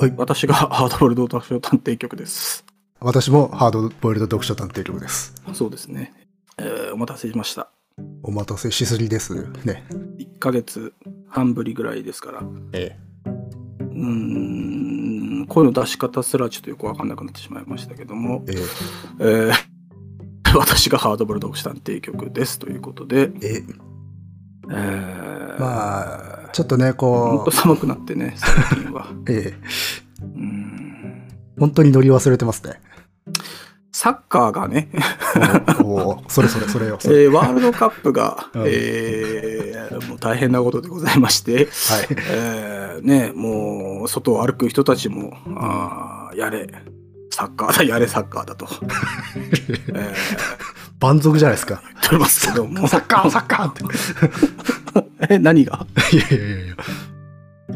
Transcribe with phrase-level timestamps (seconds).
[0.00, 2.64] はい私が ハードボールド読書探偵局です。
[3.00, 5.34] 私もハードボイルド読書探偵局です。
[5.52, 6.14] そうですね。
[6.56, 7.68] えーお待たせしました。
[8.22, 9.84] お待たせしすぎですね。
[10.18, 10.94] 1ヶ月
[11.28, 12.40] 半ぶりぐらいですから。
[12.40, 13.30] うえー
[15.42, 18.54] ん、声の出し方すらちょっとよくわかんなくなってしまいましたけども、え
[19.18, 19.52] えー
[20.56, 23.62] 私がハードボールド読書探偵局ですということで、え
[24.70, 29.08] えーまあ、ちょっとね、ほんこと寒くなってね、最近は。
[29.10, 29.54] う、 ええ
[30.22, 31.22] うん
[31.58, 32.80] 本当に乗り忘れてますね。
[33.92, 34.88] サッカーがね、
[35.82, 36.96] おおそれそれそれよ。
[37.00, 41.66] それえーワールドカップが、 うんえーもう大変なことでございまして、はい。
[42.30, 46.66] えーね、もう外を歩く人たちも、あーやれ、
[47.30, 48.66] サッカーだ、やれ、サッカーだと、
[49.94, 50.14] えー、
[51.00, 51.80] 蛮族じゃないですか。
[51.82, 53.84] 言っておりますけども、 サッカー、サッカーって。
[55.34, 55.86] え、何が？
[56.12, 56.76] いやいやいやいや。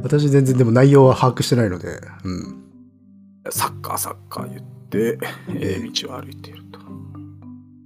[0.03, 2.63] 私全然でも内容は把握してないので、うん。
[3.51, 6.79] サッカー、サッカー言って、えええー道を歩いていると。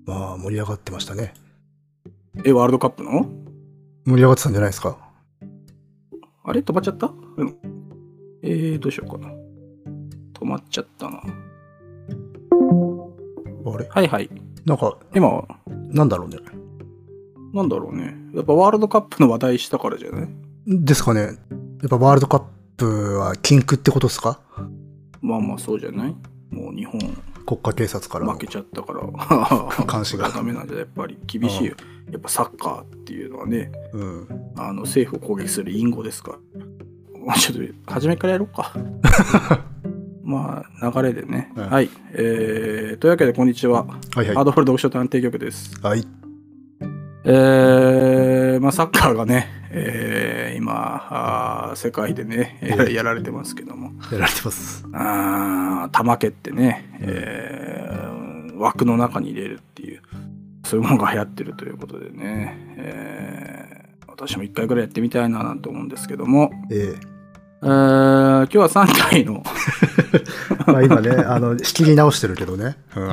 [0.06, 1.34] まあ、盛り上がってましたね。
[2.44, 3.28] え、ワールドカップの？
[4.06, 4.96] 盛り上がってたんじゃないですか。
[6.44, 6.60] あれ？
[6.60, 7.12] 止まっちゃった？
[7.36, 7.56] うん。
[8.42, 9.28] えー、どうしようかな。
[10.34, 11.18] 止まっちゃったな。
[11.18, 11.22] あ
[13.78, 13.86] れ？
[13.90, 14.30] はいはい。
[14.68, 15.44] なんか、今、
[15.90, 16.36] なんだろうね。
[17.54, 18.14] なんだろうね。
[18.34, 20.28] やっぱワールドカップの話題したからじゃない？
[20.66, 21.20] ですかね。
[21.22, 21.28] や
[21.86, 22.42] っぱワールドカッ
[22.76, 24.40] プは禁句ってことですか？
[25.22, 26.14] まあまあそうじゃない？
[26.50, 27.00] もう日本
[27.46, 29.00] 国家警察からの負けちゃったから。
[29.90, 31.74] 監視がダメなんじゃやっぱり厳しいよ。
[32.12, 34.28] やっぱサッカーっていうのはね、うん。
[34.56, 36.38] あの政府を攻撃する隠語ですから。
[37.24, 38.72] まあちょっと初めからやろうか。
[40.28, 41.50] まあ流れでね。
[41.56, 41.88] うんはい。
[42.12, 43.86] えー、というわけでこんにちは。
[43.86, 44.26] はいはい。
[44.34, 45.80] ハードボール読書探偵局です。
[45.80, 46.06] はい。
[47.24, 53.92] えー、まあサッカーがね、えー、今あー世界でねややられてますけども。
[54.12, 54.84] やられてます。
[54.92, 60.02] あー玉蹴ってね、えー枠の中に入れるっていう
[60.64, 67.17] そういうものが流行ってるということでね、えー私も一回ぐらいやってみたいななんて思うんですけども、ええー
[67.60, 69.42] 今日は3体の
[70.14, 70.24] え
[70.70, 72.76] まあ今ね、あの、仕切り直してるけどね。
[72.96, 73.06] うん。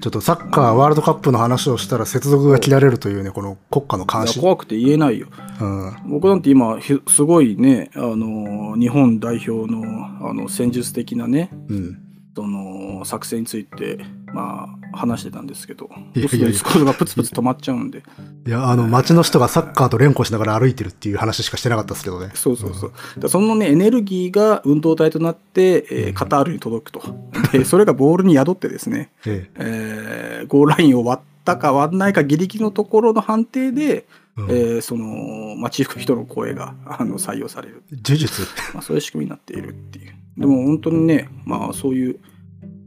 [0.00, 4.40] ちょっとサッカーワールドカップの話をしたら接続が切られるというね、この国家の監視。
[4.40, 5.26] 怖くて言えないよ
[5.60, 5.92] うん。
[6.08, 9.82] 僕なんて今ひすごいねあの日本代表の
[10.28, 11.98] あの戦術的なねうん。
[12.36, 13.98] その作戦について
[14.32, 18.02] まあ話してたんですけどいやいやいやスコードがプツプツ止まっちゃうんで
[18.46, 22.30] いや、あの、街の人がサッカーと連呼しながら歩いてるっていう話しかしてなかったですけどね。
[22.32, 22.90] そうそうそう。
[22.90, 27.02] だからそのね、エネルギーが運動体となって、えーカタールに届くと。
[27.52, 34.06] で、それがボールに宿ってですね、ええーゴールラインを割ったか割んないかギリギリのところの判定で、え。
[34.36, 37.82] うんえーその街行く人の声があの採用される。
[37.90, 40.14] 呪術まあ、そういう仕組みになっているっていう。
[40.38, 42.20] でも本当にね、まあそういう、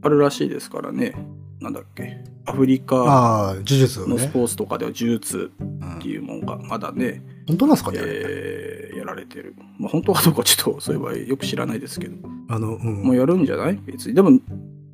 [0.00, 1.14] あるらしいですからね、
[1.62, 4.30] なんだっけ、アフリカのスね。
[4.32, 9.56] ポーツとかでは呪術うんっていうものがまだね、本当なんですかね、えーやられてる。
[9.78, 12.16] まあ、本当かどうかちょっとそういえばよく知らないですけど、
[12.48, 13.02] あの、うん。
[13.02, 13.80] もうやるんじゃない？
[13.84, 14.14] 別に。
[14.14, 14.38] でも、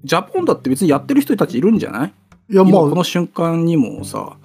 [0.04, 2.12] ジャポンだって別にやってる人たちいるんじゃない？
[2.50, 4.38] いや、まあ今この、瞬間にもさ、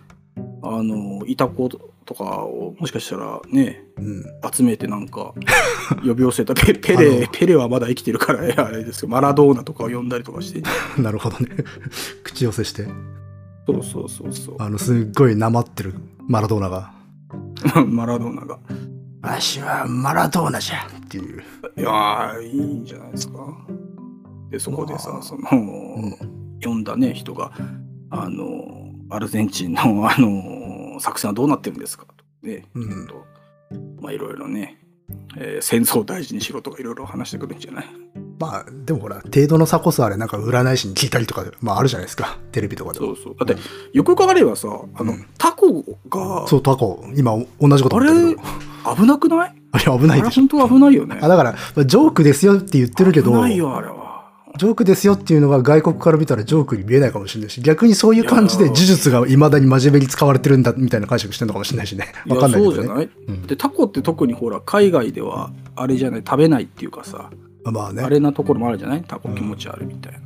[0.64, 1.70] あの、いた子
[2.06, 4.24] とかをもしかしたらね、うん。
[4.52, 5.34] 集めてなんか
[6.06, 10.62] 呼び寄せたペ ペあレのペレはまだ生きてるからねあれですけどマラドーナとかを呼んだりとかして
[11.02, 11.50] なるほどね。
[12.24, 12.88] 口寄せして。
[13.66, 15.94] そうそうそうそうあの、すっごいなまってる
[16.28, 16.94] マラドーナが。
[17.88, 18.60] マラドーナが
[19.22, 21.42] わしはマラドーナじゃっていう。
[21.78, 23.36] いやーいいんじゃないですか
[24.52, 26.34] でそこでさまあその、うん。
[26.62, 27.52] 呼んだね人が
[28.10, 30.63] あのアルゼンチンのあの
[31.00, 32.06] 作戦はどうなってるんですか？
[32.06, 32.48] と。
[32.48, 33.08] ね、うん。
[33.08, 33.26] と
[34.02, 34.80] まあいろいろね、
[35.38, 37.86] えー戦争を大事にしろとかいろいろ話してくるんじゃない？
[38.40, 42.38] まあ、でもほら、程度の差こそあれ、なんか占い師に聞いたりとかで、まああるじゃないですか。
[42.52, 43.08] テレビとかでも。
[43.08, 43.36] そうそう。
[43.46, 43.62] だって
[43.94, 45.26] よく考えればさあの、うん。
[45.38, 48.96] タコがそう、タコ、今同じこと言ったけど。
[48.96, 49.56] 危なくない？
[49.72, 50.28] あれ危ないでしょ。
[50.28, 51.20] あれ本当は危ないよね。
[51.22, 54.03] あだから、まあジョークですよって言ってるけど、危ないよあれは
[54.58, 62.14] ジョークですよっていうのが外国から見たらジョークに見えないかもしれないし、逆にそういう感じで呪術が未だに真面目に使われてるんだみたいな解釈してるのかもしれないしね。
[62.28, 62.78] わかんないけどね。
[62.78, 66.24] やそうじゃない、うんでタコって特にほら海外ではあれじゃない？
[66.26, 67.32] 食べないっていうかさ
[67.64, 68.04] まあね。
[68.04, 69.04] あれなところもあるじゃない？
[69.04, 70.20] タコ気持ち悪いみたいな、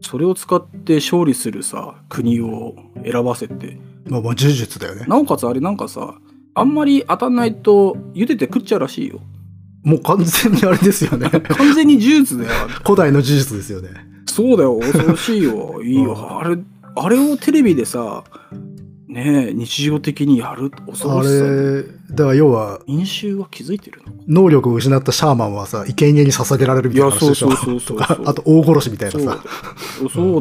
[0.00, 5.04] それを使って勝利するさ国を選ばせてまあ、まあ呪術だよね。
[5.06, 6.16] なおかつあれなんかさ
[6.54, 9.20] あんまり当たんないと茹でて食っちゃうらしいよ
[9.82, 11.30] もう完全にあれですよね。
[11.56, 12.50] 完全に呪術だよ。
[12.84, 13.90] 古代の呪術ですよね。
[14.26, 14.78] そうだよ。
[14.78, 15.80] 恐ろしいよ。
[15.84, 16.58] いいよ、うんあれ
[17.00, 18.24] あれをテレビでさ
[19.08, 24.12] ねえ日常的にやる恐あろしされ、だから要は、民衆は気づいてるの
[24.44, 27.46] 能力を失ったシャーマンはさ、生贄に捧げられるみたいな話でしょ？
[27.46, 29.24] いやそうそうそうそう あと大殺しみたいなそう。
[29.24, 29.38] ださ。
[30.02, 30.10] よ。
[30.12, 30.40] そう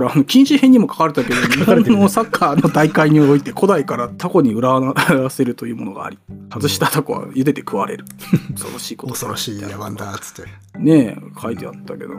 [0.00, 1.36] だよあの禁止編にも書かれたけど
[1.82, 6.18] 日本のサッカーの大会において古代からタコに裏わせるというものがあり
[6.52, 8.04] 外したタコは茹でて食われる。
[8.52, 9.12] 恐ろしいこと。
[9.12, 10.50] 恐ろしい野蛮だっつって。
[10.78, 12.14] ねえ書いてあったけど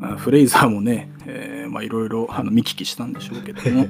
[0.00, 3.88] あフレイザーもね、えーまあいろいろあの見聞きしたんでしょうけども、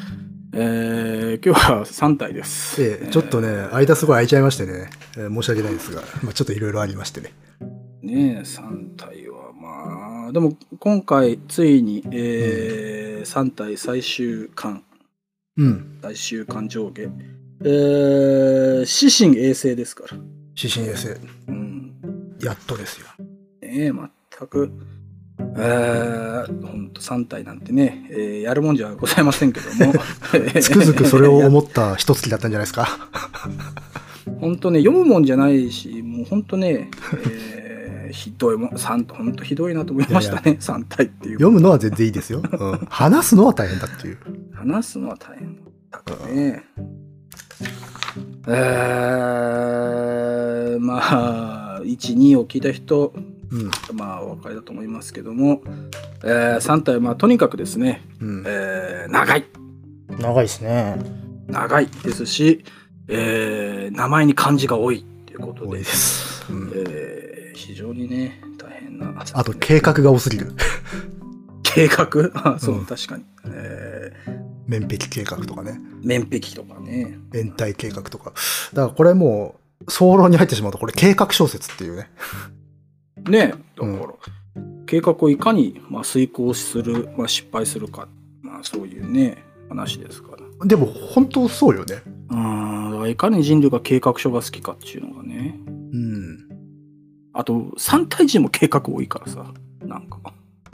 [0.52, 2.82] えー今日は3体です。
[2.82, 7.32] ええ、ちょっとね、間すごい空いちゃいましてね、えー申し訳ないですが、まあ、ちょっといろいろありましてね。
[8.02, 9.29] ねえ3体
[10.32, 14.84] でも今回ついに、え3体最終巻
[15.56, 15.98] うん。
[16.02, 17.02] 最終巻上下
[17.62, 20.16] えー、死神衛星ですから。
[20.56, 21.08] 指針衛星、
[21.48, 21.92] うん。
[22.42, 23.06] やっとですよ。
[23.62, 24.72] ねえ、全く、
[25.56, 29.92] えー、ほんと3体なんてね、えーやるもんじゃございませんけども。
[30.60, 32.88] つくづくそれを思った一月だったんじゃないですか。
[34.40, 37.59] 本当ね、読むもんじゃないし、もう本当ね、えー
[38.12, 41.34] ひどいもん、三本当ひどいなと思いましたね、3体っていう。
[41.34, 42.42] 読むのは全然いいですよ。
[42.42, 44.18] うん、話すのは大変だっていう。
[44.54, 45.62] 話すのは大変だ
[45.98, 46.64] ったかね。
[48.48, 53.12] えー、まあ、1、2を聞いた人、
[53.50, 53.70] うん。
[53.96, 55.62] まあ、お分かりだと思いますけども、
[56.24, 59.44] えー、3体、まあ、とにかくですね、うん、えー長い。
[60.18, 60.96] 長いですね。
[61.48, 62.64] 長いですし、
[63.08, 66.46] えー名前に漢字が多いっていうことで多いで、す。
[66.52, 67.19] うん、えー
[67.66, 69.14] 非常にね、大変な。
[69.34, 70.52] あと、計画が多すぎる。
[71.62, 72.30] 計画？
[72.54, 73.24] あそう、うん確かに。
[73.46, 74.12] え
[74.66, 75.80] 面壁計画とかね。
[76.02, 77.18] ー面壁とかね。
[77.34, 78.32] 延滞計画とか。
[78.72, 82.10] だからこれもう、総論に入ってしまうと、これ計画小説っていうね。
[83.28, 84.08] ねだから、うん
[84.86, 88.08] 計画をいかに、まあ、遂行する、まあ、失敗するか、
[88.42, 90.66] まあ、そういうね、話ですから。
[90.66, 92.02] でも、本当そうよね。
[92.28, 95.60] うん、いかに人類が計画書が好きかっていうのがね。
[97.40, 97.42] うん。
[97.42, 99.44] あと、3体人も計画多いからさ、
[99.84, 100.18] なんか、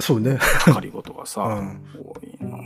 [0.00, 0.36] そうね。
[0.64, 2.58] かかり事がさ、 うん多いな。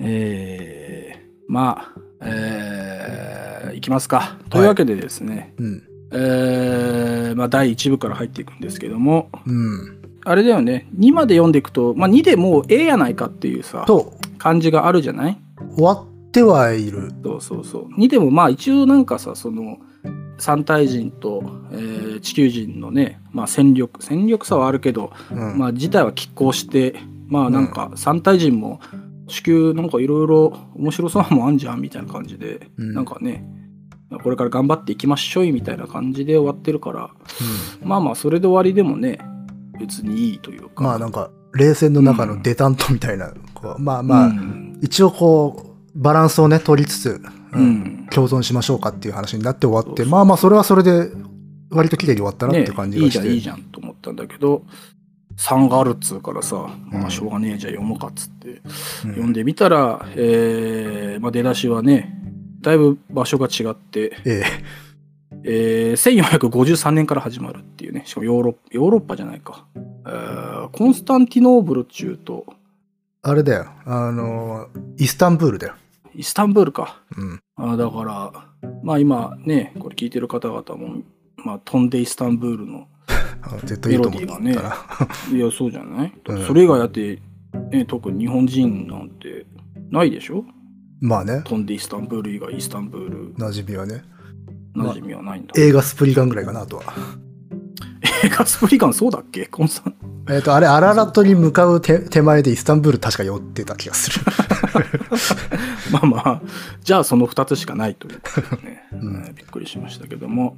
[0.00, 4.36] えー、まあ、えー、いきますか。
[4.50, 5.82] というわけでですね、うん。
[6.12, 9.98] えーまあ、第1部から入っていくんですけども、うん。
[10.24, 15.38] あれだよね、2まで読んでいくと、まあ、2でもうええやないかっていうさ、と、感じがあるじゃない？
[15.76, 17.12] 終わってはいる。
[17.24, 17.88] そうそうそう。
[18.00, 19.78] 2でもまあ一応なんかさ、その、
[20.38, 21.42] 三体人と、
[21.72, 25.58] えー地球人のね、まあ、戦力戦力差はあるけど、うん。
[25.58, 26.96] まあ、自体は拮抗して
[27.28, 28.80] まあなんか三体人も
[29.28, 32.94] 地球なんかいろいろ面白そうなもんあんじゃんみたいな感じで、うん。
[32.94, 33.44] なんかね
[34.24, 37.10] これから頑張っていきましょいみたいな感じで終わってるから
[37.82, 39.20] まあまあそれで終わりでもね
[39.78, 40.82] 別にいいというか。
[40.82, 44.78] まあなんか、冷戦の中のデタントみたいな、こうまあまあ、うん。
[44.82, 47.20] 一応こう、バランスをね、取りつつ、
[47.58, 47.70] ううん
[48.04, 51.10] ん共存しましょうかっていう話になって終わって、まあまあ、それはそれで、
[51.70, 53.22] 割と綺麗に終わったなってねいう感じいいがして。
[53.22, 54.62] じゃんいいじゃんと思ったんだけど
[55.36, 58.60] 3があるっつうからさ、うんまあしょうがねえじゃあ読もうかっつってうん
[59.10, 62.14] 読んでみたら、えーまあ、出だしはね
[62.60, 64.42] だいぶ場所が違って、え
[65.44, 69.66] えー1453年から始まるっていうねしかもヨーロッヨーロッパじゃないか、
[70.06, 72.52] えーコンスタンティノーブルっちゅうとえ
[73.22, 73.66] あれだよ。
[73.84, 75.74] あの、イスタンブールだよ。
[76.14, 77.40] イスタンブールかうん。
[77.58, 78.32] あーだから
[78.82, 81.02] まあ今ねこれ聞いてる方々も、
[81.36, 82.86] まあ、飛んでイスタンブールの
[83.86, 84.74] メロディな。
[85.36, 86.46] いやそうじゃない、うん。
[86.46, 87.20] それ以外だって、
[87.70, 89.46] ね、特に日本人なんて
[89.90, 90.44] ないでしょ？
[91.00, 93.34] まあね、飛んでイスタンブール以外イスタンブール。
[93.34, 94.02] 馴染みはね。
[94.74, 96.82] 馴染みはないんだ、映画スプリガンぐらいかな、あとは。
[98.24, 99.46] 映画スプリガンそうだっけ？
[99.46, 99.94] コンスタン
[100.30, 104.24] えっ、と、あれ、アララットに向かう手手前でイスタンブール確か寄ってた気がする。
[105.90, 106.42] まあまあ。
[106.82, 109.24] じゃあその2つしかないということでね、うん。
[109.26, 110.56] えーびっくりしましたけども。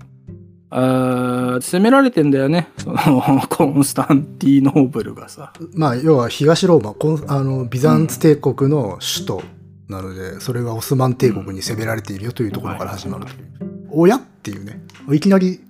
[0.72, 2.68] あー攻められてんだよね。
[2.78, 5.52] そのコンスタンティノーブルがさ。
[5.74, 9.42] まあ、要は東ローマ、コンあのビザンツ帝国の首都
[9.88, 13.48] なので、それがオスマン帝国に攻められているよというところから始まるという。
[13.90, 14.80] 親っていうね、
[15.14, 15.60] いきなり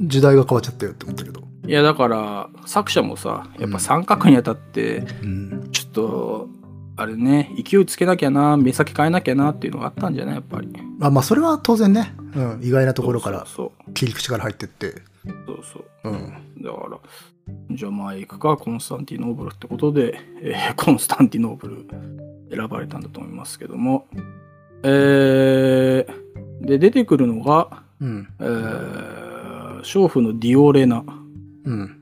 [0.00, 1.42] 時代が変わっちゃったよって思ったけど。
[1.66, 5.68] いやだから作者もさやっぱ三角にあたってうん。
[5.72, 6.48] ちょっと
[6.96, 10.34] あれね勢いつけなきゃな目先変えなきゃなっていうのがあったんじゃない？
[10.36, 10.68] やっぱり。
[10.98, 13.46] まあまあ、それは当然ね、うん、意外なところから
[13.94, 14.94] 切り口から入ってって。
[15.46, 15.84] そうそう。
[16.02, 16.62] そううん。
[16.62, 16.98] だから
[17.70, 21.86] じゃあまあ行くかコンスタンティノーブルってことで、えー コンスタンティノーブル
[22.56, 24.06] 選ばれたんだと思いますけども。
[24.82, 26.28] えー
[26.60, 28.28] で出てくるのが、うん。
[28.40, 31.04] えー、娼婦のディオレナ。
[31.64, 31.94] うん。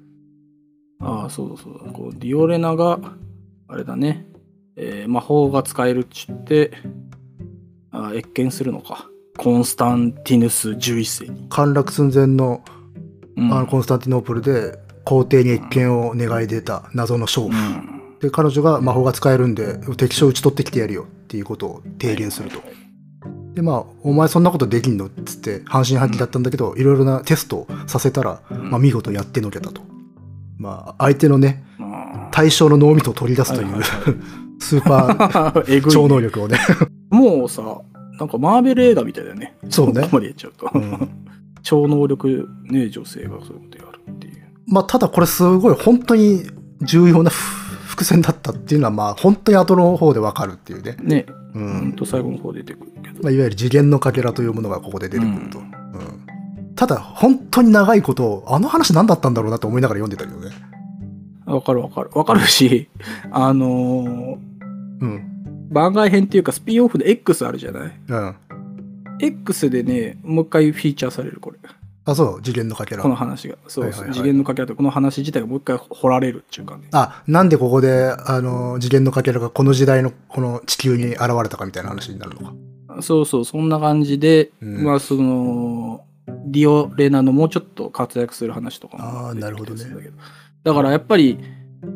[1.01, 1.93] ああそうだそうだ。
[1.93, 2.99] こうディオレナが
[3.69, 4.27] あれだね。
[4.77, 6.73] えー魔法が使えるっちって
[7.91, 9.09] あ謁見するのか。
[9.39, 12.63] コンスタンティヌス11世に、陥落寸前の
[13.37, 13.53] うん。
[13.53, 18.19] あのコンスタンティノープルで皇帝に謁見を願い出た謎の娼婦、うん。
[18.21, 22.63] で彼女が魔法が使えるんで敵将討ち取ってきてやるよっていうことを提言すると、
[23.57, 28.71] でまあお前そんなことできんのっつって半信半疑だったんだけど、いろいろなテストをさせたら、うん。
[28.71, 29.81] まあ、見事やってのけたと。
[30.59, 32.29] まあ相手のねあ。
[32.33, 33.85] 対象の脳みそを取り出すという、はいはい
[34.59, 36.59] スーパー 超能力をね。
[37.11, 37.63] もうさ
[38.19, 39.57] なんかマーベル映画みたいだよね。
[39.71, 40.03] そうね。
[40.03, 41.09] ここまで言っちゃうと、うん。
[41.63, 44.35] 超能力ね女性がそういうことやるっていう。
[44.67, 46.43] まあただこれすごい本当に
[46.83, 51.27] 重要なふ伏線だったっていうのはまあ本当に後の方でわかるっていうね、ね。
[51.55, 51.89] うほん。
[51.89, 52.93] んと最後の方出てくる
[53.23, 55.65] まあ、いわゆる次元のかけらというものがここで出てくると、うん。
[55.65, 55.73] うん。
[56.75, 60.55] ただ本当に長いことあの話何だったんだろうなと思いながら読んでたけどね。
[61.47, 62.11] わかるわかる。
[62.13, 62.89] わかるし
[63.31, 64.37] あのー
[65.01, 65.69] うん。
[65.71, 67.93] 番外編っていうかスピンオフで X あるじゃない？
[68.09, 68.35] うん。
[69.21, 71.59] X でねもう一回フィーチャーされるこれ。
[72.09, 72.43] あそう。
[72.43, 73.03] 次元のかけら。
[73.03, 73.57] この話が。
[73.67, 74.13] そう、はいはいはい。
[74.15, 82.55] 次元のかけらとこの話自体がもう一回掘られるっていうかねあなんでここであの次元のかけらがこの時代のこの地球に現れたかみたいな話になるのか
[83.03, 84.85] そうそうそんな感じで、うん。
[84.85, 86.05] まあその
[86.47, 90.25] リオ・レナのもうちょっと活躍する話とかもあーなるほどね出てきたりするんだけ
[90.65, 91.39] だからやっぱり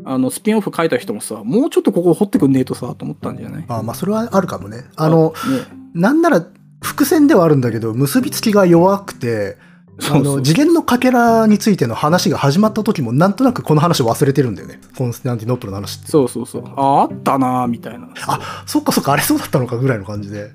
[0.04, 3.64] あのスピンオフ書いた人もさもうちょっとここ掘ってくんねえとさと思ったんじゃない？
[3.68, 4.84] あまあそれはあるかもね。
[4.96, 5.80] あのね。
[5.94, 6.46] なんなら
[6.80, 9.56] 伏線ではあるんだけど結びつきが弱くて
[9.98, 10.36] あそうそう。
[10.36, 14.80] の次元のかけらについての話が始まった時もなんとなくこの話を忘れてるんだよね。
[14.96, 16.08] コンスタンティノープルの話って。
[16.08, 16.64] そうそうそう。
[16.76, 18.08] ああったなーみたいな。
[18.28, 20.50] あそっかそっかあれそうだったのかぐらいの感じで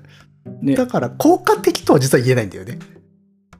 [0.62, 0.74] ね。
[0.74, 2.78] だから効果的とは実は言えないんだよね。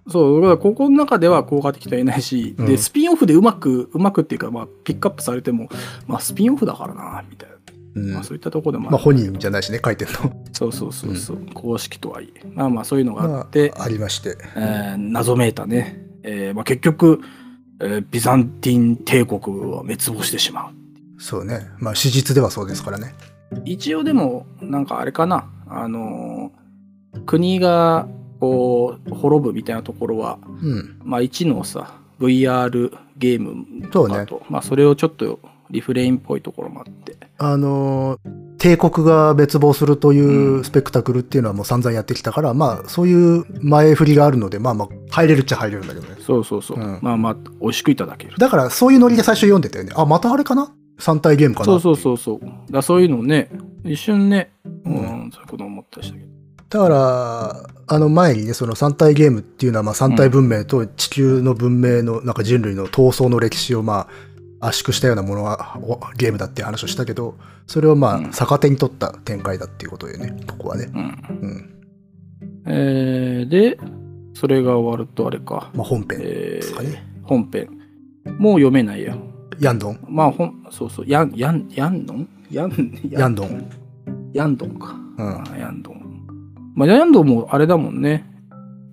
[0.08, 2.66] そう、だからここの中では効果的とは言えないし、うん。
[2.66, 5.68] で、スピンオフでうまく、うまくっていうか、まあ、ピックアップされても、
[6.06, 7.56] まあ、スピンオフだからな、みたいな。
[7.96, 8.12] うん。
[8.12, 8.92] まあ、そういったところでもある。
[8.92, 10.44] まあ本人じゃないしね書いてるの。
[10.52, 12.46] そうそうそうそう、公式とはいえ。
[12.54, 14.38] まあまあ、そういうのがあって、まあ、ありまして。
[14.54, 17.20] えー謎めいたね、えーまあ、結局、
[17.80, 20.72] えービザンティン帝国は滅亡してしまう。
[21.18, 21.66] そうね。
[21.78, 23.14] まあ史実ではそうですからね。
[23.64, 26.65] 一応でも、なんかあれかな、あのー
[27.24, 28.08] 国が、
[28.40, 31.00] こう、滅ぶみたいなところは、うん。
[31.02, 37.16] まあ、1のさ VR ゲームとかと、まあ、それをちょっとリフレインっぽいところもあって。
[37.38, 46.16] あのー帝国が滅亡するというスペクタクルっていうのはもう散々やってきたから、まあそういう前振りがあるのでまあまあ入れるっちゃ入れるんだけどね。
[46.20, 46.98] そうそうそう、うん。
[47.02, 48.36] まあまあ美味しくいただける。
[48.38, 49.92] だからそういうノリで最初読んでたよね。
[49.94, 52.72] あまたあれかな？3体ゲームかなそうそうそうそう。
[52.72, 53.50] だそういうのをね
[53.84, 54.50] 一瞬ね
[54.84, 56.35] うん、うんそういうこと思ったりしたけど
[56.68, 64.08] だからあの前にねその3体ゲームっていうのはまあ3体文明と地球の文明のなんか人類の闘争の歴史をま
[64.60, 68.26] あ圧縮したようなものがおゲームだっていう話をしたけどそれをまうん。
[68.26, 71.00] あ逆手に取った展開だっていうことでねここはね、うん。
[71.02, 71.72] うん。
[72.66, 73.78] えー、で
[74.34, 77.68] それが終わるとあれか、まあ、本編えですかね、ー、本編。
[78.38, 79.16] もう読めないや。
[79.60, 80.00] ヤンドン？
[80.08, 81.06] まあほんそうそう。
[81.06, 82.28] ヤンヤンヤンノン？
[82.50, 83.70] ヤンヤンドン。
[84.32, 84.96] ヤンドンか。
[85.18, 85.42] うん。
[85.42, 86.05] あヤンドン。
[86.76, 88.24] まあ、ヤンドンもあれだもんね。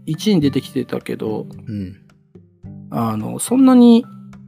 [0.07, 1.99] 1に出てきてたけど、うん
[2.89, 4.05] あの、そんなに、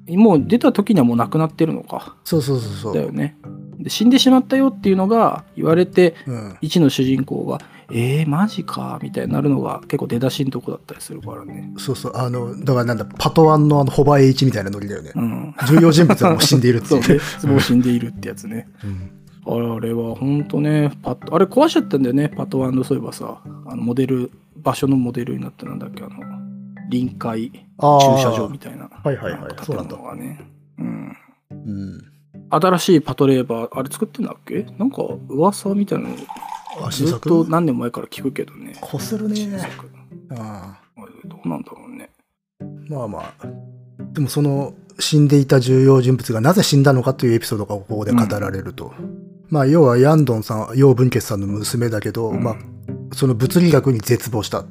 [0.08, 2.16] もう出た時にはもう亡くなってるのか。
[2.24, 3.36] そうそうそうそうだよね。
[3.80, 7.60] で死んでしまったよっていうのが言われて、うん、1の主人公が、
[7.92, 11.74] えー、マジか、みたいになるのが結構出だしのとこだったりするからね。
[11.78, 15.56] そうそうあのだからなんだパトワンのあのホバエイチみたいなノリだよねうん。
[15.68, 17.04] 重要人物はもう死んでいるってそいう
[17.44, 17.52] うね。
[17.52, 18.68] もう死んでいるってやつね。
[18.84, 19.12] うん
[19.48, 26.16] あれはほんとね、パッあれ壊しちゃったんだよね、パトワンのそういえばさ、あのモデル、場所のモデルになってなんだっけ、あの、
[26.90, 28.90] 臨海駐車場みたいな。
[29.04, 29.42] はいはいはい。
[29.42, 29.96] なんかそうなんだ。
[29.96, 30.42] 建物がね。
[30.80, 31.18] うん。
[31.52, 32.02] うん。
[32.50, 34.66] 新しいパトレーバー、あれ作ってんだっけ？
[34.78, 36.16] なんか噂みたいなの
[36.92, 38.78] ずっと何年前から聞くけどね。
[38.82, 39.60] こするね。
[40.32, 42.10] ああれどうなんだろうね。
[42.62, 43.34] あまあまあ。
[44.14, 48.94] でもその死んでいた重要人物がなぜ死んだのかというエピソードがここで語られると、
[49.50, 52.56] まあ要はヤンドンさん楊文傑さんの娘だけど、うんまあ
[53.14, 54.66] その物理学に絶望した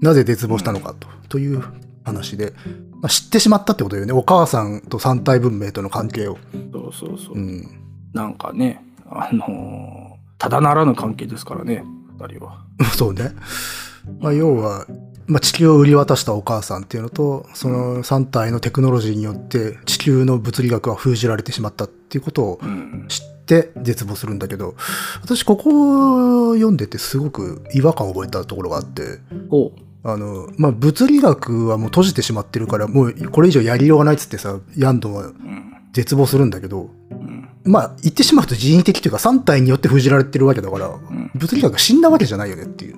[0.00, 1.62] なぜ絶望したのかと,、という
[2.04, 2.54] 話で、
[3.00, 6.38] まあ、知ってしまったってことよねお母さんと三体文明との関係を、
[6.72, 7.34] そうそうそう。
[7.34, 7.68] うん、
[8.12, 10.12] なんかね、あのー
[10.42, 11.84] ただならぬ関係ですからね、
[12.18, 12.64] 二人は。
[12.98, 13.30] そうね。
[14.18, 14.86] まあ、要は、
[15.28, 23.04] まあ、地球を売り渡したお母さんっていうのと、その3体のテクノロジーによって地球の物理学は封じられてしまったっていうことをうん。
[23.06, 24.74] 知って絶望するんだけど、
[25.22, 29.18] 私ここを読んでてすごく違和感を覚えたところがあって。
[30.04, 35.72] あの、まあ、物理学はもう閉じてしまってるから、もうこれ以上やりようがないっつってさ、ヤンドンはうん。
[35.92, 37.48] 絶望するんだけど、うん。
[37.64, 42.96] まあ、言ってしまうと人為的というか、3体によって封じられてるわけだから、うん物理学が死んだわけじゃないよねっていう。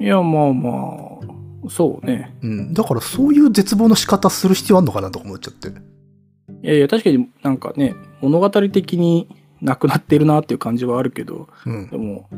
[0.00, 2.34] いや、まあまあ、そうね。
[2.42, 2.74] うん。
[2.74, 5.68] だから、そういう絶望の仕方する必要あんのかなとか思っちゃって。
[5.68, 5.72] い
[6.68, 9.28] やいや、確かになんかね、物語的に
[9.60, 11.96] なくなってるなっていう感じはあるけど、うんで。
[11.96, 12.28] も、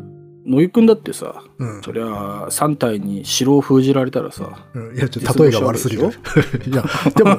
[0.47, 1.83] 野木くんだってさ、うん。
[1.83, 6.09] そりゃ3体に城を封じられたらさ、うんいや、ちょっと例えが悪すぎる。
[6.09, 6.85] 絶 いや、
[7.15, 7.37] でも、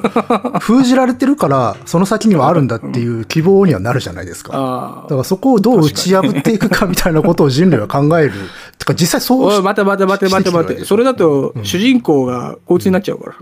[0.60, 4.52] 封じられてるから、その先にはあるんだっていう希望にはなるじゃないですか。
[4.54, 8.32] あだからそこをどう打ち破っていくかみたいなことを人類は考える。
[8.78, 10.84] てか実際そうおい、待て待て待て待て待て。
[10.84, 13.36] それだとう、ん主人公がこいつになっちゃうから。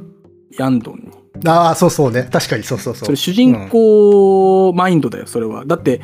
[0.58, 1.18] ヤンドンに。
[1.46, 2.28] ああ、そうそうね。
[2.32, 3.06] 確かにそうそうそう。
[3.06, 5.64] それ主人公マインドだよ、それは。
[5.66, 6.00] だって、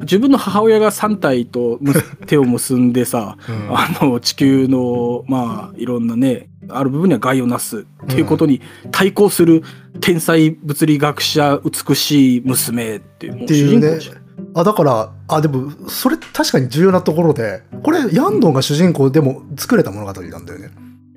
[0.00, 1.94] 自分の母親が3体とむ
[2.26, 9.62] 手を結んでさ、うんあの地球のまあいろんなねある部分には害をなすっていうことに対抗する
[10.00, 13.98] 天才物理学者美しい娘っていうっていうね。
[14.54, 20.70] あ、だから、あ、でも、それ確かに重要なところで、これ、ヤンドンが主人公でも作れた物語なんだよね。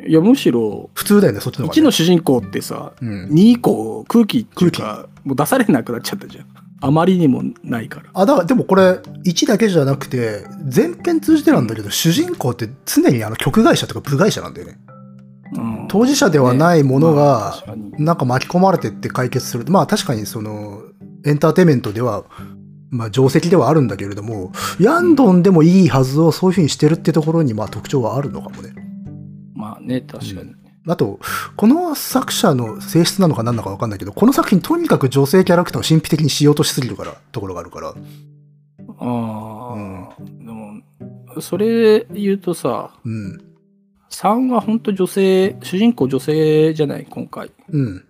[0.05, 1.85] いやむしろ普通だよね、そっちの方が、1ね。
[1.85, 3.29] の主人公ってさうん。
[3.29, 6.45] 2以降空気っていうかもう出されなくなっちゃったじゃん。
[6.85, 8.09] あまりにもないから。
[8.13, 14.77] あ、だから、でもこれ、1だけじゃなくて、全編通じてなんだけど、主人公って常にあの曲会社とか部会社なんだよね。
[15.55, 19.65] うん当事者ではないものまあがなんか巻き込まれてって解決する。
[19.69, 20.81] まあ確かにその、
[21.25, 22.25] エンターテインメントでは、
[22.89, 28.73] まあ定石ではあるんだけれども、ヤンドンでもいいはずをそういうふうにしてるってところにまあ特徴はあるのかもね。
[29.55, 30.53] まあね確かに。
[30.85, 31.19] あと、
[31.55, 37.89] この作者の性質なのか何なのか分かんないけど、この作品とにかく女性キャラクターを神秘的にしようとしすぎるから、ところがあるから。
[37.89, 37.93] あ
[38.99, 40.81] あ、でも
[41.41, 43.41] それ言うとさうん。
[44.09, 47.07] 3は本当女性主人公女性じゃない？
[47.09, 48.05] 今回うん。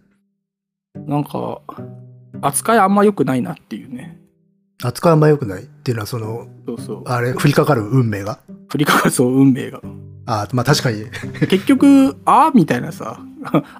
[1.07, 1.61] なんか
[2.41, 4.19] 扱いあんま良くないなっていうね
[4.83, 5.63] 扱いあんま良くない？
[5.63, 8.39] っていうのは、その、そうそうあれ、降りかかる運命が？
[8.73, 9.81] 振りかかるそう運命が。
[10.25, 11.05] あまあ確かに、
[11.47, 13.19] 結局あみたいなさ。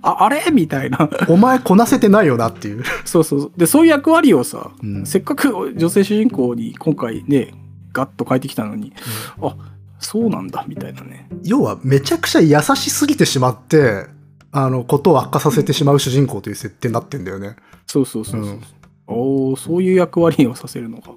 [0.03, 0.51] ああれ？
[0.51, 1.09] みたいな。
[1.27, 2.83] お前こなせてないよなっていう。
[3.05, 3.51] そうそうそう。
[3.57, 5.03] でそういう役割をさうん。
[5.07, 7.55] せっかく女性主人公に今回ね
[7.91, 8.93] ガッと変えてきたのに
[9.41, 9.55] あ
[9.97, 11.27] そうなんだみたいなね。
[11.43, 14.05] 要はめちゃくちゃ優しすぎてしまって、
[14.51, 17.55] あの、ことを悪化させてしまう主人公という設定になってんだよね。
[17.87, 18.61] そうそうそうそう、うん。
[19.07, 21.11] おおそういう役割をさせるのか。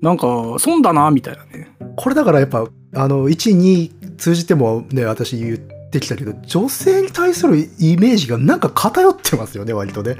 [0.00, 1.76] なんか損だなみたいなね。
[1.96, 10.16] これだからやっぱ、あの、1、2通じてもね、私言ってきたけど、女性に対するイメージがなんか偏ってますよね、割とね。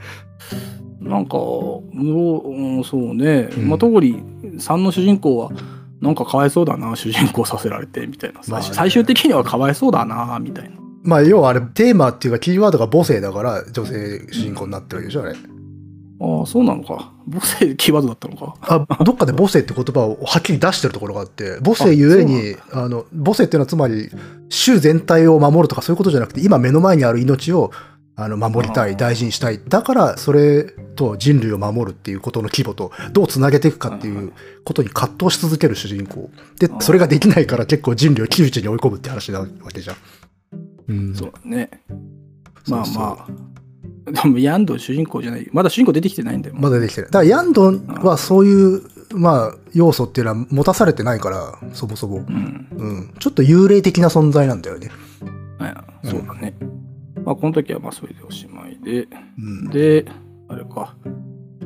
[1.00, 4.22] なんか、もううんそうね、うんまあ、特に
[4.58, 5.50] 3の主人公は、
[6.00, 8.40] なんかかわいそうだな、主人公させられて、みたいな。
[8.48, 10.76] まあね最終的にはかわいそうだな、みたいな。
[11.02, 15.34] まあ、要はあれ、テーマっていうか、キーワードが母性だから、女性主人公になってるわけでしょ、あれ。
[16.20, 17.12] ああ、そうなのか。
[17.32, 18.54] 母性キーワードだったのか。
[18.60, 24.10] あ、どっかで母性って言葉をはっきり出してるところがあって、母性ゆえに、あの、母性っていうのはつまり、
[24.50, 27.70] 種全体を守るとかそういうことじゃなくて、今目の前にある命を、
[28.16, 29.60] あの、守りたい、大事にしたい。
[29.66, 34.32] だから、それと人類を守るっていうことの規模と、どうつなげていくかっていう
[34.64, 36.30] ことに葛藤し続ける主人公。
[36.58, 39.96] でそれができないから結構人類を窮地に追い込むって話なわけじゃん。
[40.88, 41.70] うんそうだね。
[42.68, 43.49] まあまあ。
[44.12, 45.48] でも、ヤンドン主人公じゃない。
[45.52, 46.56] まだ主人公出てきてないんだよ。
[46.58, 47.10] まだできてない。
[47.10, 48.82] だから、ヤンドンはそういう、
[49.14, 52.18] まあ、要素っていうのは持たされてないから、そもそも。
[52.18, 52.68] うん。
[52.70, 53.14] うん。
[53.18, 54.90] ちょっと幽霊的な存在なんだよね。
[55.58, 56.54] はいそうだね。
[57.24, 59.06] まあ、この時はまあそれでおしまいで。
[59.38, 59.68] うん。
[59.68, 60.06] で、
[60.48, 60.96] あれか。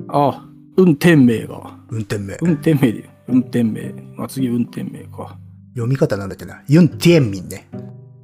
[0.09, 0.44] ああ、
[0.76, 1.78] 運転名が。
[1.88, 2.37] 運転名。
[2.40, 3.09] 運転名で。
[3.28, 3.92] 運転名。
[4.16, 5.38] まあ、次、運転名か。
[5.74, 6.62] 読み方なんだっけな。
[6.68, 7.68] ユン・ティエンミンね。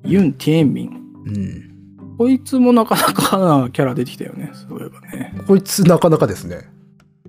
[0.04, 0.90] ユン・ティエンミン。
[1.26, 1.69] うん。
[2.20, 4.50] こいつもなかなかなキャラ出てきたよね。
[4.52, 5.34] そういえばね。
[5.46, 6.68] こいつなかなかですね。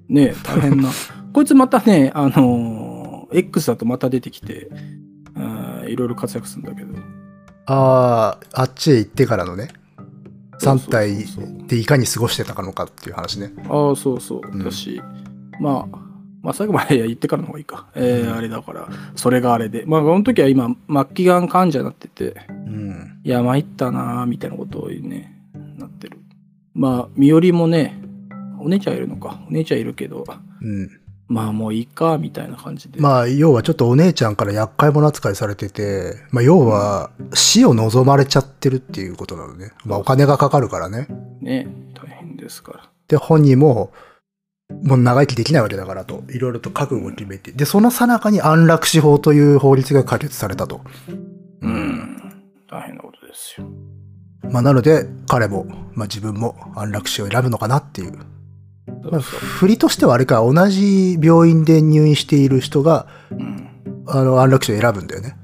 [0.09, 0.89] ねえ大変な。
[1.31, 4.69] こいつまたね、あのー X だとまた出てきて、
[5.87, 6.93] いろいろ活躍するんだけど。
[7.67, 9.69] ああ、あっちへ行ってからのね。
[10.59, 11.25] 3体
[11.67, 13.53] でいかに過ごしてたのかっていう話ね。
[13.69, 14.41] ああ、そうそう。
[14.45, 15.01] うんだし、
[15.61, 15.97] まあ、
[16.41, 17.87] まあ最後まで言ってからの方がいいか。
[17.95, 19.83] えーあれだから、それがあれで。
[19.85, 23.19] まあ、この時は今、末期がん患者になってて、うん。
[23.23, 25.37] いや、参ったなーみたいなことをね、
[25.77, 26.17] なってる。
[26.73, 28.01] まあ、身寄りもね、
[28.59, 29.39] お姉ちゃんいるのか。
[29.47, 30.23] お姉ちゃんいるけど、
[30.61, 30.89] うん。
[31.27, 32.99] まあもういいか、みたいな感じで。
[32.99, 39.71] まあ、要はちょっとお姉ちゃんから厄介者扱いされてて、まあ、要は死を望まれちゃってるっていうことなのね。
[39.85, 41.07] まあ、お金がかかるからね。
[41.39, 42.89] ね、大変ですから。
[43.07, 43.93] で、本人も、
[44.83, 50.81] もう長生きできないわけだからと、いろいろと覚悟を決めて、で、その最中に安楽死法という法律が可決されたと。
[51.61, 52.17] うん。
[52.69, 53.67] 大変なことですよ。
[54.51, 58.17] まあ、なので、彼も、まあ、自分も安楽死を選ぶのかなっていう
[59.03, 63.69] まあ、振りとしてはあれか、同じ病院で入院している人が、うん。
[64.07, 65.35] あの、安楽死を選ぶんだよね。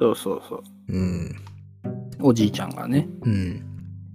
[0.00, 0.62] そうそうそう。
[0.88, 1.36] うん。
[2.20, 3.62] おじいちゃんがね、うん。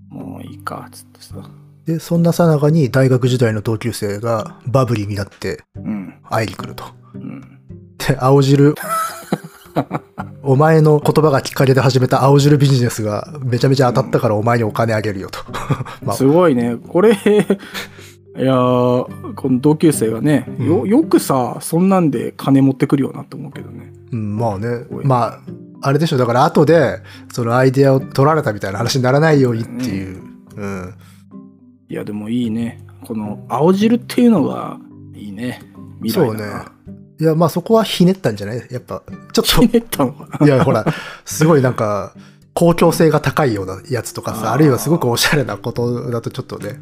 [0.09, 1.49] もういいか、つってさ。
[1.85, 6.15] で、そんなさなかに大学時代の同級生がバブリーになってうん。
[6.29, 6.85] 会いに来ると。
[7.13, 7.41] うん。
[7.97, 8.75] で、青汁。
[10.41, 15.39] お前の言葉がきっかけで始めた青汁ビジネスがめちゃめちゃ当たったからお前にお金あげるよと。
[16.03, 16.77] まあすごいね。
[16.87, 17.15] これ、い
[18.41, 23.91] やーこの同級生がね、よ、うんよくさ、そんなんで金持ってくるよなって思うけどね。
[24.11, 25.01] うん、まあねご。
[25.01, 25.39] いまあ、
[25.81, 26.17] あれでしょ。
[26.17, 30.21] だから後で、そのアイデアを取られたみたいな話にならないようにっていう。
[30.55, 30.93] うん。
[31.89, 32.83] いや、でもいいね。
[33.05, 34.77] この青汁っていうのが
[35.13, 35.61] いいね。
[36.01, 36.43] 未来そうね。
[37.19, 38.67] いや、まあそこはひねったんじゃない？
[38.71, 40.85] やっぱ、ちょっひねったのかと、いや、ほら、
[41.23, 42.13] すごいなんか、
[42.53, 46.79] 公共性が高いようなやつとかさ、あーあるいはすごくおしゃれなことだとちょっとね、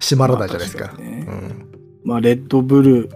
[0.00, 0.86] 締まらないじゃないですか。
[0.86, 1.70] まあねうん。
[2.04, 3.10] まあ、レッドブル、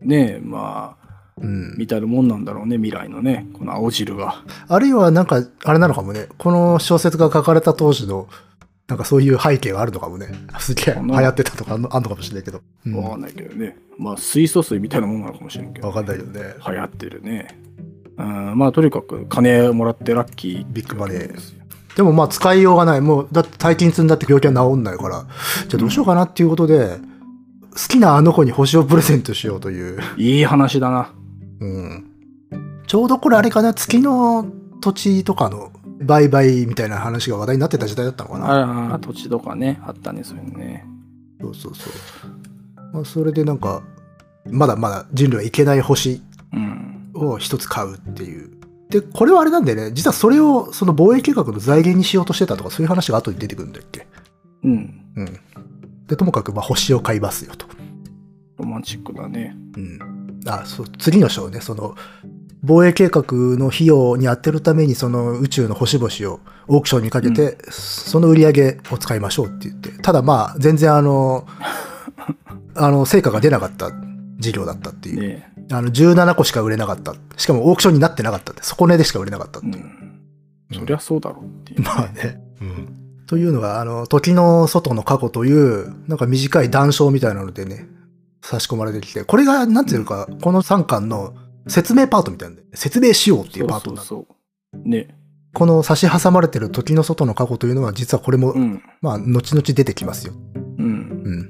[0.00, 1.02] ね、まあ、
[1.38, 4.42] うん、みたいなもんなんだろうね、未来のね、この青汁が。
[4.68, 8.28] あるいはなんか、あれなのかもね、この小説が書かれた当時の、
[8.92, 10.26] なんかそういう背景があるのかもね。
[10.58, 12.60] すげえ流行ってたとかあんのかもしれないけど。
[12.84, 13.74] うんわかんないけどね。
[13.96, 16.40] まあ、水素水みたいなもんなのかもしれんけど、わかんないよね。
[16.68, 17.58] 流行ってるね。
[18.18, 20.66] うん、まあ、とにかく金もらってラッキー。
[20.68, 21.40] ビッグマネー
[21.96, 23.00] でもまあ使いようがない。
[23.00, 25.24] もう、だって大金積んだって病気は治んないから、
[25.68, 26.98] じゃあどうしようかなっていうことで、
[27.70, 29.98] 好きなあの子に星をプレゼントしようという。
[30.18, 31.14] いい話だな。
[31.60, 32.10] うん。
[32.86, 34.46] ちょうどこれあれかな、月の
[34.82, 35.72] 土地とかの
[36.02, 38.46] 売買みたいな話が話題になってた時代だったのかな。
[38.46, 40.84] ああ、土地とかね、あったね、そういうのね。
[41.40, 41.92] そうそうそう。
[42.92, 43.82] まあ、それでなんか、
[44.50, 46.20] まだまだ人類はいけない星
[46.52, 47.10] うん。
[47.14, 48.50] を一つ買うっていう。
[48.90, 49.92] で、これはあれなんだよね。
[49.92, 54.06] 実はそれをその防衛計画の財源にしようとしてたとか、そういう話が後に出てくるんだっけ？
[54.64, 54.72] うん。
[55.16, 55.38] うん。
[56.06, 57.66] で、ともかくまあ星を買いますよと。
[58.58, 59.56] ロマンチックだね。
[59.76, 60.40] うん。
[60.46, 61.94] あ、そう、次の章ね、その、
[62.64, 71.46] 防衛計画の費用に充てるために、その宇宙の星々をオークションにかけて、その売り上げを使いましょうって言って、ただまあ、全然あの、
[72.74, 73.90] あの、成果が出なかった
[74.38, 75.20] 事業だったっていう。
[75.20, 77.14] ねあの、17個しか売れなかった。
[77.36, 79.76] しかもオークションになってなかったって、底値でしか売れなかったっていう。
[79.76, 80.78] うん。
[80.78, 81.82] そりゃそうだろうっていう。
[81.82, 82.40] まあね。
[82.60, 82.88] うん。
[83.26, 87.86] というのが、あの、時の外の過去という、なんか短い談笑みたいなのでね、
[88.42, 91.34] 差し込まれてきて、これが、なんていうか、この3巻の
[91.66, 94.02] 説明パートみたいなんで、説明しようっていうパートなの。
[94.02, 94.88] そうそう。
[94.88, 95.16] ね。
[95.54, 98.82] この差し挟まれてる時の外の過去というのは、実はこれも、うん。
[99.02, 100.32] まあ、後々出てきますよ。
[100.78, 100.84] うん。
[100.84, 100.88] う
[101.30, 101.48] ん。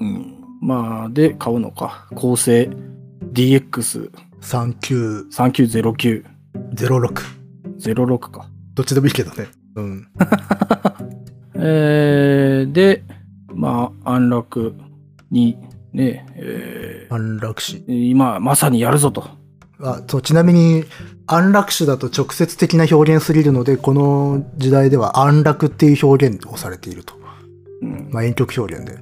[0.00, 0.38] うん。
[0.60, 2.06] まあ、で、買うのか。
[2.14, 2.70] 構成
[3.32, 5.28] DX3909。
[5.30, 6.24] 3906。
[6.74, 8.48] 06か。
[8.74, 9.48] どっちでもいいけどね。
[9.74, 10.08] うん。
[11.54, 13.02] えー、で、
[13.52, 14.74] まあ、安楽
[15.30, 15.58] に、
[15.92, 17.78] ね、え安楽死。
[17.88, 19.38] ー、今、まさにやるぞと。
[19.80, 20.84] あそうちなみに
[21.26, 27.14] 安楽死だと直接的な表現すぎるのでこの時代では安楽っていう表現をされていると、
[27.82, 28.08] うん。
[28.10, 28.98] まあ、遠曲表現で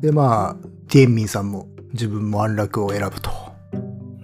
[0.00, 0.56] でまあ
[0.88, 3.30] ティエンミンさんも自分も安楽を選ぶと、
[3.72, 3.76] う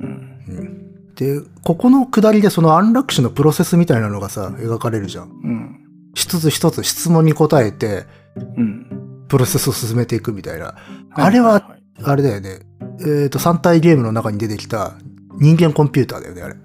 [0.05, 0.45] ん。
[0.49, 5.81] うん、でここの下りでその安楽死のプロセスみたいなのがさ描かれるじゃんうん。
[6.15, 8.05] 一つ一つ質問に答えて
[8.37, 9.25] うん。
[9.29, 10.75] プロセスを進めていくみたいな
[11.13, 12.61] あれは、あれだよね
[13.01, 14.95] えっ、と3体ゲームの中に出てきた
[15.39, 16.57] 人間コンピューターだよねあれ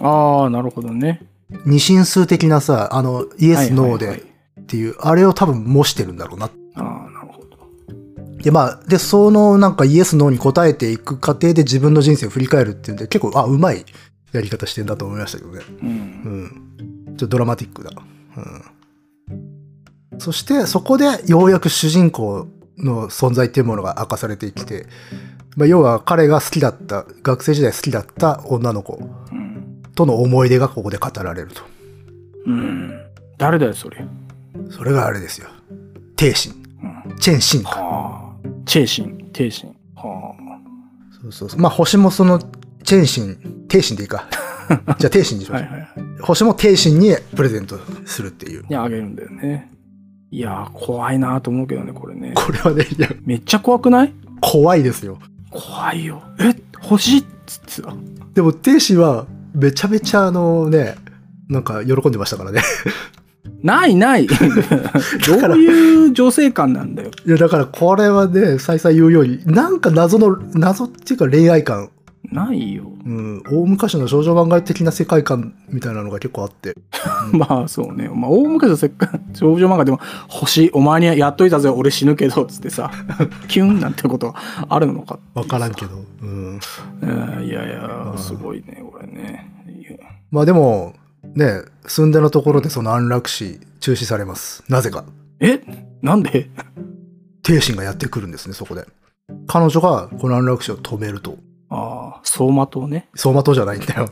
[0.00, 1.22] ああ、なるほどね。
[1.66, 4.22] 二進数的なさあのイエス・ノーで、
[4.60, 6.46] っていう、あれを多分模してるんだろうな。
[6.46, 7.58] ああ、なるほど。
[8.42, 13.84] で、まあ、で、そのなんかイエス、ノーに答えていく過程で自分の人生を振り返るっていうんで、結構、あ、うまい
[14.32, 15.60] やり方してんだと思いましたけどね。
[15.82, 15.88] うん。
[15.88, 17.16] うん。
[17.16, 17.90] ちょっとドラマティックだ。
[18.36, 18.40] う
[20.16, 20.20] ん。
[20.20, 22.46] そして、そこでようやく主人公
[22.82, 24.86] の存在っていうものが明かされてきて、
[25.56, 28.98] まあ、要は彼が好きだった、学生時代好きだった女の子
[29.32, 29.82] うん。
[29.94, 31.62] との思い出がここで語られると。
[32.46, 33.00] うん。
[33.38, 34.04] 誰だよ、それ。
[34.70, 35.48] それがあれですよ。
[36.16, 36.54] 帝神。
[37.08, 37.16] うん。
[37.18, 37.70] チェンシンか。
[37.70, 38.30] はあ。
[38.64, 39.76] チェイシン、テイシン。
[39.96, 40.34] は
[41.22, 41.60] そうそうそう。
[41.60, 42.38] まあ、星もその、
[42.84, 44.28] チェンシン、帝神でいいか。
[44.98, 45.54] じゃあ、帝神にしあ。
[45.54, 45.68] ましょう。
[45.68, 46.20] はいはいはい。
[46.20, 48.64] 星も帝神にプレゼントするっていう。
[48.68, 49.70] にあげるんだよね。
[50.32, 52.32] いやー、怖いなと思うけどね、これね。
[52.36, 54.12] これはね、いや、めっちゃ怖くない？
[54.40, 55.18] 怖いですよ。
[55.50, 56.22] 怖いよ。
[56.38, 57.94] え欲しいっつってさ。
[58.34, 60.94] でも、帝神は、めちゃめちゃあのね、
[61.48, 62.62] なんか喜んでましたからね。
[63.62, 67.10] ないない どういう女性感なんだよ。
[67.26, 71.90] いや、だからこれはね、再々言うように、なんか謎の、謎っていうか恋愛感
[72.32, 72.84] ないよ。
[73.04, 76.74] うん、大昔の少女漫画的な世界観みたいなのが結構あって。
[77.32, 78.08] まあそうね。
[78.08, 82.90] まあ大昔のせっか少女漫画でも星お前にやっといたぜ俺死ぬけどっつってさ
[83.48, 84.34] キュンなんてこと
[84.68, 85.18] あるのか？
[85.34, 86.04] わからんけど。
[86.22, 86.60] うん。
[87.02, 87.06] う
[87.40, 89.50] んいやいやうんすごいねこれね。
[90.30, 90.94] まあでも、
[91.34, 94.62] ね、住んでのところでその安楽死中止されます。
[94.68, 95.04] なぜか。
[95.40, 95.60] え？
[96.02, 96.48] なんで？
[97.42, 98.86] 帝神がやってくるんですね、そこで。
[99.48, 101.36] 彼女がこの安楽死を止めると。
[101.70, 103.08] ああ走馬灯ね。
[103.12, 104.08] 走馬灯じゃないんだよ。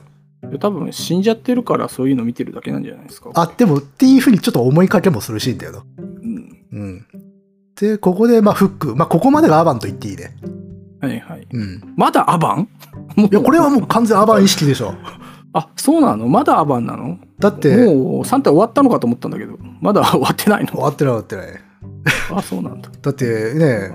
[0.60, 3.30] 多分死んじゃってるからそういうの見てるだけなんじゃないですか。
[3.34, 5.84] あ、でもっていうふうにちょっと思いかけもするシーンだよな。
[5.98, 6.66] うん。
[6.72, 7.06] うん。
[7.74, 8.94] で、ここで、まあ、フック。
[8.94, 10.36] まあ、ここまでがアバンと言っていいね。
[11.00, 11.46] はいはい。
[11.52, 11.94] うん。
[11.96, 12.68] まだアバン？
[13.16, 14.94] いや、これはもう完全アバン意識でしょ。
[15.52, 16.28] あそうなの？
[16.28, 17.18] まだアバンなの？
[17.38, 20.72] だって、もう3体終わったのかと思ったんだけどまだ終わってないの？
[20.72, 21.62] 終わってない終わってない。
[22.30, 22.90] あそうなんだ。
[23.02, 23.92] だってね、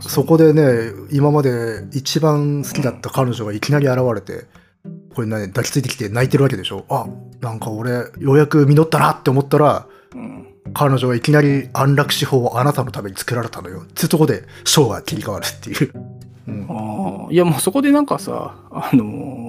[0.00, 4.46] そこでね、今まで一番好きだった彼女がいきなり現れて、
[5.14, 6.84] これね、抱きついてきて泣いてるわけでしょ。
[6.88, 7.06] あ、
[7.40, 10.44] なんか俺、ようやく実ったなって思ったら、うん
[10.74, 13.80] 彼女がいきなり安楽死法をあなたのために作られたのよ。
[13.84, 15.92] っていうとこで、ショーが切り替わるっていう。
[16.46, 19.04] うん、ああいやもうそこでなんかさあの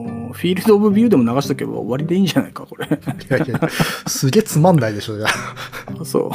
[0.06, 2.90] ーフィールド・オブ・ビューでも流しとけば終わりでいいんじゃないかこれい
[3.30, 3.60] やいや、
[4.08, 6.02] すげえつまんないでしょ、じゃあ。
[6.02, 6.32] あ そう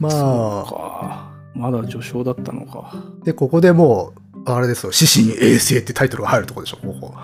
[0.00, 1.34] まあ、か。
[1.54, 2.92] まだ序章だったのか。
[3.24, 4.12] で、ここでも
[4.46, 7.14] う、あれですよ、死神衛星ってタイトルが入るとこでしょ、ここ。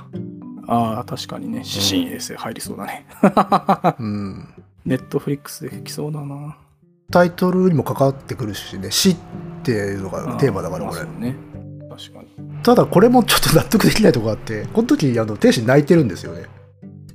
[0.69, 1.63] ああ確かにね。
[1.65, 3.07] 指針衛星入りそうだね。
[3.99, 4.49] うん。
[4.87, 6.57] ネットフリックスで来そうだな。
[7.11, 9.17] タイトルにも関わってくるしね、死っ
[9.65, 11.03] ていうのがテーマだから、これ。
[11.05, 11.35] ね。
[11.91, 12.29] 確かに。
[12.63, 16.45] ただ、これもちょっと納得できないとこがあって、この時、あの、天使泣いてるんですよね。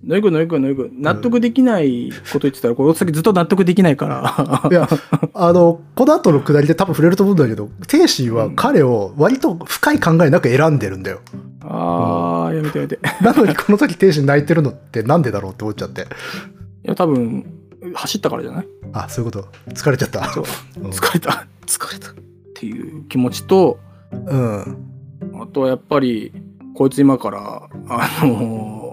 [0.05, 4.87] のいくのいくのいく納得できないこと言ってたら、この先ずっと納得できないからいや、
[5.33, 11.21] あの、この後のくだりで多分触れると思うんだけど、天使は彼を割と深い考えなく選んでるんだよ。
[11.61, 16.05] ああやめてやめていなのにこの時天使泣いてるのってなんでだろうって思っちゃって。
[16.83, 17.43] や多分
[17.95, 18.67] 走ったからじゃない？
[18.93, 19.47] あ、そういうこと。
[19.71, 20.19] 疲れちゃった。
[20.19, 22.13] 疲れた疲れたっ
[22.53, 23.79] ていう気持ちと
[24.11, 24.91] うん。
[25.41, 26.31] あとはやっぱり
[26.75, 28.84] こいつ今からあの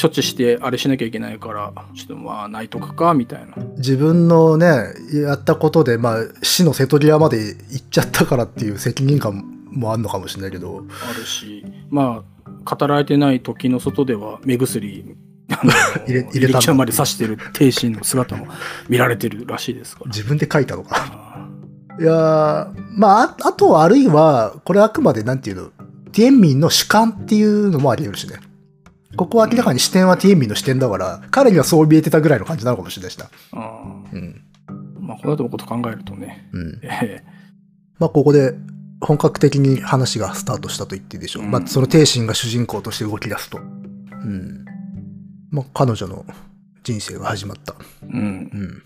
[0.00, 4.66] 処置してあれしなきゃいけないからちょっとまあ泣いとくかみたいな自分のね、
[5.12, 15.16] やったことで、まあ、死の瀬戸際まで行っちゃったからっていう責任感もあるのかもしれないけど、あるしまあ語られてない時の外では目薬
[16.06, 18.46] 入れ入れたまで刺してる帝神の姿も
[18.88, 20.08] 見られてるらしいですから。
[20.08, 20.96] 自分で書いたのか。
[20.96, 21.48] あ
[22.00, 25.70] いやーまあ、ああとはあるいは、これあくまでなんていうの、
[26.12, 28.36] ティエンミンの主観っていうのもあり得るしね。
[29.16, 33.28] ここは明らかに視点はティエンミンの視点だから、彼にはそう見えてたぐらいの感じなのかもしれないしな。
[33.52, 34.42] あうん。
[35.00, 36.80] まあこの後のこと考えるとね、うん。
[36.82, 37.22] え
[37.98, 38.54] まあ、ここで
[39.00, 41.44] 本格的に話がスタートしたと言っていいでしょう。
[41.44, 43.58] うんまあ、その帝神が主人公として動き出すと。
[43.58, 44.64] うん。
[45.50, 46.24] まあ、彼女の
[46.82, 47.74] 人生が始まった。
[48.02, 48.22] えうんう、
[48.58, 48.82] ん。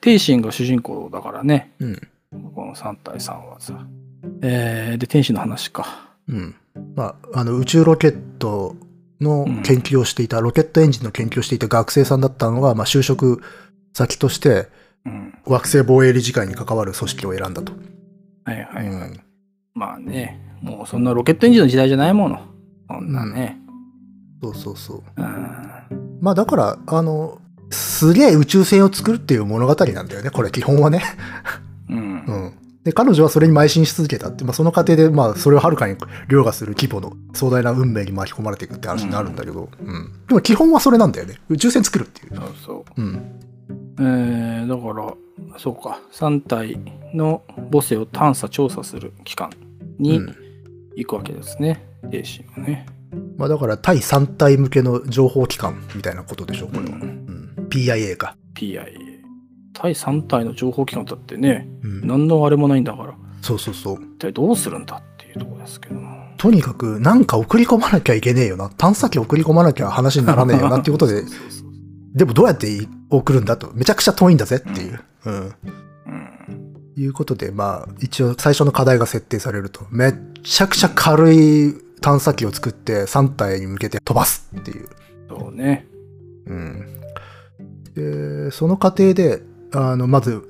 [0.00, 2.00] 帝神が主人公だからね、うん。
[2.54, 3.86] この3対3はさ。
[4.42, 6.14] えー、で天使の話か。
[6.28, 6.54] うん。
[6.94, 8.76] まあ、あの、宇宙ロケット
[9.20, 13.42] の研究をしていた、ロケットエンジンの研究をしていた学生さんだったのが、まあ、就職
[13.92, 14.68] 先として、
[15.06, 17.72] うん、惑星防衛理事会に関わる組織を選んだと。
[18.44, 19.10] はいはいはい。
[19.10, 19.20] うん
[19.74, 22.40] まあね、もうそんなロケットエンジンの時代じゃないもの。
[22.88, 23.58] そんなね。
[24.42, 25.02] そうそうそう。
[25.16, 26.18] うん。
[26.20, 31.02] まあ、だから、あの、すげえ宇宙船を作るっていう物語なんだよね、これ、基本はね。
[31.88, 31.98] うん。
[31.98, 32.54] うん。
[32.84, 35.96] で、彼女はそれに邁進し続けたって、まあ、その過程で、まあ、それをはるかに
[36.28, 40.12] 凌駕する規模の壮大な運命に巻き込まれていくって話になるんだけど、うん。
[40.28, 41.36] でも基本はそれなんだよね。
[41.50, 42.36] 宇宙船作るっていう。
[42.36, 43.00] そうそう。
[43.00, 43.40] うん。
[43.98, 46.78] えー、だから、そうか、3体
[47.14, 49.50] の母性を探査、調査する機関
[49.98, 50.36] にうん
[50.96, 52.86] 行くわけですね、帝神はね。
[53.36, 56.84] まあ、だから、対3体向けの情報機関みたいなことでしょ、これは。
[56.84, 57.68] ううんん。
[57.68, 58.36] PIA か。
[58.54, 59.09] PIA。
[59.72, 62.06] 対3体の情報機関だってね、うん。
[62.06, 64.02] 何のあれもないんだから、そうそうそう。
[64.02, 66.20] 一体どうするんだっていうところですけども。
[66.36, 68.70] とにかく、なんか送り込まなきゃいけねえよな。
[68.70, 71.22] 探査機送り込まなきゃ話にならねえよなっていうことで
[72.14, 73.70] でもどうやって送るんだと。
[73.74, 75.00] めちゃくちゃ遠いんだぜっていう。
[75.26, 75.34] うん。
[75.34, 75.54] うん。
[76.96, 79.86] いうことで、まあ、一応最初の課題が設定されると。
[79.90, 84.88] めっちゃくちゃ軽い探査機を作って3体に向けて飛ばすっていう。
[85.28, 85.86] そうね。
[86.46, 87.00] うん。
[87.94, 90.46] で、その過程で、あの、まず、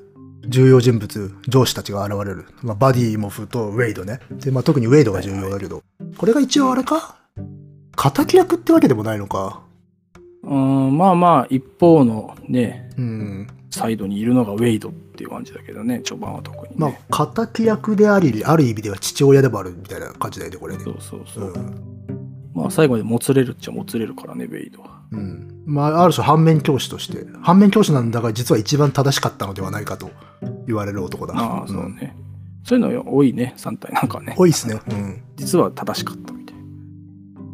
[0.47, 2.45] 重要人物、上司たちが現れる。
[2.63, 4.19] まあ、バディモフとウェイドね。
[4.31, 5.83] で、まあ、特にウェイドが重要だけど、
[6.17, 7.17] これが一応あれか？
[8.13, 9.61] 敵役ってわけでもないのか？
[10.43, 13.47] うん、まあまあ、一方のね、うん。
[13.69, 16.99] サイドにいるのがウェイドっていう感じだけどね、序盤は特にまね。
[17.11, 20.83] あ、敵役であり、ある意味では父親でもあるみたいな感じだよね、これね。
[20.83, 21.57] そうそうそうう。
[21.57, 22.00] ん。
[22.61, 25.01] まあ最後までもつれるっちゃもつれるからね、ウェイドは。
[25.11, 25.63] うん。
[25.65, 30.11] まあ、ある種反面教師として、反面教師なんだが実は一番正しかったのではないかと
[30.67, 31.33] 言われる男だ。
[31.35, 32.15] ああ、そううんね。
[32.63, 34.35] そういうの多いね、3体なんかね。
[34.37, 34.79] 多いですね。
[34.89, 35.23] うん。
[35.35, 36.61] 実は正しかったみたいな。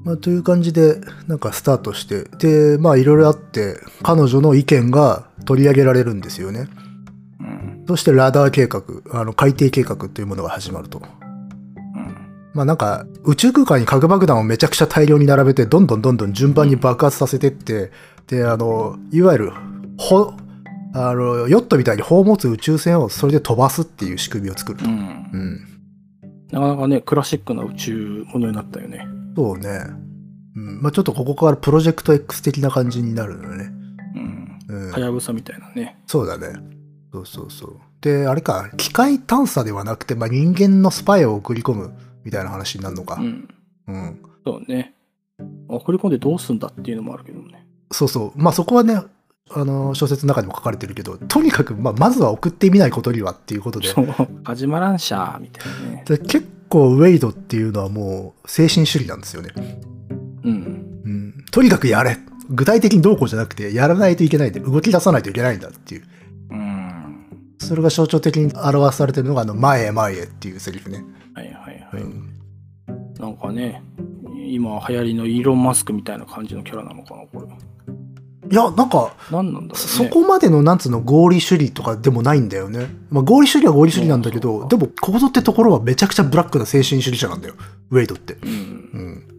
[0.03, 6.67] まあ、という感じで、なんかスタートして、で、まあいろいろあって、彼女の意見が取り上げられるんですよね。
[7.39, 7.85] うん。
[7.87, 11.01] そしてラダー計画、あの海底計画というものが始まると。
[12.57, 12.59] うん。
[12.59, 17.91] まあなんか宇宙空間に核爆弾をめちゃくちゃ大量に並べてどんどんどんどん順番に爆発させてって
[18.27, 19.53] であのいわゆる
[19.97, 20.33] ほ
[20.93, 24.85] あのヨットみたいに砲を持つ宇宙船をそれで飛ばすっていう仕組みを作ると。
[24.85, 24.91] うん。
[24.91, 25.67] うん。
[26.51, 29.05] なかなかね、クラシックな宇宙ものになったよね。
[29.35, 29.69] そうね。
[30.55, 30.81] うん。
[30.81, 33.71] まあちょっとここからプロジェクト X 的な感じになるのよね。
[34.91, 34.99] は。
[34.99, 35.97] やぶさみたいなね。
[36.07, 36.47] そうだね。
[37.11, 37.79] そうそうそう。
[38.01, 43.23] で、あれか、機械探査ではなくて、まあ人間のスパイを送り込むみたいな話になるのかう。
[43.23, 43.47] ん。
[43.87, 44.21] うん。
[44.45, 44.93] そうね。
[45.67, 47.65] 送り込んでどうすんだっていうのもあるけどね。
[47.91, 48.41] そうそう。
[48.41, 49.01] まあそこはね、
[49.49, 53.87] あの、小説の中にも書かれてるけど、とにかく、まあ、まずは送ってみないことにはっていうことで。
[53.87, 54.07] そう。
[54.43, 56.03] 始まらんしゃーみたいなね。
[56.05, 59.51] で結構、ウェイドっていうのはもう、精神主義なんですよね。
[60.43, 61.01] うん。
[61.05, 61.45] うん。
[61.51, 62.17] とにかくやれ。
[62.49, 66.03] 具体的にどうこうじゃなくて、やらないといけないんで、動き出さないといけないんだっていう。
[67.61, 67.67] うん。
[67.67, 71.03] それが象徴的に表されてるのが、あの、前へ前へっていうセリフね。
[71.33, 72.01] はいはいはい。
[72.01, 72.29] うん。
[73.19, 73.83] なんかね、
[74.49, 77.47] 今流行りのイーロン・マスクみたいな感じのキャラなのかな、これ。
[78.49, 79.75] いや、なんか、何なんだろうね。
[79.75, 82.87] そこまでの、なんつうの、合理主義とかでもないんだよね。
[83.09, 87.55] まあ、合理主義は合理主義なんだけど、でも、ここぞってところはめちゃくちゃブラックな精神主義者なんだよ。
[87.89, 88.37] ウェイドって。
[88.41, 88.49] うん。
[88.49, 89.36] うん。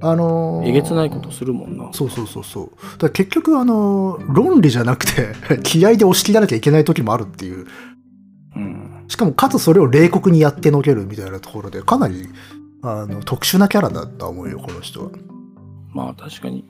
[0.00, 1.90] あのーえげつないことするもんな。
[1.92, 2.70] そうそうそうそう。
[2.98, 5.34] だ結局、あのー論理じゃなくて、
[5.64, 7.66] 気合で押し切らなきゃいけない時もあるっていう。
[8.56, 9.04] うん。
[9.08, 12.28] しかも、かつそれを冷酷にやってのけるみたいなところで、かなり、
[12.82, 15.10] あの、特殊なキャラだとは思うよ、この人は。
[15.92, 16.64] まあ確かに、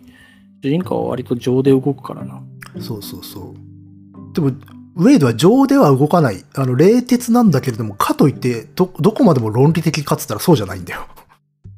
[0.62, 2.40] 主人公は割と情で動くからな。
[2.80, 4.34] そうそうそう。
[4.34, 4.52] でも、
[4.96, 6.44] ウェイドは情では動かない。
[6.54, 11.02] あの、冷徹なんだけれども、かといって、ど、どこまでも論理的かっつったらそうじゃないんだよ。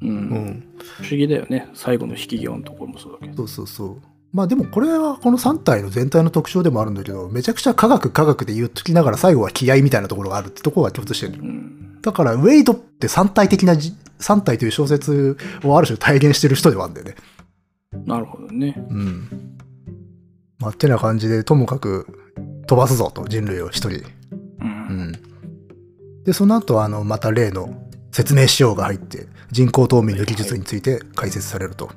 [0.02, 0.08] うん。
[0.08, 0.64] うん。
[0.78, 1.68] 不思議だよね。
[1.74, 3.36] 最後の引き際のところもそうだけど。
[3.36, 3.96] そうそうそう。
[4.32, 11.42] まあでもこれはこの3体の全体の特徴でもあるんだけど、めちゃくちゃ科学科学で言っときながら最後は気合みたいなところがあるってところが共通してる。
[11.42, 12.00] うん。
[12.00, 17.14] だから、ウェイドって3体的なじ、3体という小説をある種体現してる人ではあるんだよね。
[18.06, 18.74] なるほどね。
[18.88, 19.56] うん。
[20.58, 22.06] まあ、ってな感じで、ともかく
[22.66, 23.98] 飛ばすぞと、人類を一人。
[23.98, 24.02] う。
[24.62, 24.68] うん
[25.10, 25.12] ん。
[26.24, 27.74] で、その後、あの、また例の
[28.12, 31.90] 説明しようが入って、人工冬眠の技術について解説されると。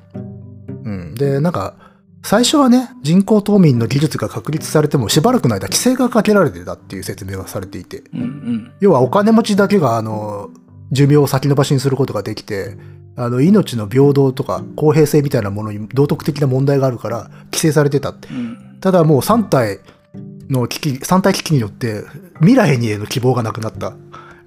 [0.84, 1.14] うん。
[1.14, 1.74] で、なんか、
[2.22, 8.72] 最初はね、人工冬眠の技術が確立されてもしばらくの間規制がかけられてたっていう説明がされていて、うんうん。
[8.80, 10.50] 要はお金持ちだけが、あの、
[10.90, 12.76] 寿命を先延ばしにすることができて、
[13.16, 18.28] あの、命の平等とか公平性みたいなものに道徳的な問題があるから規制されてたって。
[18.28, 18.78] うん。
[18.80, 19.80] ただもう3体
[20.48, 22.04] の危機、3体危機によって
[22.38, 23.94] 未来にへの希望がなくなった。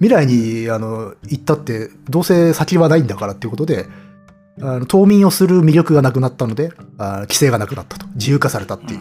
[0.00, 3.86] 未来に、あの、行ったって、どうせ先はないんだからっていうことで、
[4.60, 8.06] あの冬眠をする魅力がなくなったので、あ規制がなくなったと。
[8.14, 9.00] 自由化されたっていう。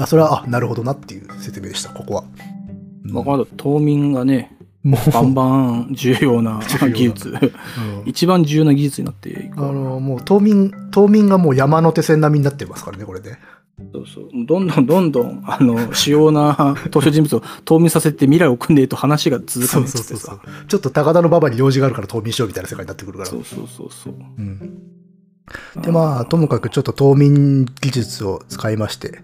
[0.00, 2.24] あそれは、あ、なるほどなっていう説明でした、ここは。
[3.04, 6.60] うんまあ、まだ冬眠がね、もう、バンバン重要な
[6.92, 7.30] 技術。
[7.30, 7.38] うん
[8.06, 13.38] 一番重要な技術になっていくあの、もう冬眠、冬眠がもう山手線並みになってますからね、これね。
[13.92, 14.28] そうそう。
[14.46, 20.66] どんどんどんどん、あの、主要な登場人物を冬眠させて未来を組んでいると話が続かそうないっつってそうそうそうさ。。
[20.68, 23.30] ちょっと高田の馬場に用事があるから冬眠しようみたいな世界になってくるから。
[23.30, 24.14] そうそうそうそう。
[24.14, 24.82] うん。
[25.82, 29.20] で、まあ、ともかくちょっと冬眠技術を使いまして、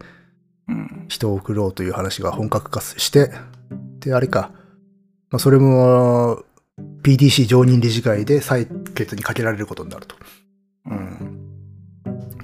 [0.69, 1.07] うん。
[1.09, 3.31] 人を送ろうという話が本格化して、
[4.01, 4.51] で、あれか、
[5.31, 6.45] まあ、それも、
[7.03, 10.17] PDC 常任理事会で採決にかけられることになると。
[10.87, 11.30] うん。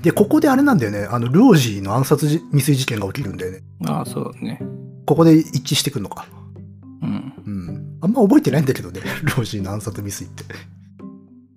[0.06, 3.62] で、ここであれなんだよね、あの、ルオジーの暗殺じ未遂事件が起きるんだよね。
[3.86, 4.62] ああ、そうだね。
[5.04, 6.28] ここで一致してくるのか。
[7.02, 7.32] うん。
[7.44, 7.98] うん。
[8.00, 9.00] あんま覚えてないんだけどね、
[9.34, 10.44] ルオジーの暗殺未遂って。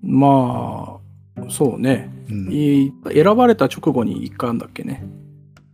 [0.01, 0.97] ま
[1.37, 2.11] あ、そうね。
[2.27, 2.51] うん。
[2.51, 5.05] い選ばれた直後に一回あんだっけね。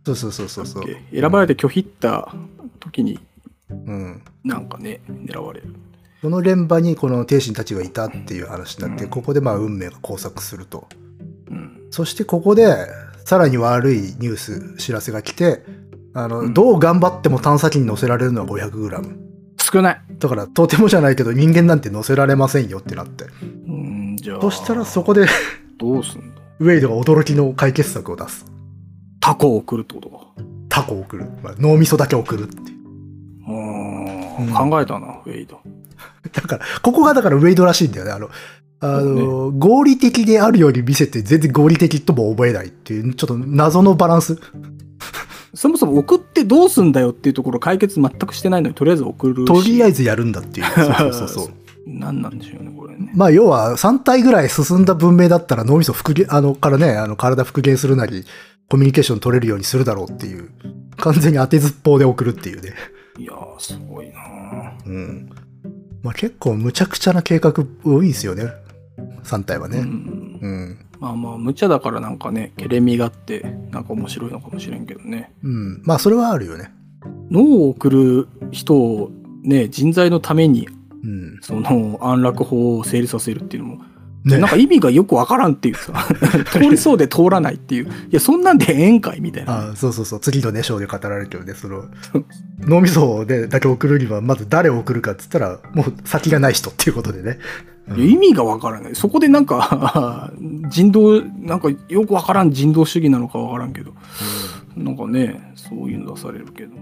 [0.04, 0.84] そうそうそうそうそう。
[1.18, 2.30] 選ばれて拒否った
[2.78, 3.18] 時に
[3.70, 4.22] うん。
[4.44, 5.74] なんかね、狙われる。
[6.20, 10.86] その現場にこの帝神たちがいたっていう話になって、うんここでまあ運命が交錯すると。
[11.50, 11.75] うん。
[11.90, 12.76] そしてここで、
[13.24, 15.64] さらに悪いニュース、知らせが来て、
[16.14, 19.16] あの、うんどう頑張っても探査機に乗せられるのは 500g。
[19.58, 20.00] 少ない。
[20.18, 23.24] だから、とてもじゃないけど人間なんて乗せられませんよってなって。
[23.42, 24.40] うん、じゃあ。
[24.40, 25.26] そしたらそこで、
[25.78, 26.40] どうすんだ？
[26.58, 28.46] ウェイドが驚きの解決策を出す。
[29.20, 30.26] タコを送るってことか。
[30.68, 31.26] タコを送る。
[31.42, 34.42] まあ脳みそだけ送るっていう。
[34.42, 34.52] ん。
[34.54, 35.60] 考えたな、ウェイド。
[36.32, 38.12] だから、ここがだからウェイドらしいんだよね。
[38.12, 38.30] あの、
[38.80, 44.38] あの、合理的であるように見せて全然合理的とも思えないっていう、ちょっと謎のバランス。
[45.54, 50.66] そもそも送ってどうすんだよっていうところ解決全くしてないのにとりあえず送るしとりあえずやるんだっていう。
[50.76, 51.48] そうそうそうそう。
[51.86, 58.24] 何なんでしょうねこれねまあ要は3体ぐらい進んだ文明だったら脳みそ復元、あの、からね、あの体復元するなり、
[58.68, 60.50] コミュニケーション取れるようにするだろうっていう。
[60.98, 62.74] 完全に当てずっぽうで送るっていうね。
[63.18, 64.14] いやーすごいな
[64.84, 65.30] うん。
[66.02, 67.52] まあ結構無茶苦茶な計画
[67.84, 68.65] 多いですよね。
[69.24, 69.80] 3体はね。
[69.80, 70.86] んうん。
[71.00, 73.40] まあまあ無茶だからなんかねけれみがあって
[73.70, 75.82] なんか面白いのかもしれんけどねうん。
[75.84, 76.72] まあそれはあるよね。
[77.30, 79.10] 脳を送る人を
[79.42, 80.68] ね人材のために
[81.04, 81.38] うん。
[81.42, 83.76] その安楽法を成立させるっていうのも、
[84.24, 85.92] ねなんか意味がよくわからんっていうさ
[86.50, 90.20] 通りそうで通らないっていういやそんなんでええんかいみたいなあそうそうそう。
[90.20, 91.84] 次のね、章で語られるけどね、その、
[92.58, 97.38] 脳みそをね、だけ送るには、まず誰を送るかって言ったら、もう先がない人っていうことでね。
[97.96, 98.94] 意味がわからない。
[98.94, 100.32] そこでなんか
[100.70, 103.92] 人道なんかよくわからん人道主義なのかわからんけど。
[104.76, 106.72] なんかねそういうの出されるけど。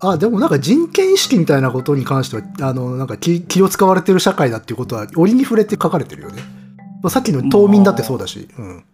[0.00, 6.42] あ、でもなんか人権意識みたいなことに関しては、あの、なんか気気を使われてる社会だっていうことは、折に触れて書かれてるよね。
[7.02, 8.48] まあさっきの島民だってそうだし。
[8.58, 8.84] うん。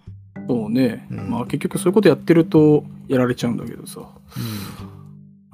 [0.47, 1.31] そうね、うん。
[1.31, 4.01] まあ結局そういうことやってるとやられちゃうんだけどさ。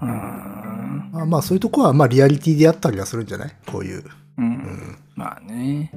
[0.03, 1.11] うーん。
[1.13, 3.53] まあ、まあそういうとこは、まあリアリティであったりはするんじゃない？
[3.67, 4.03] こういう。
[4.39, 4.97] うん、うん。
[5.15, 5.93] まあね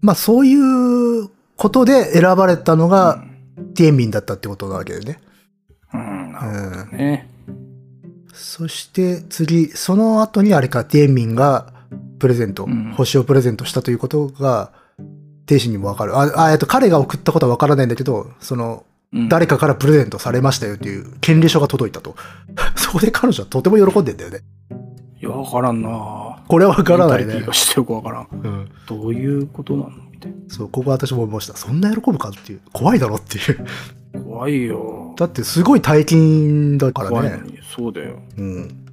[0.00, 3.24] まあそういうことで選ばれたのが、
[3.74, 5.20] ティエンミンだったってことなわけでね。
[5.92, 6.98] うん、うん、なるほどうん。
[6.98, 7.30] ね
[8.34, 11.72] そして次、その後にあれか、ティエンミンが
[12.18, 14.72] プレゼント、うん星をプレゼントしたということが、
[15.48, 16.16] 兵士にもわかる。
[16.16, 22.16] あ、あえっと、彼が送ったことはわからないんだけど、その、うん誰かからプレゼントされましたよっていう権利書が届いたと。
[22.74, 24.40] そこで彼女はとても喜んでんだよね。
[25.20, 27.52] いやわからんなこれはわからないねが。
[27.52, 28.70] してよくわからんうん。
[28.86, 29.90] どういうことなの？
[30.10, 31.56] みたいそう、ここは私も思いました。
[31.56, 32.60] そんな喜ぶかっていう。
[32.72, 33.64] 怖いだろっていう。
[34.12, 37.40] な怖いよだってすごい大金だからね。
[37.76, 38.86] そうだようん。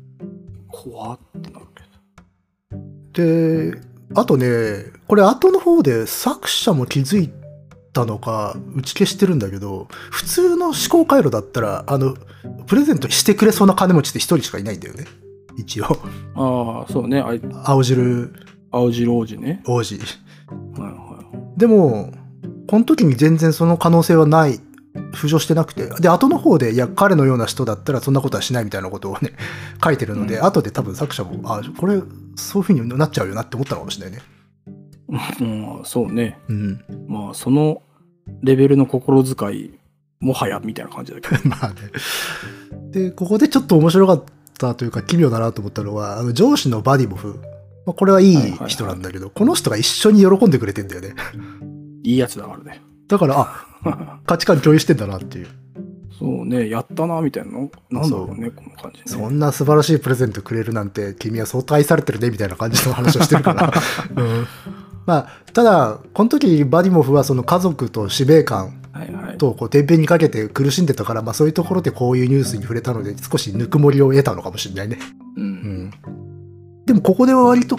[0.68, 2.76] 怖ってなるけ
[3.20, 3.82] どで、
[4.16, 7.30] あとね、これ後の方で作者も気づい
[7.94, 12.16] たのか、打ち消してるんだけど、普通の思考回路だったら、あの、
[12.66, 15.06] プレゼントしてくれそうな金持ちって一人しかいないんだよね。
[15.58, 15.86] 一応。
[16.36, 18.34] ああそうねあい青汁
[18.72, 19.96] 青白王子ね王子。
[19.98, 21.12] はいは
[21.58, 22.12] でも、
[22.68, 24.60] この時に全然その可能性はない、
[25.14, 25.88] 浮上してなくて。
[26.02, 29.34] で、後の方で、いや、彼のような人だったらそんなことはしないみたいなことをね、
[29.84, 32.02] 書いてるので、うん後で多分作者も、あ、これ、
[32.36, 34.24] そういう風になっちゃうよなって思ったのかもしれないね。
[35.12, 36.80] いうんそうねうん。
[37.08, 37.82] まあその
[38.42, 39.72] レベルの心遣い
[40.22, 41.76] もはやみたいな感じだけど まあね。
[42.92, 44.32] で、ここでちょっと面白かった
[44.76, 47.40] というか奇妙だなと思ったのは、あの上司のバディモフ。
[47.86, 48.36] まあ、これはいい
[48.68, 51.16] 人なんだけど、この人が一緒に喜んでくれてんだよね。
[52.04, 53.36] いいやつだからねだから、
[53.84, 55.48] あ、 価値観共有してんだなっていう。
[56.18, 63.74] そうねやったなみたいなのなんだろうねこの感じねそんな素晴らしいプレゼントくれるなんて、君は相当愛されてるね、みたいな感じの話をしてるから。
[64.16, 64.48] うん、
[65.08, 68.82] まあ、ただ、この時、バディモフはその家族と使命感
[69.42, 75.00] はいはいと、こう、天秤にかけて苦しんでたから、まあそういうところでこういうニュースに触れたので、少しぬくもりを得たのかもしれないね。
[75.36, 75.48] ううん
[75.88, 75.92] ん。
[76.86, 77.78] でも、ここでは割と、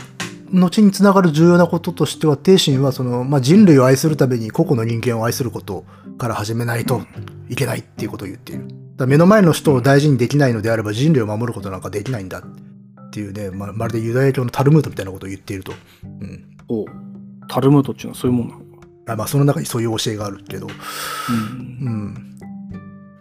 [0.53, 5.85] 後につながる重要なこととしては、帝神はその、まあ、人類を愛するために個々の人間を愛すること
[6.19, 7.01] から始めないと
[7.49, 8.67] いけないっていうことを言っている。
[8.97, 15.73] だ目の前の人を大事にできないのであれば人類を守ることなんかできないんだっていうね、ままるでユダヤ教のタルムートみたいなことを言っていると。
[16.05, 16.45] うん。
[16.69, 16.85] お
[17.49, 18.61] タルムートっていうのはそういうもんなの？
[18.61, 18.62] か
[19.07, 20.67] あまあ、その中にそういう教えがあるけど。
[20.67, 22.39] うんうん。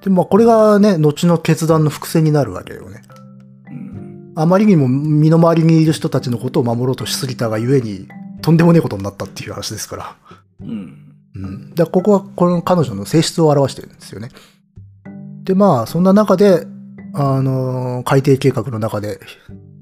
[0.01, 3.01] でも、まあ、これがね、後の決断の伏線になるわけよね。
[3.69, 8.07] うんあまりにも身の回りにいる人たちのことを守ろうとしすぎたがゆえに、
[8.41, 10.15] とんでもねえことになったっていう話ですから。
[10.61, 11.69] うんうん。
[11.71, 14.29] だからここはこの彼女の性質を表してるんですよね。
[15.43, 16.65] で、まあ、そんな中で、
[17.13, 19.19] あのー海底計画の中で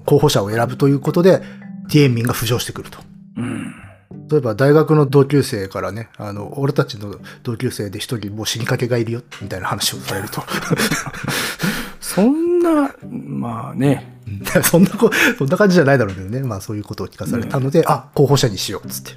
[0.04, 1.40] 候補者を選ぶということで、
[1.88, 2.98] ティエンミンが浮上してくると。
[3.36, 3.79] うん
[4.28, 10.42] 例えば大学の同級生からね、あの、俺たちの同級生で一人もう死にかけがいるよ、みたいな話をされると。
[12.00, 14.20] そんなまあね
[14.64, 16.40] そんなこ、そんな感じじゃないだろうけどね。
[16.40, 19.12] まあそういうことを聞かされたので、あ、候補者にしよう、つって。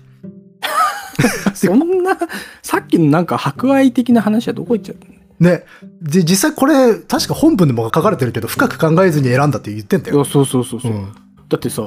[1.55, 2.17] そんな
[2.61, 5.13] さっきのなんか博愛的な話はどこ行っちゃったの？
[5.39, 5.65] ね。
[6.01, 10.23] で、実際これ、確か本文でも書かれてるけど、深く考えずに選んだって言ってんだよ。
[10.25, 11.15] そうそうそうそう、うん
[11.49, 11.83] だってさ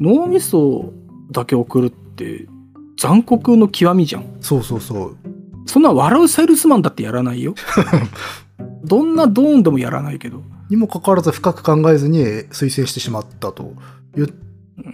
[0.00, 0.92] 脳みそ
[1.30, 2.46] だけ送るって
[2.98, 5.16] 残酷の極みじゃんそうそうそう。
[5.66, 7.54] そんな笑うセールスマンだってやらないよ
[8.84, 13.72] どんなドーンでもやらないけどにもかかわらず深く考えずに推薦してしまったと
[14.14, 14.28] 言っ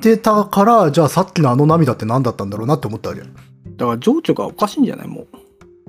[0.01, 3.23] てたから、じゃあさっきのあの涙って何だったんだろうなって思ったわけ。
[3.23, 5.09] だから情緒がおかしいんじゃない？
[5.09, 5.27] もう。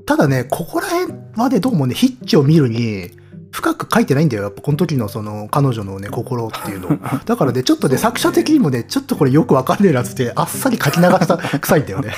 [0.05, 3.09] ただね、ここら辺はね、どうもね、ヒッチを見るに、
[3.51, 4.43] 深く書いてないんだよ。
[4.43, 6.91] やっぱこの時のその彼女のね、心っていうのを。
[7.25, 12.13] だからね、ちょっとね、作者的にもね、ちょっとこれよくわかんねえなって、あっさり書き流した臭いんだよね。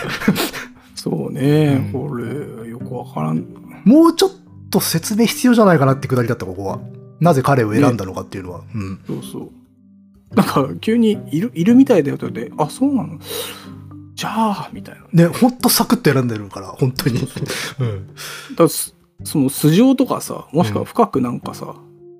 [0.95, 3.45] そうね、うんこれ、よくわからん。
[3.85, 4.31] もうちょっ
[4.69, 6.79] と説明必要じゃないかなってくだりだった、ここは。
[7.19, 8.61] なぜ彼を選んだのかっていうのは。
[8.73, 8.99] うん。
[9.07, 10.35] そうそう。
[10.35, 13.19] なんか、急にいる、いるみたいだよって言って、あ、そうなの？
[14.15, 15.27] じゃあ、みたいな。
[15.27, 17.19] ね、ほんとサクッと選んでるから、本当に。
[17.19, 18.07] うん。
[18.07, 18.13] だ
[18.57, 21.75] からすその素性とかさ、もしくは深くなんかさ、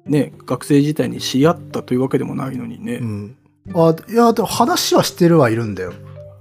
[0.06, 3.38] ね、学生時代に知り合ったというわけでもないのにね、うん。
[3.74, 5.94] あ、いや、でも話はしてるはいるんだよ。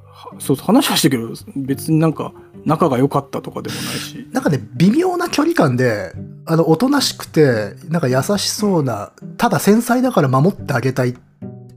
[0.04, 2.32] はそうそう話はしてるけど、別になんか
[2.64, 6.12] 仲が良かったとかでもないし、なんかね、微妙な距離感で、
[6.46, 11.14] あの、おとなしくて、なんか優しそうな、ただ繊細だから守ってあげたい、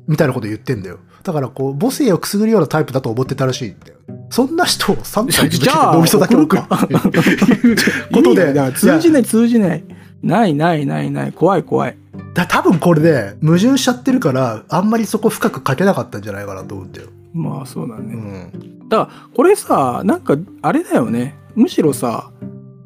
[0.08, 1.00] みたいなこと言ってんだよ。
[1.24, 3.98] だからこう、母性をくすぐるようなタイプだと思ってたらしいんだよ。
[4.30, 9.84] そんな人を3体じゃあ脳みそだけ送る送るっていうことで通じない通じない。
[10.22, 11.32] ないないないない。
[11.32, 11.98] 怖い怖い。
[12.34, 17.08] だ多分これで矛盾しちゃってるから、あんまりそこ深く書けなかったんじゃないかなと思うんだよ。
[17.34, 18.14] まあそうだね。
[18.14, 18.80] うん。
[18.90, 22.32] だからこれさなんかあれだよねむしろさ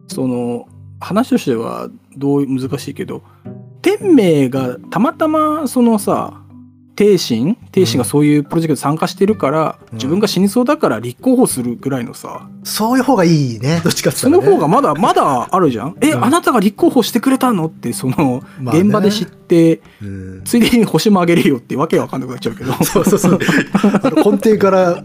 [0.07, 0.67] その
[0.99, 3.23] 話としてはどう難しいけど
[3.81, 6.42] 天明がたまたまそのさ
[6.95, 7.55] 帝神？
[7.71, 13.79] 帝神がそういうプロジェクトに参加してるから、うん自分が死にそうだから立候補するぐらいのさそういう方がいいね。
[13.85, 14.31] どっちかってね。
[14.31, 17.67] の方がまだまだあるじゃん え、うんあなたが立候補してくれたの？
[17.67, 20.41] ってそのまあね現場で知って、うん。
[20.43, 23.39] ついでに星もあげるよってわけわかんなくなっちゃうけどそうそうそう。
[24.15, 25.03] 根底から、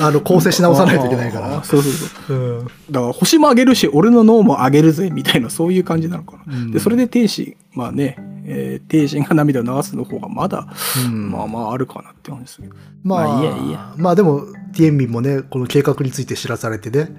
[0.00, 1.62] あの、構成し直さないといけないから。
[1.64, 1.92] そうそう
[2.26, 2.66] そううん。
[2.90, 8.16] だから星もあげるし俺の脳もあげるぜみたいなそういう感じなのかな、うんでそれで天使まあね、
[8.48, 10.68] えー、天使が涙を流すの方がまだ、
[11.04, 14.42] うんまあまああるかなって感じですけどまあ、まあいいやいいやまあでも、
[14.74, 17.10] ティエンミンもね、この計画について知らされてね、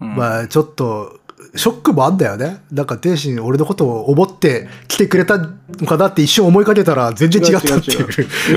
[0.00, 1.20] うんまあちょっと、
[1.54, 2.62] ショックもあんだよね。
[2.70, 8.08] なんか天心俺のことを思って来てくれたのかなって一瞬思いかけたら全然違ったっていう。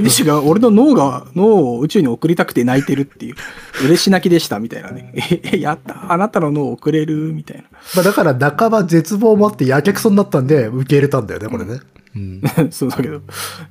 [0.01, 3.35] 天使が俺の脳が脳を宇宙に送りたくて泣いてるっていう
[3.83, 5.13] 嬉し泣きでしたみたいなね
[5.51, 11.73] えやったあなたの脳を送れるみたいまあだから半ば絶望もあってやけくそになったんで受け入れたんだよね、これね。
[11.73, 11.81] うん。
[12.15, 13.21] な そうだけど。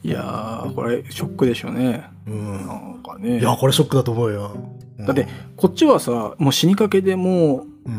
[0.02, 2.04] いやーこれショックでしょうね。
[2.26, 2.52] うん。
[2.66, 3.38] なんかね。
[3.40, 4.56] いや、これショックだと思うよ。
[4.98, 5.26] だって
[5.56, 7.90] こっちはさもう死にかけでもう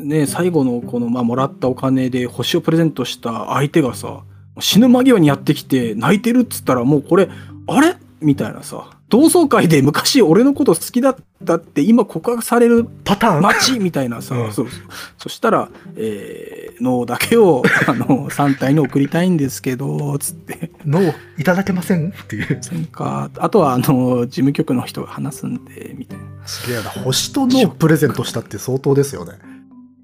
[0.00, 0.08] うん。
[0.08, 4.22] ね、最後のこの、まあ、もらったお金で星をプレゼントした相手がさ
[4.60, 7.28] 死ぬ間際にやってきて泣いてるっつったらもうこれ
[7.66, 7.96] あれ？
[8.20, 14.82] みたいなさ同窓会で昔俺のこと好きだったって今告白されるパターン街みたいなさ、うんそうそう
[15.18, 21.00] そしたら、えー脳だけを あの3体に送りたいんですけどつっての
[21.38, 22.60] いただけませんっていう。
[22.90, 26.82] かあとはあの事務局の人が話すんでみたいなすげえな。
[26.90, 29.32] 星とのプレゼントしたって相当ですよね。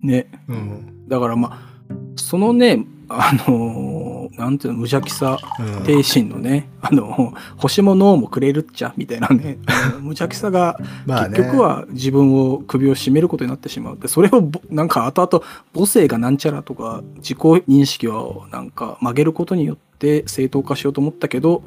[0.03, 1.09] ねうん。
[1.09, 5.85] だからまあそのねあのなんていうの無邪気さうん。
[5.85, 9.59] 帝神のね あの星も脳もくれるっちゃみたいなね。
[10.01, 13.99] 無邪気さが結局は自分を首を絞めることになってしまう。
[13.99, 21.63] でそれをぼなんか後々母性がなんちゃらとか自己認識をなんか曲げることによって正当化しようと思ったけど、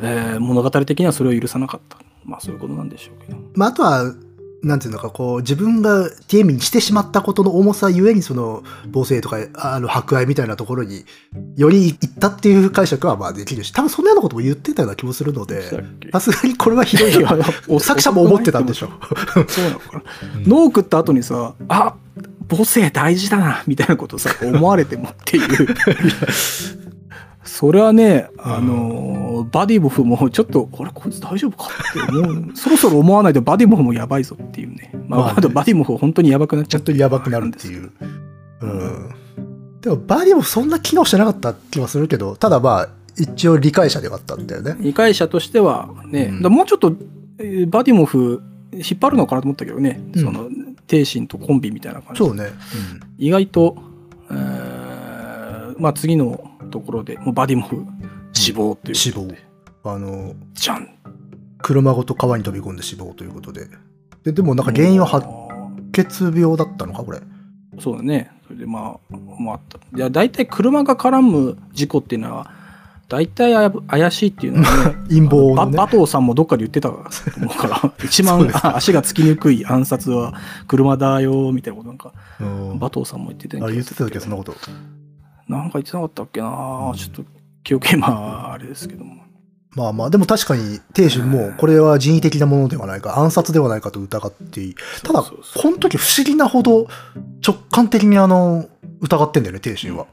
[0.00, 1.98] えー物語的にはそれを許さなかった。
[2.24, 3.38] まあそういうことなんでしょうけど。
[3.54, 4.14] まあ、あとは、
[4.62, 11.04] なんていうのか、こう、自分がティエミにしてしまったことの重さゆえに、その、母性とか、あの、博愛みたいなところに、
[11.56, 15.70] より行ったっていう解釈は、まあ、できるし、多分そんなようなことも言ってたような気もするので、
[16.12, 17.36] さすがにこれはひどいな。
[17.78, 18.90] 作者も思ってたんでしょ。
[19.48, 20.02] そうなのかな。
[20.46, 21.94] 脳食った後にさ、あ
[22.48, 25.68] 母性大事だな、みたいなことさ、思われてもっていう。
[27.48, 32.50] それはね、あのーバディボフもちょっと、あれ、こいつ大丈夫かって思う。
[32.54, 34.92] そろそろ思わないとバディボフもやばいぞっていうね。
[35.06, 37.90] まあ、まあバディボフ本当にやばくなっちゃってちょっとやばくなるっていう。
[38.60, 39.08] うん。
[39.80, 44.76] でも、バディもそんな機能してなかった気はするけど、ただまあ、一応理解者ではあったんだよね。
[44.80, 46.94] 理解者としてはね、うんだもうちょっと、
[47.38, 48.42] えーバディモフ
[48.72, 50.48] 引っ張るのかなと思ったけどね、うんその、
[50.86, 52.44] 帝神とコンビみたいな感じでそうね。
[53.18, 53.76] 意外と、
[54.30, 57.84] えーまあ次のところでもうバディモフ
[58.32, 59.28] 死亡という死亡。
[59.84, 60.88] あの、じゃん
[61.58, 63.68] 車ごと川に飛び込んで死亡ということで。
[64.24, 65.26] で、でもなんか原因は白
[65.92, 67.20] 血病だったのか、これ。
[67.80, 72.50] そうだねそれでまあもあったいや大体車が絡む事故っていうのは
[73.08, 75.76] 大体あや怪しいっていうのはね 陰謀のね。
[75.76, 77.08] ババトーさんもどっかで言ってたか
[77.68, 80.34] ら 一番足がつきにくい暗殺は
[80.66, 82.44] 車だよみたいなことなんかう
[82.74, 84.54] んバトーさんも言ってたよあ言ってたっけ、そんなこと。
[85.48, 87.24] なんか言ってなかったっけなちょっと
[87.64, 89.22] 記憶今あれですけども
[89.74, 94.74] まあまあ、でも確かに、亭主も、これは人為的なものではないか、暗殺ではないかと疑っていい。
[95.04, 95.30] ただ、こ
[95.70, 96.88] の時不思議なほど
[97.46, 98.66] 直感的にあの、
[99.00, 100.06] 疑ってんだよね、亭主は。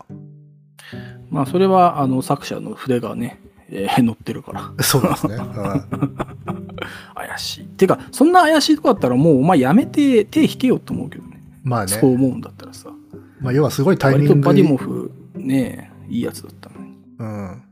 [1.31, 5.36] まあそれはあの作者の筆がね、えー載ってるからそうですね。
[5.36, 5.45] うん
[7.15, 7.65] 怪しい。
[7.65, 11.41] てかそんな怪しいとこだったらもうお前やめて手引けよと思うけどね。
[11.63, 12.13] まあねそう。
[12.13, 12.89] 思うんだったらさ。
[13.41, 15.11] まあ、要はすごいタイミングバディモフ
[15.45, 16.95] ねいいやつだったのに。
[17.19, 17.63] うん。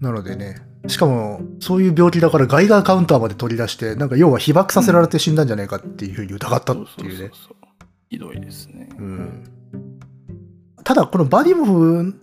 [0.00, 6.86] なのでね、しかも、そういう病気だからガイガーカウンターまで取り出して、なんか要は被爆させられて死んだんじゃないかっていうふうに疑ったっていうね。
[6.96, 7.56] そうそうそうそう
[8.10, 8.88] ひどいですね。
[8.98, 9.44] うん
[10.84, 12.14] ただ、このバディモフ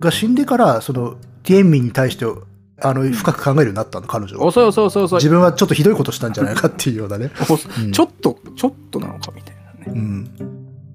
[0.00, 2.26] が死んでから、その、ティエンミンに対して、
[2.80, 4.44] あの、深く考えるようになったの、彼女は。
[4.44, 7.30] 遅い遅い遅い遅い自分はちょっとひどいことしたんじゃないかっていうようなね。
[7.78, 10.00] うんちょっとちょっとなのかみたいなね。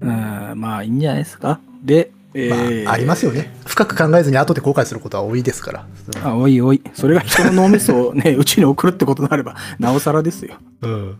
[0.02, 0.50] うん。
[0.52, 1.60] うんまあいいんじゃないですか。
[1.82, 3.54] で、えまーあ、ありますよね。
[3.66, 5.86] 深く考えずに後で後悔することは多いですから。
[6.24, 10.56] あおいおいそれが人の脳みそをね 宇宙に送るってことになればなおさらですよ。
[10.82, 10.90] うん。
[10.92, 11.16] うん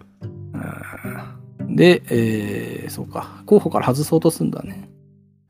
[1.76, 4.88] で、えーそうか候補から外そうとすんだね。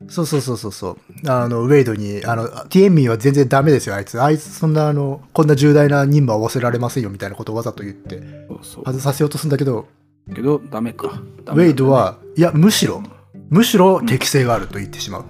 [0.07, 1.29] そうそうそうそうそう。
[1.29, 4.21] あの、ウェイドに、あの、ティエンミンは全然ダメですよ、あいつ。
[4.21, 8.21] あいつ、そんな、あの、こんな重大な任務は負わせられませんよ、みたいなことをわざと言って、
[8.61, 9.87] 外させようとするんだけど、
[10.35, 11.21] けどダメか。
[11.43, 13.01] ダウメェイドは、いや、むしろ、
[13.49, 15.25] むしろ適性があると言ってしまう。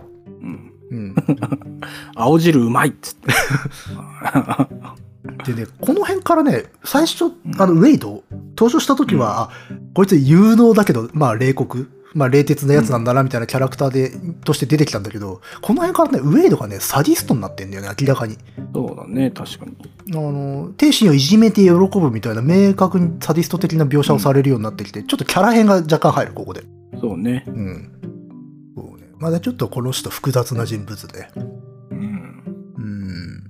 [0.92, 1.16] うんうん。
[2.16, 3.30] 青汁うまいっつって。
[5.46, 7.26] でね、この辺からね、最初、
[7.58, 8.24] あの、ウェイド、
[8.58, 9.50] 登場した時は、あ
[9.94, 11.90] こいつ有能だけど、まあ、冷酷。
[12.16, 14.12] まあ、冷徹なやつなんだな、みたいなキャラクターで、
[14.46, 18.38] として出てきたんだけど、この辺からね、ウェイドがね、サディストになってんだよね、明らかに。
[18.74, 19.76] そうだね確かに。
[20.14, 26.64] あの、精神をいじめて喜ぶみたいな明確にサディスト的な描写をされるようになってきて、ちょっとキャラ編が若干入る、ここで。
[27.02, 27.44] そうね。
[27.48, 27.92] うん。
[29.20, 31.30] まだちょっとこの人複雑な人物で。
[31.92, 32.44] うん。
[32.78, 33.44] うん。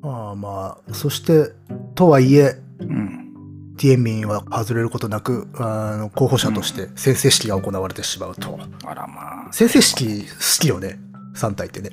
[0.00, 1.52] まあまあ、そして、
[1.94, 3.74] とはいえ、うん。
[3.76, 8.58] ティエンミンは外れることなく、あの候補者として宣誓式が行われてしまうと。
[8.84, 10.28] あらま宣誓式好
[10.60, 11.00] きよね、
[11.34, 11.90] 3体ってね。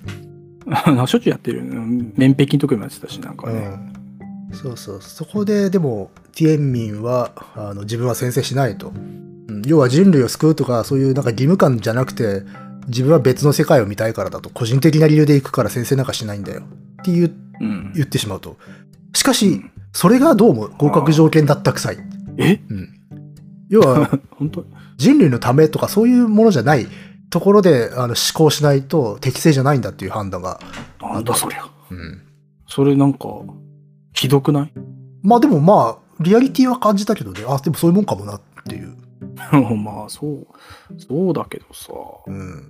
[0.70, 0.84] あ。
[1.08, 1.64] しょっちゅうやってる。
[1.64, 3.80] 面壁の時もやってたし、なんかね。
[4.52, 4.56] うん。
[4.56, 5.02] そうそう。
[5.02, 8.90] そこで、でも、ティエンミンは、あの自分は宣誓しないと。
[8.90, 9.32] うん
[9.66, 12.44] 要は人類を救うとか、そういうなんか義務感じゃなくて、
[12.88, 16.62] 自分は別の世界を見たいからだと、個人的な理由で行くから宣誓なんかしないんだよ。
[16.62, 17.94] って言ううん。
[17.94, 18.58] 言ってしまうと。
[19.14, 19.62] しかし、
[19.94, 21.98] それがどうも合格条件だったくさい。
[22.38, 22.60] え？
[22.70, 22.90] うん。
[23.70, 24.66] 要は、 本当？
[24.98, 26.88] 人類のためとかそういうものじゃない
[27.30, 30.60] ところであの思考しないと適正じゃないんだっていう判断が。
[31.02, 31.66] なんだそりゃ。
[31.90, 32.22] うん。
[32.68, 33.28] それなんか、
[34.14, 34.74] ひどくない？
[35.24, 38.96] まあでもまあ、リアリティは感じたけどね、あ、でもそういうもんかもなっていう。
[39.78, 40.48] まあ、そう、
[40.98, 41.92] そうだけどさ。
[42.28, 42.70] うん。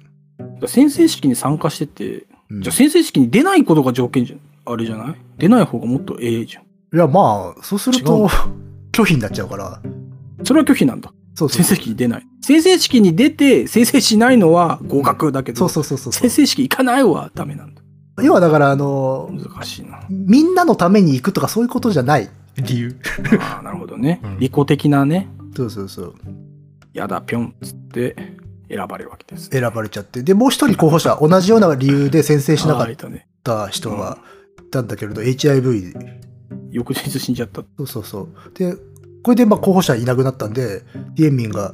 [0.67, 4.39] 先生式に参加してて、うんじゃあ先生式に出ないことが条件じゃん。
[4.73, 5.15] あれじゃない？
[5.37, 6.63] 出ない方がもっとええじゃん。
[6.63, 8.27] いやまあ、そうすると
[8.91, 9.81] 拒否になっちゃうから。
[10.43, 11.13] それは拒否なんだ。
[11.33, 12.27] そうそう先生式に出ない。
[12.41, 17.81] 先生式に出て、先生しないのは合格だけど、そうそうそうそう先生式行かないはダメなんだ。
[18.21, 20.01] 要はだからあの、難しいな。
[20.09, 22.95] みんなのために行くとかそういうことじゃない理由。
[23.39, 24.39] ああ、なるほどねうん。
[24.39, 26.15] 利己的なね、そうそうそう。
[26.93, 28.15] やだ、ぴょんっつって
[28.69, 29.49] 選ばれるわけです。
[29.49, 30.23] 選ばれちゃって。
[30.23, 34.17] で、もう一人候補者、同じような理由で宣誓しなかった人が
[34.61, 35.93] いたんだけれど、HIV
[36.71, 37.63] 翌日死んじゃった。
[37.77, 38.29] そうそうそう。
[38.53, 38.75] で、
[39.23, 40.83] これでまあ候補者いなくなったんで、
[41.15, 41.73] ディエンミンが、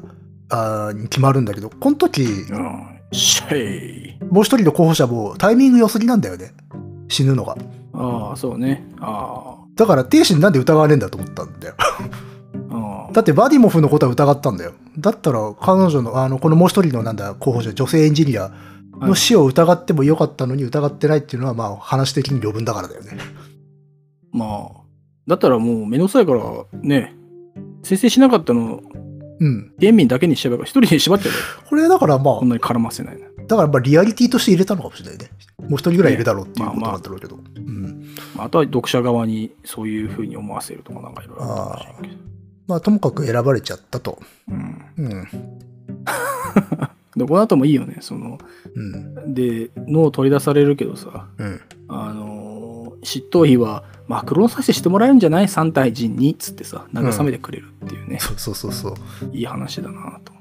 [0.49, 2.99] あ決まるんだけど、この時、うん。
[3.11, 4.19] シェイ。
[4.29, 6.51] もう一人の候補者もタイミング良すぎなんだよね。
[7.09, 7.55] 死ぬのが。
[7.93, 8.85] ああ、そうね。
[8.99, 11.75] あだから、亭主になんで疑われんだと思ったんだよ。
[13.07, 13.09] あ。
[13.09, 13.13] ああ。
[13.13, 14.73] だってバディモフのことは疑ったんだよ。
[14.97, 18.51] だったら、彼女の、あの、このもう一人のなんだ、候補者、女性エンジニア
[18.99, 23.17] の死を疑ってもよかったのに疑ってないっていうのは、まあ、話的に余分だからだよね。
[24.31, 24.81] まあ。
[25.27, 26.41] だったらもうめんどくさいから、
[26.81, 27.13] ね、
[27.83, 28.81] 先生しなかったの、
[29.39, 29.73] うん。
[29.77, 33.27] ゲンミンだけにしちゃえば、一人に縛っちゃえば、これだからまあこん、なに絡ませないな。
[33.47, 35.29] だからまあ、リアリティとして入れたのかもしれないね。
[35.69, 37.37] もう一人ぐらいいるだろうっていうことまあまあなんだろうけど。
[37.55, 38.15] うん。
[38.35, 42.36] まああとは読者側にそういうふうに思わせるとかなんかいろいろあるかもしれんけど。
[42.67, 44.19] まあ、ともかく選ばれちゃったと。
[44.49, 44.85] うん。
[44.97, 45.27] うん。
[47.15, 47.97] で、この後もいいよね。
[48.01, 48.37] その、
[48.75, 49.33] うん。
[49.33, 51.61] で、脳を取り出されるけどさ、うん。
[51.87, 58.95] あのー、執刀医は、まあ、クローン再生してもらえるんじゃない ?3 体人に、つってさ、慰めてくれるっていうね、そうそうそうそう。
[59.35, 60.33] いい話だなと。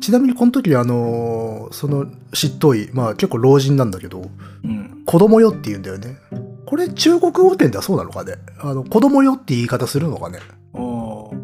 [0.00, 4.28] ちなみにこの時、あのーその執刀医、まあ結構老人なんだけど、
[4.64, 5.02] うん。
[5.06, 6.18] 子供よって言うんだよね。
[6.66, 8.34] これ中国語圏ではそうなのかね？
[8.60, 10.40] あの、子供よって言い方するのかね？
[10.74, 11.36] ああ、そ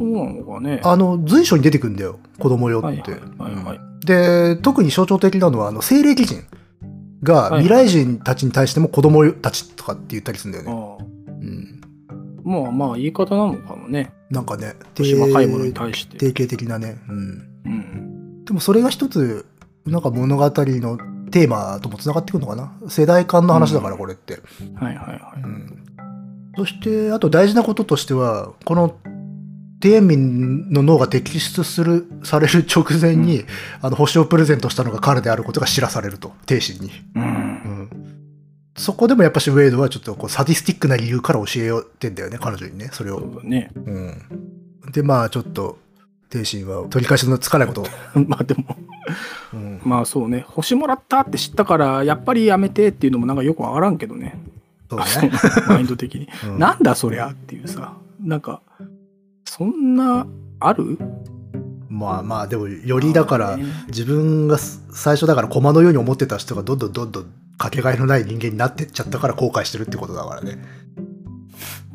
[0.00, 0.80] うなのかね。
[0.84, 2.18] あの、随所に出てくんだよ。
[2.38, 3.12] 子供よって。
[3.38, 6.44] はいはいで、特に象徴的なのは、あの、西暦人
[7.22, 11.06] がはい未来人たちに対しても子供たちとかって言ったりするんだよね。
[11.40, 11.80] うん。
[12.44, 14.12] まあまあ言い方なのかもね。
[14.30, 16.18] なんかね、年若いものに対して。
[16.18, 16.98] 定型的なね。
[17.08, 17.48] うん。
[17.64, 18.44] うん。
[18.44, 19.46] でもそれが一つ、
[19.86, 20.50] なんか物語の
[21.30, 24.40] テーマともつながってくるのかな世代間の話だから、うんこれって。
[24.74, 25.42] はいはいはい。
[25.42, 25.83] うん
[26.56, 28.96] そして、あと大事なこととしては、この、
[29.80, 33.44] ティエンミンの脳が摘出する、される直前に、
[33.82, 36.90] あの、星をプレゼントしたのが彼であることが知らされると、帝心に。
[37.16, 37.26] うんう。
[37.26, 37.90] ん。
[38.76, 43.20] そこでもやっぱしウェイドはちょっとこうサディスティックな理由から教えようってんだよね、彼女にね、それを。
[43.20, 43.70] そうだね。
[43.74, 44.22] うん。
[44.90, 45.78] で、まあちょっと、
[46.30, 47.86] 帝心は取り返しのつかないことを。
[48.26, 48.76] まあでも、
[49.52, 49.80] うん。
[49.84, 54.36] まあそうね、星もらったって知ったから、やっぱりやめてっていうのもなんかよくわからんけどね。
[54.90, 55.30] そうあね。
[55.68, 56.28] マインド的に。
[56.46, 58.62] うんなんだそりゃっていうさ、なんか、
[59.44, 60.26] そんな、
[60.60, 60.98] ある？
[61.88, 67.26] まあまあ、でも、よりだから、ね自分が最初だから駒のように思ってた人がどんどんどんどん
[67.56, 70.58] かけがえのない人間になってっちゃったから後悔してるってことだからね。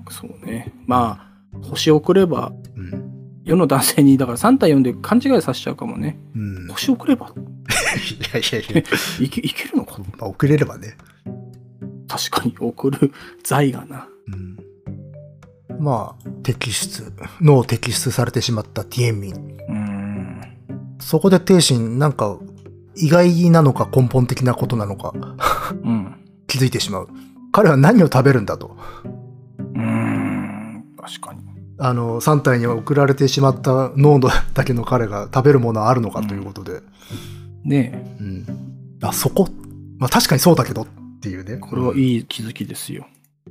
[0.09, 0.73] そうね。
[0.87, 3.09] まあ、星を送れば、うん。
[3.43, 6.17] 世の男性に、だから3対4で勘違いさせちゃうかもね。
[6.35, 6.65] うん。
[6.65, 7.33] い星を送れば？
[8.33, 8.83] やいやいや、
[9.25, 10.95] いけいけるのかまあ、遅れればね。
[12.09, 14.09] 確かに送る財がな。
[14.27, 14.57] うん。
[15.79, 19.33] まあ、摘出、脳を摘出されてしまったティエンミン。
[19.33, 20.41] うーん。
[20.99, 22.37] そこで帝心、なんか、
[22.97, 25.13] 意外なのか根本的なことなのか
[25.83, 26.15] うん。
[26.47, 27.09] 気づいてしまう。
[27.51, 28.75] 彼は何を食べるんだと。
[29.75, 30.85] うーん。
[30.97, 31.41] 確かに。
[31.77, 34.31] あの、3体に送られてしまった脳だ
[34.65, 36.81] けの彼が食べるものはあるのかということで。
[37.63, 38.45] ねうん。
[39.01, 39.47] あ、そこ？
[39.97, 40.87] まあ確かにそうだけどっ
[41.21, 41.53] ていうね。
[41.53, 43.05] え、これはいい気づきですよ。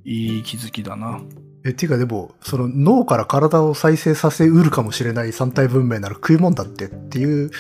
[0.05, 1.21] いい気づきだな。
[1.65, 7.51] え、っていうかでも、その脳から体を再生させうるかもしれない三体文明なら食い物だってっていう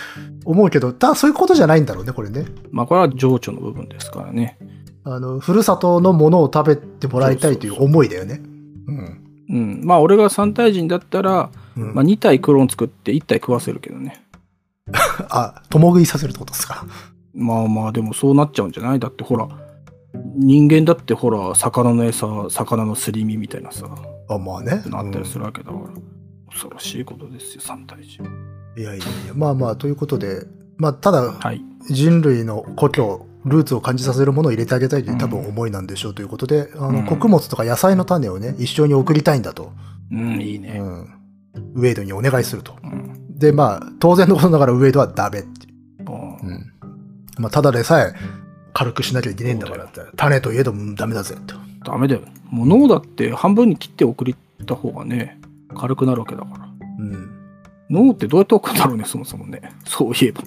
[0.45, 2.47] 思うけど、だそういうことじゃないんだろうね、これね。
[2.71, 4.59] まあこれは情緒の部分ですからね。
[5.05, 8.41] あの、ふるさとのものを食べてもらいたいという思いだよね。
[8.87, 9.25] うん。
[9.51, 9.81] うん。
[9.85, 14.23] まあ俺が3体人だったら、うんまあ2体クローン作って1体食わせるけどね。
[15.31, 16.87] あ、共食いさせるってことですか。
[17.35, 18.99] まあまあでもそうなっちゃうんじゃない？
[19.01, 19.49] だってほら、
[20.37, 23.89] 人間だってほら、魚の餌、魚のすり身みたいなさ、
[24.29, 24.83] あ、まあね。
[24.87, 25.41] なったりする。
[25.41, 25.87] るわけだから。
[26.49, 28.25] 恐ろしいことですよ、3体人。
[28.77, 30.47] いやいやいや、まあまあ、ということで、
[30.77, 31.63] まあ、ただ、はい。
[31.91, 39.73] 人類の故郷、ルーツを感じさせるものを入れてあげたいという多分思いなんでしょうということで、あの、うん穀物とか野菜の種をね、一緒に送りたいんだと、
[40.13, 40.79] うん、いいうね。
[40.79, 40.83] ん、
[41.75, 42.77] ウェイドにお願いすると。
[42.83, 43.39] うん。
[43.39, 46.05] で、まあ、当然のことながらウェイドはダメっていう。
[46.07, 46.73] あーうん。
[47.39, 48.15] まあ、ただでさえ
[48.79, 51.57] 軽くしなきゃいけねえんだからそう種といえどもダメだぜと。
[51.85, 52.21] ダメだよ。
[52.49, 54.35] もう脳だって半分に切って送っ
[54.67, 55.41] た方がね、
[55.77, 56.69] 軽くなるわけだから。
[57.01, 57.31] うん。
[57.91, 59.63] 脳ってどうやって送るんだろうね、そもそもね。
[59.85, 60.43] そういえば。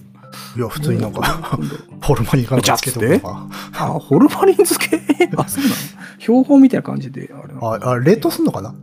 [0.56, 1.60] いや、普通になんか、
[2.02, 3.48] ホルマリンかなんかつけておくのか。
[3.74, 4.96] あ、ホルマリン漬け？
[5.36, 5.76] あ、そうなの
[6.20, 8.74] 標本みたいな感じで、あれあ、あ冷凍すんのかな？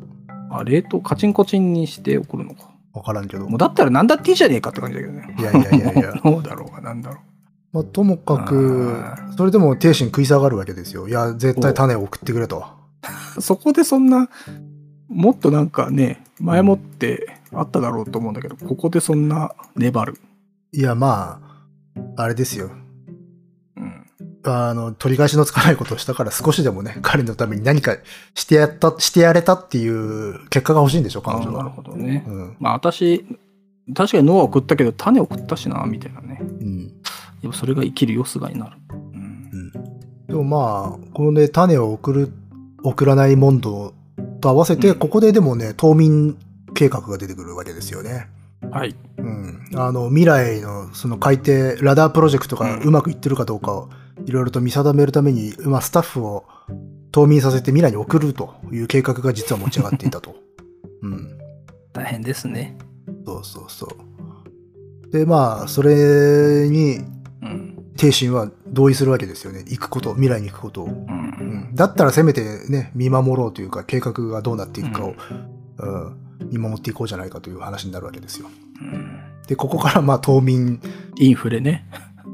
[0.50, 2.68] あ、冷凍カチンコチンにして送るのか。
[2.92, 3.48] わからんけど。
[3.48, 5.34] もうだったら何だっていいじゃねえかって感じだけどね。
[5.38, 6.12] いやいやいやいや。
[6.22, 7.20] 脳だろうが何だろ
[7.78, 11.08] まあ、ともかくあ、それでも精神食い下がるわけですよ。
[11.08, 12.64] いや、絶対種を送ってくれと。
[13.36, 13.40] う。
[13.42, 14.28] そこでそんな、
[15.08, 20.18] もっとなんかね、前もってあっただろうと思うんだけど、ここでそんな粘る。
[20.72, 21.40] いや、ま
[22.16, 22.70] あ、あれですよ。
[23.76, 24.06] うん。
[24.44, 27.96] あの、取り返しのつかないことをしたから少しでもね、彼のために何か
[28.34, 31.70] してやった、してやれたっていう結果が欲しいんでしょ、彼女あなるは。
[31.70, 32.24] ほどね。
[32.26, 32.56] うん。
[32.58, 33.24] まあ私、
[33.94, 36.42] 確かに脳は送ったけど種を送ったしな、みたいなね。
[37.52, 38.76] それが生きるよすがになる。
[38.90, 40.26] うんうん。
[40.26, 42.32] でもまあ、このね、種を送る、
[42.82, 43.94] 送らないモンド
[44.40, 46.36] と合わせて、うんここででもね、冬眠
[46.74, 48.28] 計画が出てくるわけですよね。
[48.70, 48.94] はい。
[49.18, 49.68] うん。
[49.74, 53.88] あの、未来のその海底、ラダープロジェクトがうまくいってるかどうかを、
[54.26, 56.44] いろいろと見定めるために、まあ、スタッフを
[57.12, 60.34] 冬眠させて未来に送るという計画が実は持ち上がっていたと。
[61.02, 61.38] うん。
[61.92, 62.76] 大変ですね。
[63.24, 65.10] そうそうそう。
[65.10, 67.00] で、まあ、それに、
[67.42, 67.92] うん。
[67.96, 69.60] 帝心は同意するわけですよね。
[69.60, 70.84] 行くこと、未来に行くことを。
[70.86, 70.88] う。
[70.88, 75.14] うんん、だったらせめてね、見守ろうというか、計画がどうなっていくかを、
[75.78, 76.16] うん
[76.50, 78.48] 見守っていこうじゃないかという話になるわけですよ。
[78.80, 80.80] うんで、ここからまあ、冬眠、
[81.16, 81.86] インフレね。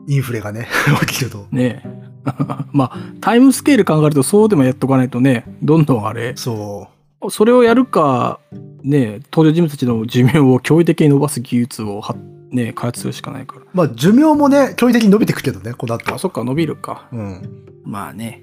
[0.08, 0.66] インフレがね、
[1.06, 1.46] 起きると。
[1.52, 2.04] ねえ。
[2.72, 6.88] まあ、タイムスケール考えるとそうでもやっとかないとね、どんどんあれ、そ
[7.30, 8.40] それをやるか、
[8.82, 12.16] ねえ、登場人物たちの寿命を驚異的に伸ばす技術をは、
[12.54, 13.62] ねえ、開発するしかないから。
[13.62, 13.66] う。
[13.74, 16.18] まあ、寿命もね、驚異的に伸びていくけどね、この後あ、。
[16.18, 17.08] そっか、伸びるか。
[17.12, 17.64] うん。
[17.84, 18.42] まあね、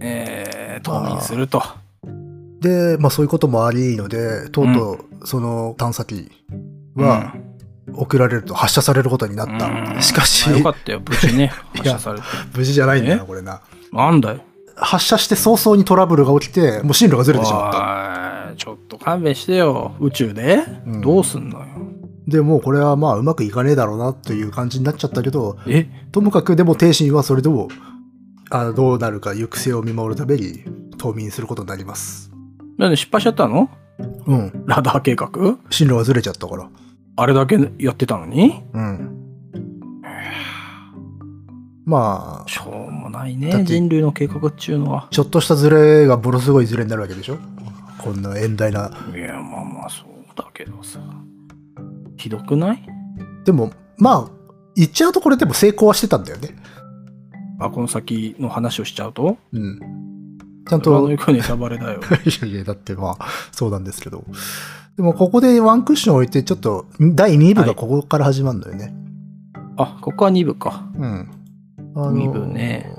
[0.00, 1.62] えー、冬眠すると。
[2.60, 6.30] で、まあ、そういうこともありので、とうとう、その探査機
[6.94, 7.34] は
[7.94, 10.02] 送られると、発射されることになっうんた。
[10.02, 12.26] しかしまあ、よかったよ、無事ね、 発射されて。
[12.56, 13.26] 無事じゃないんだな、え？
[13.26, 13.60] これな。
[13.92, 14.40] なんだよ。
[14.76, 18.54] 発射して早々にトラブルが起きて、もう進路がずれてしまった。
[18.56, 19.94] ちょっと勘弁してよ。
[20.00, 21.66] 宇宙で、うんどうすんのよ。
[22.28, 25.86] でもうこれはまあうまくいかねえだろうなという感じになっちゃったけど、え？
[26.12, 27.68] ともかくでも帝神はそれでも
[28.50, 30.62] あどうなるか行く末を見守るために
[30.98, 32.30] 冬眠することになります。
[32.76, 33.70] なんで失敗しちゃったの？
[34.26, 34.64] うん。
[34.66, 35.30] ラダー計画？
[35.70, 36.68] 進路がずれちゃったから。
[37.16, 38.62] あれだけやってたのに？
[38.74, 39.14] うん。
[41.86, 43.50] まあ、しょうもないね。
[43.50, 45.08] だって人類の計画っちゅうのは。
[45.10, 47.38] ちょっとしたズレがものすごいズレになるわけでしょ？
[47.98, 48.90] こんな遠大な。
[49.14, 51.00] いや、まあまあ、そうだけどさ。
[52.18, 52.82] ひどくない？
[53.44, 54.30] でも、まあ、
[54.74, 56.50] 言っちゃうとこれでも成功はしてたんだよね。
[57.58, 59.38] あ、この先の話をしちゃうと？
[59.52, 59.80] うん。
[60.68, 62.00] ちゃんと、いとの行くネタバレだよ。
[62.42, 64.24] やいや、だってまあ、そうなんですけど。
[64.96, 68.94] でも、ここでワンクッション置いて、ちょっと、第2部がここから始まるんだよね。
[69.76, 70.84] あ、ここは2部か。
[70.96, 71.30] うん。
[71.96, 72.92] あ二部ね。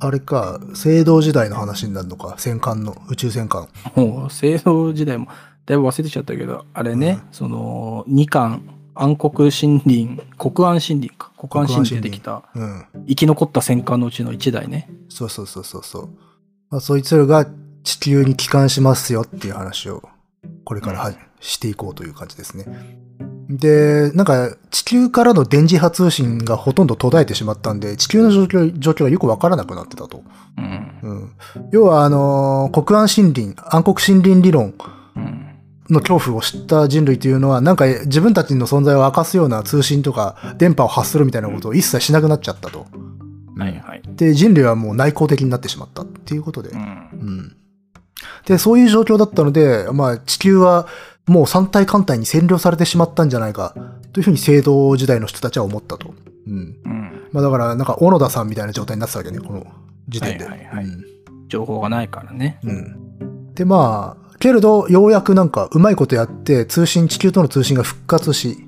[0.00, 3.68] あれか、青銅時代の話になるのか、戦艦の、宇宙戦艦。
[3.94, 4.28] もう、
[4.64, 5.28] 青銅時代も、
[5.66, 8.62] だいぶ忘れてちゃったけど、あれね、その、2巻、
[8.94, 11.30] 暗黒森林、国安森林か。
[11.38, 12.84] 国安森林でできた、うん。
[13.08, 14.90] 生き残った戦艦のうちの1台ね。
[15.08, 16.08] そうそうそうそうそう。
[16.70, 17.46] まあ、そいつらが
[17.84, 20.02] 地球に帰還しますよっていう話を、
[20.64, 22.66] これからは、していこうという感じですね。
[23.48, 30.22] で、なんか、地球からの電磁波通信がほとんど途絶えてしまったんで、地球の状況、状況がよくわからなくなってたと。
[30.56, 30.98] うん。
[31.02, 31.32] うん。
[31.70, 34.74] 要は、あのー国安森林、暗黒森林理論
[35.16, 35.46] うん。
[35.92, 42.86] の恐怖を知った人類というのは、なんか自分たちの存在を明かすような通信とか電波を発するみたいなことを一切しなくなっちゃったと。
[43.56, 44.02] はいはい。
[44.16, 46.70] で、人類はもう内向的になってしまったっていうことで。
[46.70, 46.78] うん。
[46.78, 47.56] うん。
[48.46, 50.88] で、そういう状況だったので、まあ地球は
[51.26, 53.74] もう三体艦隊に占領されてしまったんじゃないか
[54.12, 56.14] というふうに青銅時代の人たちは思ったと。
[56.46, 56.76] うん。
[56.84, 57.28] うん。
[57.32, 59.66] まあだから、なんか小野田さんみたいな状態になってたわけね、この
[60.08, 60.44] 時点で。
[60.46, 61.12] はいはいはいうん
[61.52, 62.58] 情報がないからね。
[62.64, 63.52] うん。
[63.54, 68.66] で、まあ、けれど、ようやくなんか、うまいことやって、通信、地球との通信が復活し、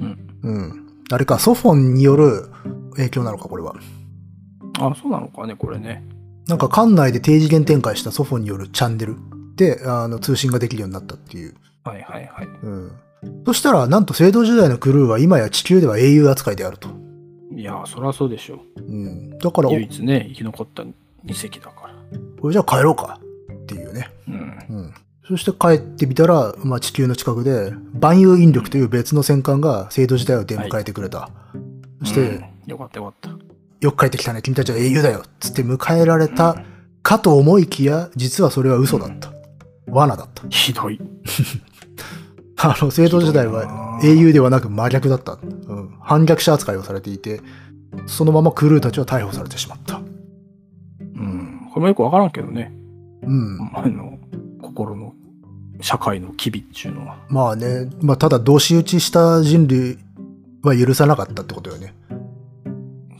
[0.00, 0.18] うん。
[0.42, 0.86] うん。
[1.12, 2.50] あれか、ソフォンによる
[2.96, 3.76] 影響なのか、これは。
[4.80, 6.04] あ、そうなのかね、これね。
[6.48, 9.14] なんか、館内で低次元展開したソフォンによるチャンネル
[9.54, 11.54] で、あの、通信ができるようになったっていう。
[11.84, 12.48] はいはいはい。
[12.64, 12.90] うん。
[13.46, 16.88] そしたら、なんと、青銅時代のクルーは今や地球では英雄扱いであると。
[17.54, 18.58] いや、そりゃそうでしょ。
[18.76, 19.38] うん。
[19.38, 21.94] だから、お唯一ね、生き残った2隻だから。
[22.40, 23.20] これじゃあ帰ろうか。
[23.74, 24.10] っていうね。
[24.28, 24.36] うん。
[24.70, 24.94] うん。
[25.26, 31.30] そして帰ってみたら、まあ、地球の近くで、万有引力という別の戦艦が青銅時代を出迎えてくれた。
[32.00, 33.30] そして、うんよかったよかった。
[33.80, 36.62] よく帰ってきたね、君たちは英雄だよつって迎えられた
[37.02, 39.32] かと思いきや、実はそれは嘘だった。
[39.86, 40.46] 罠だった。
[40.50, 41.00] ひどい。
[42.60, 45.38] あの、青銅時代は英雄ではなく真逆だった。
[45.42, 45.94] うん。
[46.00, 47.40] 反逆者扱いをされていて、
[48.06, 49.96] そのままクルーたちは逮捕されてしまった。
[49.96, 51.68] うん。
[51.72, 52.77] これもよくわからんけどね。
[53.22, 53.70] うん。
[53.74, 54.18] あの、
[54.62, 55.14] 心の、
[55.80, 57.18] 社会の機微っていうのは。
[57.28, 59.98] まあね、まあただ、同士討ちした人類
[60.62, 61.94] は許さなかったってことよね。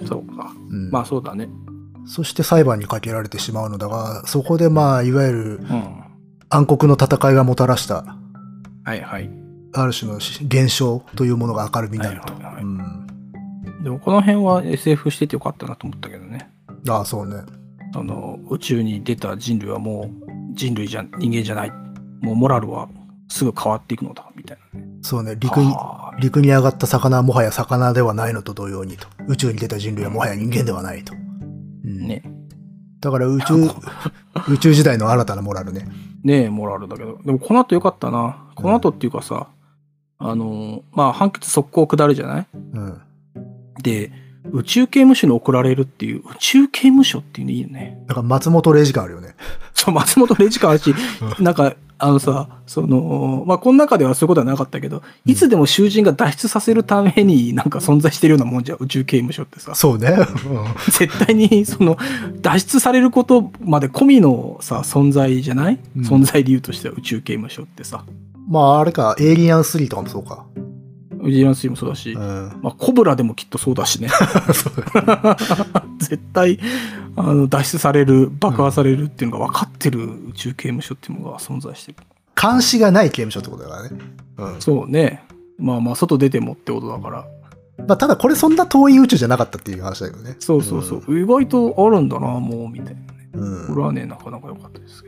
[0.06, 0.52] そうか。
[0.70, 0.90] うん。
[0.90, 1.48] まあそうだね。
[2.06, 6.08] そして裁判にかけられてしまうのだが、そこでまあ、いわゆるうん。
[6.50, 8.16] 暗黒の戦いがもたらした、
[8.84, 9.30] はいはい。
[9.74, 12.32] ある種の現象というものが明るみになると。
[13.82, 16.50] でもこの辺は SF しててよかったなと思ったけどね。
[16.88, 17.42] ああ、そうね。
[18.00, 21.72] あの、宇宙に出た人類はもう人類じゃ、人間じゃない。
[22.20, 22.88] もうモラルは
[23.28, 24.86] すぐ変わっていくのだ、みたいなね。
[25.02, 29.06] そうね、陸に、はあ陸に上がった魚はもはや魚ではないのと同様にと。
[29.28, 31.14] 宇宙に出た人類はもはや人間ではないと。
[31.14, 32.22] うんね。
[33.00, 33.54] だから宇宙、
[34.52, 35.86] 宇宙時代の新たなモラルね。
[36.24, 37.18] ねえ、モラルだけど。
[37.24, 38.44] でもこの後よかったな。
[38.56, 39.46] この後っていうかさ、
[40.18, 42.46] あの、まあ判決速攻下るじゃない？
[42.54, 43.00] うん。
[43.82, 44.10] で、
[44.52, 48.02] 宇宙刑務所に送られるっていう、宇宙刑務所っていうのいいよね。
[48.06, 49.34] だから松本零士感あるよね。
[49.74, 50.94] そう、松本零士感あるし、
[51.38, 59.74] なんか、あのさ、その、まあ、この中ではそういうことはなかったけど、いつでも囚人が脱出させるためになんか存在してるようなもんじゃん、宇宙刑務所ってさ。
[59.74, 60.16] そうね。
[60.90, 61.98] 絶対に、その、
[62.40, 68.04] 脱出されることまで込みのさ、存在じゃない、うん存在理由としては宇宙刑務所ってさ。
[68.48, 70.46] まあ、あれか、エイリアン3とかもそうか。
[71.28, 72.58] ウジランーもそうだし、うん。
[72.62, 74.08] まあ、コブラでもきっとそうだし ね。
[75.98, 76.58] 絶対、
[77.16, 81.98] あの、脱出される、爆破されるっていうのが分かってる宇宙刑務所っていうのが存在してる。
[82.40, 83.90] 監視がない刑務所ってことだからね。
[84.38, 84.60] うん。
[84.60, 85.24] そうね。
[85.58, 87.26] まあまあ、外出てもってことだから。
[87.86, 90.36] まあ、ただこれそんな遠い宇宙じゃなかったっていう話だけどね。
[90.40, 91.18] そうそうそう。
[91.18, 93.28] 意外とあるんだな、もう、みたいなね。
[93.34, 93.66] うん。
[93.68, 95.07] これはね、なかなか良かったですけ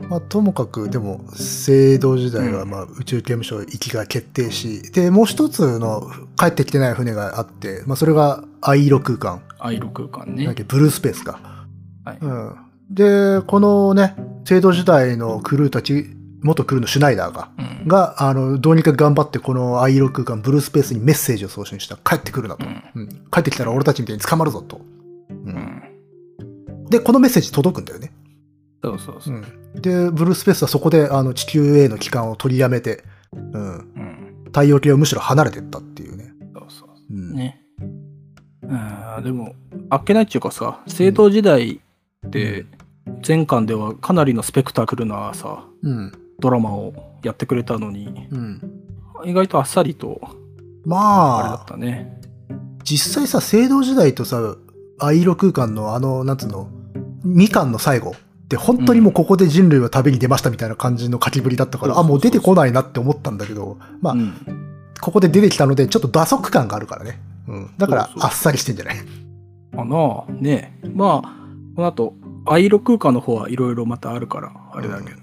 [0.00, 9.42] まあ、ともかく、でも、青銅時代はうんまあ宇宙刑務所行きが決定し、で、もう一つの帰ってきてない船があって、まあ、それが藍色空間。
[9.58, 10.52] アイロ空間ね。
[10.54, 11.40] け、ブルースペースか。
[12.04, 12.18] はい。
[12.20, 12.56] うん。
[12.90, 14.14] で、このね、
[14.50, 16.10] 青銅時代のクルーたち
[16.42, 17.88] 元クルーのシュナイダーが、うん。
[17.88, 21.96] が、あの、どうにか頑張ってこのアイロ空間、ブルースペースにメッセージを送信した。
[21.96, 22.66] 帰ってくるなと。
[22.66, 22.82] うん。
[22.94, 24.76] うん帰ってきたら俺たちみたいに捕まるぞと。
[24.76, 24.82] う
[25.30, 25.82] うんん。
[26.90, 28.12] で、このメッセージ届くんだよね。
[28.84, 29.34] そうそうそう。
[29.36, 34.44] うんで、ブルースペースはそこであの地球への帰還を取りやめて、うん、うん。
[34.46, 36.32] 太陽系をむしろ離れてったっていうね。
[36.54, 36.88] そうそう。
[37.10, 37.60] うんね。
[38.62, 39.54] うん、でも、
[39.90, 41.80] あっけないっていうかさ、青銅時代
[42.26, 42.66] って、
[43.26, 46.12] 前巻ではかなりのスペクタクルなさ、うん。
[46.38, 48.60] ドラマをやってくれたのに、うん。
[49.24, 50.40] 意外とあっさりと、あれだ
[50.84, 52.20] まあ、ったね。
[52.84, 54.56] 実際さ、青銅時代とさ、
[55.00, 56.70] アイロ空間のあの、なんつうの、
[57.26, 58.14] 2巻の最後
[58.56, 64.34] 本当にもうここで人類は旅に出ましたみたいな感じの書きぶりだったから、あ、もう出てこないなって思ったんだけど、まあ、うん。
[65.00, 67.18] ここで出てきたので、ちょっと打足感があるからね。
[67.48, 67.74] うん。
[67.78, 68.96] だからあっさりしてんじゃない？
[68.96, 71.28] かなあねえまあ
[71.74, 72.14] この後
[72.46, 75.18] アイロ空間の方はいろいろまたあるからあれだけど、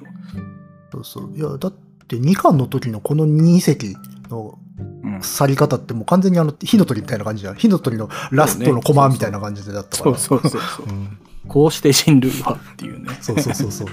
[0.91, 1.37] そうそう。
[1.37, 1.73] いや、だっ
[2.07, 3.95] て2巻の時のこの2隻
[4.29, 4.57] の
[5.03, 7.55] うん去り方ってもう完全にあの火の鳥みたいな感じじゃん。
[7.55, 10.17] 火の鳥のラストのコマみたいな感じでだったから。
[10.17, 11.17] そうそうそうそううん
[11.47, 13.17] こうして人類はっていうね。
[13.21, 13.87] そうそうそうそう。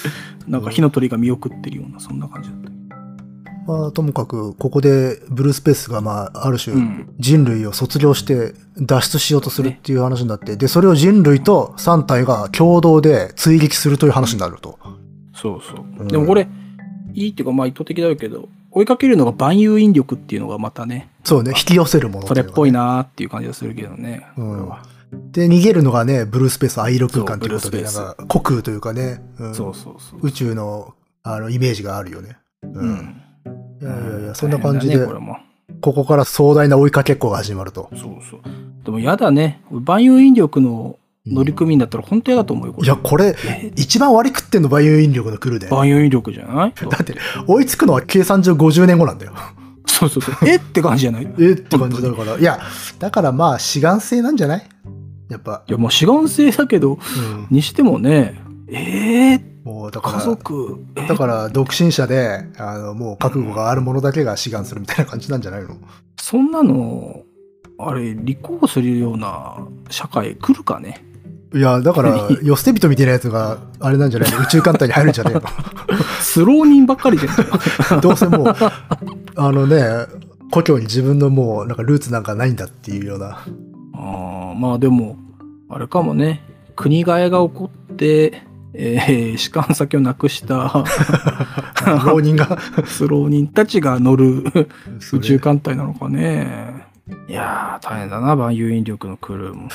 [0.48, 2.74] なんか火の鳥が見送ってるようなそんな感じだった。
[3.66, 7.14] まあ、ともかく、ここでブルースペースが、まあ、ある種、うん。
[7.18, 14.78] 人類を卒業して脱出しようとするっていう話になって、で、それを人類と3体が共同で追撃するという話になると。
[15.34, 16.08] そうそう、うん。
[16.08, 16.46] でもこれ
[17.14, 22.96] いいっていうかまあ意図的だけど追いかけるのが万有引力っていうのがまたねそうね、引き寄せるものそれっぽいな。
[22.96, 24.68] なーっていう感じがするけどね、うん
[25.32, 32.36] で、逃げるのがね、ブルースペース、アイロ空間ということで、なんか、虚空というかね、うんそうそうそう宇宙の、あの、イメージがあるよね。
[32.62, 32.66] う。
[32.68, 33.20] うんん
[33.82, 35.12] いやいやいや、そんな感じでね、こ
[35.80, 37.88] ここから壮大な追いかけっこが始まると。
[37.92, 38.40] そうそう
[38.84, 45.68] でもやだね万有引力の乗組員だったら本当嫌だと思うよいや、これ、え一番割り食ってんの、バイオ引力のクルーで。
[45.68, 46.74] 万有引力じゃない？
[46.88, 47.14] だって、
[47.46, 49.32] 追いつくのは計算上50年後なんだよ。
[49.86, 50.34] そうそうそう。
[50.48, 50.56] え？
[50.56, 51.28] って感じじゃないい？
[51.38, 51.50] え？
[51.52, 52.36] って感じだから。
[52.38, 52.58] いや、
[52.98, 54.62] だからまあ、志願性なんじゃない？
[55.28, 55.62] やっぱ。
[55.66, 57.46] や、もう志願性だけど、うん。
[57.50, 65.76] にしてもね、えー、もう、だから、家族、えだから、独身者で、あの、もう覚悟がある者だけが志願するみたいな感じなんじゃないの？
[66.20, 67.22] そんなの、
[67.78, 69.56] あれ、立候補するような
[69.90, 71.04] 社会来るかね？
[71.54, 74.40] いや、だから、ヨステビトみたいなやつが、あれなんじゃないの？
[74.40, 75.42] 宇宙艦隊に入るんじゃねえの？
[76.20, 78.00] スロー人ばっかりじゃん。
[78.02, 78.54] どうせもう、
[79.36, 79.82] あのね、
[80.50, 83.38] 故郷に自分のもう、なんかルーツなんかないんだっていうような。
[83.94, 85.16] あーまあでも、
[85.68, 86.42] あれかもね、
[86.76, 88.42] 国替えが起こって、
[88.74, 90.84] えー、士官先をなくした
[92.04, 94.42] 浪人がスロー人たちが乗る
[95.12, 96.86] 宇宙艦隊なのかね。
[97.28, 99.68] いやー、大変だな、万有引力のクルーも。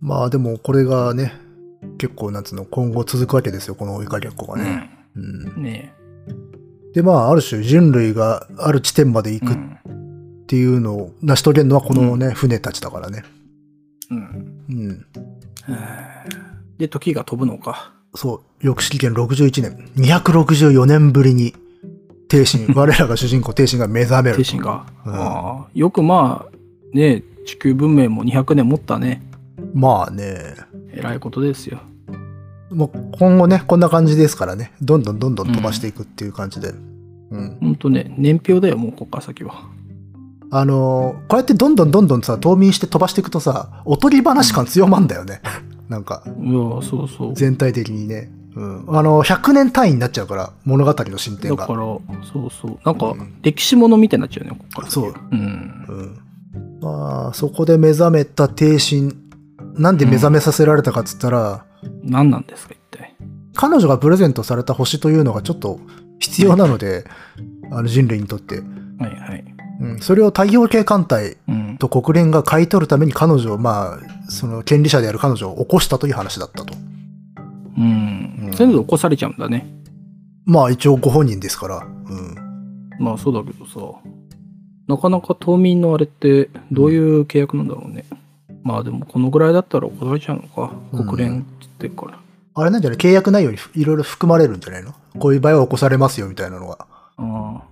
[0.00, 1.32] まあでもこれがね、
[1.98, 4.90] 結構なんつうの、今後続くわけですよ、この追いかけっこがね。
[5.16, 5.62] うんうん。
[5.62, 5.94] ね
[6.94, 9.46] で、まあある種人類がある地点まで行え。
[9.46, 9.56] くっ
[10.50, 13.22] ていうのを成し遂げるのはこのね、船たちだからね。
[14.10, 14.64] うん。
[14.68, 15.06] うん。
[16.76, 17.92] で、時が飛ぶのか。
[18.16, 21.54] そう、翌式元61年、264年ぶりに、
[22.26, 24.44] 帝神、 我らが主人公帝神が目覚める。
[24.44, 24.86] 精神が。
[25.06, 29.22] うんあーよくまあ、ねえ地球文明も200年持ったね。
[29.72, 30.56] まあね、
[30.92, 31.78] えらいことですよ。
[32.70, 36.74] もう今後ね、こんな感じですからね、どんどんどんどん飛ばしていくっていう感じで。
[37.30, 37.56] うん。
[37.60, 39.70] ほんとね、年表だよ、もうこっから先は。
[40.50, 45.40] あのーこうやってどんどんどんどんさ、冬眠して飛ばしていくとさ、おとぎ話感強まんだよね。
[45.88, 46.34] なんか、いや、
[46.82, 47.34] そうそう。
[47.34, 48.30] 全体的にね。
[48.54, 48.84] うん。
[48.88, 51.66] あの、100年単位になっちゃうから、物語の進展が。
[51.66, 51.98] だから、そ
[52.46, 52.78] うそう。
[52.84, 54.88] なんかうん、歴史ものみたいになっちゃうね、こっから。
[54.88, 55.14] そう。
[55.32, 55.38] うん。
[55.88, 56.18] うん。
[56.80, 59.14] まあ、そこで目覚めた帝神。
[59.76, 61.64] なんで目覚めさせられたかっつったら、
[62.02, 63.16] 何なんですか、一体。
[63.54, 65.80] 彼女がプレゼントされた星というのがちょっと
[66.18, 67.04] 必要なので、
[67.70, 68.60] あの人類にとって。
[68.98, 69.49] はいはい。
[69.80, 70.00] うん。
[70.00, 71.76] それを太陽系艦隊うん。
[71.78, 76.74] と国連が買い取るために彼女を、まあ、その権利者である彼女を起こしたという話だったと。
[77.78, 78.48] うんう。
[78.48, 79.66] ん全部起こされちゃうんだね。
[80.44, 81.78] まあ一応ご本人ですから。
[81.78, 82.36] うん。
[82.98, 83.80] まあそうだけどさ。
[84.86, 88.04] なかなか島民のあれってどういう契約なんだろうね。
[88.64, 90.72] まあでもこのぐらいだったら起こされちゃうのか。
[90.92, 92.18] うん国連って言ってるから。
[92.54, 92.98] あれなんじゃない？
[92.98, 94.92] 契約内容にいろいろ含まれるんじゃないの？
[95.20, 96.86] こういう場合は起こされますよみたいなのが。
[97.16, 97.62] あ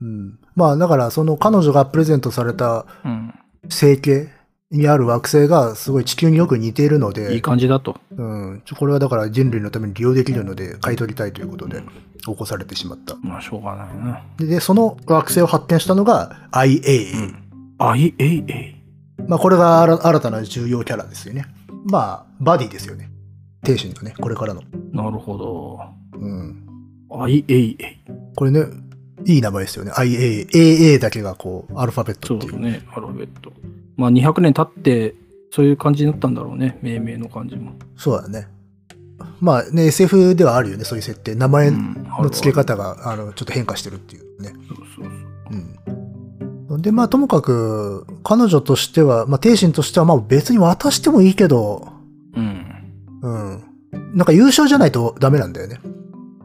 [0.00, 0.38] うん。
[0.54, 2.86] まあだからその彼女がプレゼントされたあ。
[3.04, 3.34] うん。
[3.70, 4.28] 星系
[4.70, 8.00] にある惑星がすごい地球によく似ているので、いい感じだと。
[8.16, 8.62] うん。
[8.76, 11.82] これはだから人類のために利用できるので買い取りたいということで
[12.24, 13.14] 起こされてしまった。
[13.22, 14.22] まあしょうがないな。
[14.38, 17.34] で、でその惑星を発見したのが IA。
[17.78, 18.76] あ、い、えい、え
[19.20, 19.26] い。
[19.28, 21.46] まあこれが新新たな重要キャラですよね。
[21.84, 23.10] まあ、バディですよね。
[23.64, 24.62] 帝神のね、これからの。
[24.92, 25.80] なるほど。
[26.14, 26.66] うん。
[27.10, 27.76] IAA。
[28.36, 28.64] これね、
[29.24, 29.92] いい名前ですよね。
[29.92, 30.48] IA。
[30.48, 32.52] AA だけがこう、アルファベットっていう。
[32.52, 33.52] そうだね、アルファベット。
[33.96, 35.14] まあ200年経って、
[35.50, 37.72] そういう感じになったんだろうね、命名の感じも。
[37.96, 38.48] そうだね。
[39.40, 41.34] まあね、SF ではあるよね、そういう設定。
[41.34, 44.52] 名前うんの付け方が、あの、ちょっと変化してるっていうね。
[44.68, 45.06] そうそうそう。
[46.70, 46.82] うん。
[46.82, 51.88] で、まあ、ともかく、彼女としては、まあ、帝心としては、まあ、別に渡してもいいけど、
[52.34, 52.66] うん。
[53.22, 53.64] うん。
[54.14, 55.80] なんか優勝じゃないとダメなんだよね。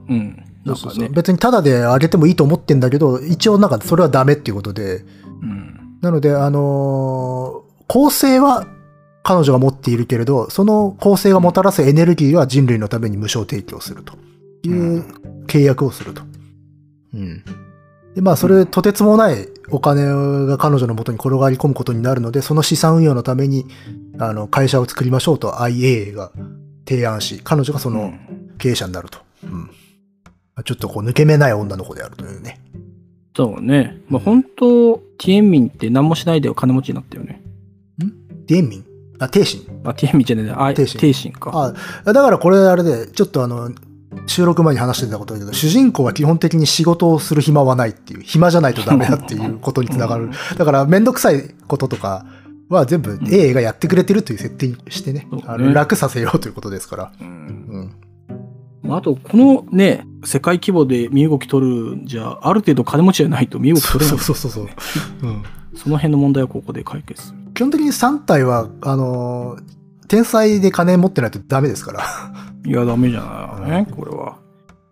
[0.09, 0.43] うん。
[0.68, 1.09] なんそうそうかね。
[1.09, 5.03] 別にタダであげてもいいと思ってんだけど、一応なんかそれはダメっていうことで、
[5.41, 5.97] うん。
[6.01, 8.68] なので、あのー構成は
[9.24, 14.18] 彼女が持っているけれど、その構成がもたらすエネルギーは人類のために無償提供すると
[14.63, 15.05] いう
[15.47, 16.22] 契約をすると。
[17.13, 17.43] うん。
[18.15, 20.05] で、まあ、それ、とてつもないお金
[20.45, 23.65] が彼女の元に転がり込むことになるので、その資産運用のために、
[24.18, 26.32] あの、会社を作りましょうと IA が
[26.88, 28.13] 提案し、彼女がその
[28.57, 29.20] 経営者になると。
[29.43, 29.70] うん。
[30.64, 32.60] ちょっとこう、抜け目ない女の子であるというね。
[33.36, 34.01] そうね。
[34.10, 37.41] まあ本当、ティエンミンって何もしないで金持ちになったよね。
[38.47, 38.86] ディエンミン？
[39.20, 41.74] あ、帝心あ、ティエンミンじゃない、あ、テイシンテイシンか。
[42.05, 43.72] あ、だからこれあれで、ちょっとあの、
[44.26, 50.32] 収録前に話してたことだけど、主人公は基本的に仕事をする暇はないっていう、暇じゃないとダメだっていうことにつながる。
[50.58, 52.26] だからめんどくさいこととか
[52.70, 57.12] は全部 A がやってくれてるという設定にしてね、そうねあの楽させようということですから。
[57.20, 57.32] うんう
[57.80, 57.91] ん。
[58.88, 64.19] まああと、このね、世界規模で身動き取るんじゃ、ある程度金持ちじゃないと身動きそう取れない。
[64.23, 64.67] そうそうそう。
[65.23, 65.43] うん。
[65.75, 67.38] その辺の問題をここで解決する。
[67.53, 69.77] 基本的に3体は、あのー
[70.07, 72.03] 天才で金持ってないとダメですから。
[72.65, 74.38] いや、ダメじゃないね、これは。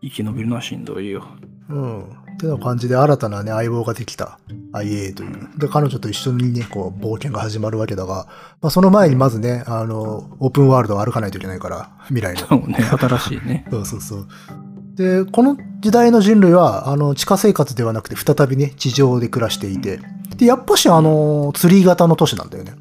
[0.01, 1.23] 生き延びるのはしんどいよ。
[1.69, 2.03] うん。
[2.35, 4.39] ってな感じで新たなね、相棒ができた
[4.73, 5.49] IA という。
[5.57, 8.27] で、彼女と一緒にね、こう、冒険が始まるわけだが、
[8.61, 12.47] まあ、その前にまずね、あの、オープンワールドを歩かないといけないから、未来の。
[12.47, 13.65] そうね、新しいね。
[13.71, 14.27] そうそうそう。
[14.95, 19.99] で、この時代の人類は、あの、地下生活ではなくて、再びね、地上で暮らしていて、
[20.37, 22.73] で、やっぱし、あの、ツリー型の都市なんだよね。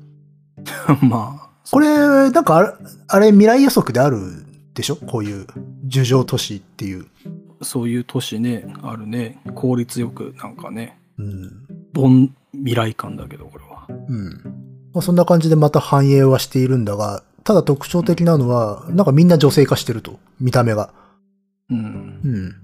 [1.02, 2.72] まあ、これ、なんかあれ、
[3.08, 4.18] あれ、未来予測である
[4.74, 4.96] でしょ？
[4.96, 5.46] こういう、
[5.86, 7.06] 樹状都市っていう。
[7.64, 9.40] そういう都市ね、あるね。
[9.54, 11.66] 効率よく、なんかね、うん。
[11.96, 13.86] 凡未来感だけど、これは。
[14.08, 14.24] うん。
[14.92, 20.18] まあ、そんな感じでまた繁栄はしているんだが、ただ特徴的なのは、なんかみんな女性化してると。
[20.40, 20.92] 見た目が。
[21.70, 22.56] うん。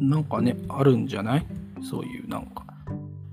[0.00, 0.10] うん。
[0.10, 1.46] なんかね、あるんじゃない？
[1.82, 2.64] そういう、なんか。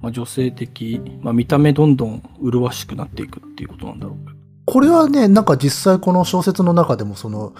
[0.01, 4.39] まあ、女性的、まあ、見た目どんどん麗しくなっていくっていうことなんだろうけど。
[4.65, 7.53] これはね、なんか実際この小説の中でもその、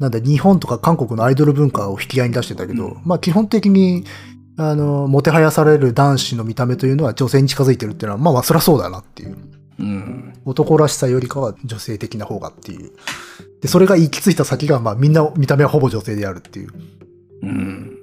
[0.00, 4.04] なんだ、日本とか韓国のアイドル文化を引き合いに出してたけど、うんまあ基本的に、
[4.56, 9.36] あの、もてはやされる男子の見た目というのは女性に近づいてるっていうのは、まあまあそりゃそうだなっていう。
[9.78, 10.32] うん。
[10.46, 12.92] 男らしさよりかは女性的な方がっていう。
[13.60, 16.70] で、それが行き着いた先が、まあみんな見た目はほぼ女性であるっていう。
[17.42, 17.98] うん。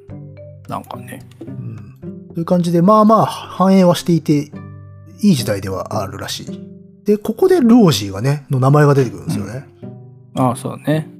[0.67, 1.27] なんかね。
[1.47, 2.29] うん。
[2.35, 4.51] という感じで、まあまあ繁栄はしていて、
[5.23, 6.67] いい時代ではあるらしい。
[7.05, 9.67] で、ここでロージーがね、の名前が出てくるんですよね。
[10.35, 11.16] ああ、そうだね。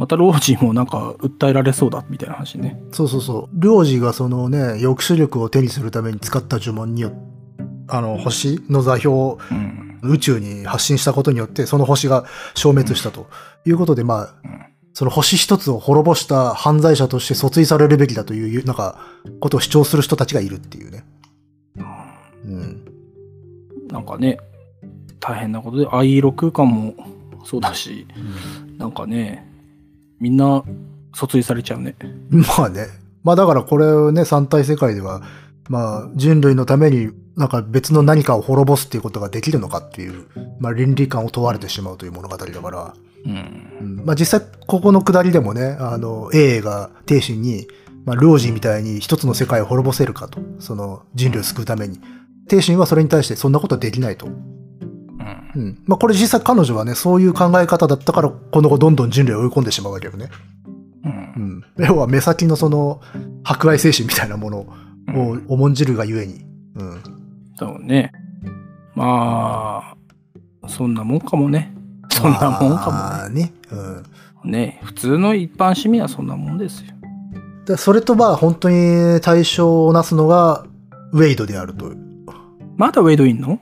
[0.00, 2.82] またロージーもなんか訴えられそうだみたいな話ね。
[2.90, 3.60] そうそうそう。
[3.60, 7.18] 領事がそのね、抑止力を手にするために使った呪文によって、
[7.92, 9.86] あの、星の座標をうん。
[10.02, 12.24] 宇宙に発信したことによって、その星が
[12.54, 13.26] 消滅したと
[13.66, 18.98] いうことで、まあ、うんその星一つを滅ぼした犯罪者として訴追されるべきだという、なんか、
[19.38, 21.04] ことを主張する人たちがいるっていうね。
[22.44, 22.84] うん。
[23.88, 24.38] なんかね、
[25.20, 26.94] 大変なことで、藍色空間も
[27.44, 28.06] そうだし、
[28.78, 29.49] なんかね、
[30.20, 30.62] みんな
[31.14, 31.96] 訴追されちゃうね。
[32.30, 32.86] まあね。
[33.24, 35.22] まあだからこれをね、三体世界では、
[35.68, 40.26] まあ人類のためになんか別の何かを滅ぼすっていうことができるのかっていう、
[40.60, 42.94] まあ倫理観を問われてしまうという物語だから、
[43.24, 43.32] うん。
[43.80, 47.66] うんまあ実際ここの下りでもね、あの、A が帝心に、
[48.04, 52.00] まあルオジーみたいに一つの世界を滅ぼせるかと、その人類を救うために。
[52.48, 54.28] 帝心はそれに対してそんなことはできないと。
[55.54, 55.62] うん。
[55.62, 55.78] うん。
[55.86, 60.28] まあこれ実際彼女はね、そういう考え方だったから、この後どんどん人類を追い込んでしまうわけよね。
[61.04, 61.82] うんう。
[61.82, 61.86] ん。
[61.86, 63.00] 要は目先のその、
[63.44, 64.66] 博愛精神みたいなものを
[65.48, 66.44] 重んじるがゆえに。
[66.76, 67.00] うん。
[67.56, 68.12] そうね。
[68.94, 69.94] ま
[70.62, 71.74] あ、そんなもんかもね。
[72.10, 73.52] そんなもんかまあね。
[73.70, 73.78] うん。
[74.44, 74.80] もね。
[74.82, 76.92] 普通の一般市民はそんなもんですよ。
[77.66, 80.64] でそれとまあ本当に対象をなすのが、
[81.12, 81.92] ウェイドであると。
[82.76, 83.60] まだウェイドいんの？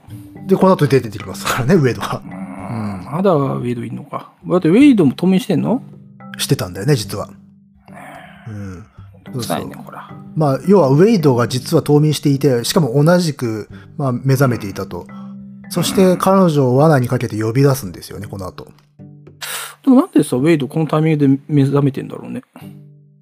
[0.49, 2.21] で、この後出てきますからね、ウェイドは。
[2.25, 3.05] うん。
[3.05, 4.33] まだウェイドいんのか。
[4.45, 5.81] だってウェイドも冬眠してんの？
[6.37, 7.29] してたんだよね、実は。
[8.47, 8.85] うん。
[9.31, 10.11] そうそう辛いね、こら。
[10.35, 15.05] まあ、要はウェイドが実は冬眠していて、しかも同じく、まあ、目覚めていたと。
[15.69, 18.67] そして彼女を罠にかけて呼び出すんですよね、この後。
[19.83, 22.41] でもなんでさ、ウェイドこのタイミングで目覚めてんだろうね。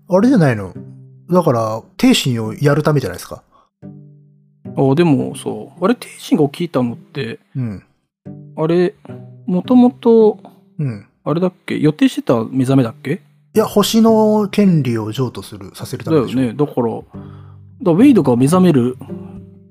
[0.09, 0.73] あれじゃないの
[1.29, 3.43] だから、帝心をやるためじゃないですか。
[4.75, 7.83] あでもそうあれ天心が起きたのってうん。
[8.57, 8.95] あれ
[9.45, 10.39] もともと
[10.79, 11.07] うん。
[11.23, 11.77] あれだっけ？
[11.77, 13.21] 予定してた目覚めだっけ？
[13.55, 16.17] いや、星の権利を譲渡する、させるため。
[16.17, 16.89] だよねだから
[17.81, 18.97] だウェイドが目覚める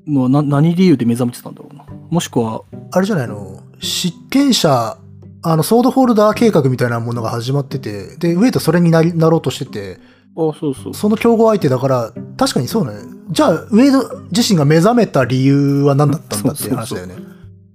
[0.07, 2.63] のはな何理由で目覚めてたんだろうなもしくは
[2.93, 3.63] あれじゃないの？
[3.81, 4.97] 執権者、
[5.43, 9.99] あの、ソードホルダー計画みたいなものが始まってて、で、ウェイトそれになりなろうとしてて、
[10.37, 12.93] あそうそうその競合相手だから、確かにそうね。
[13.29, 17.15] じゃあ、ウェイド自身が目覚めた理由は何だったんだっていう話だよね。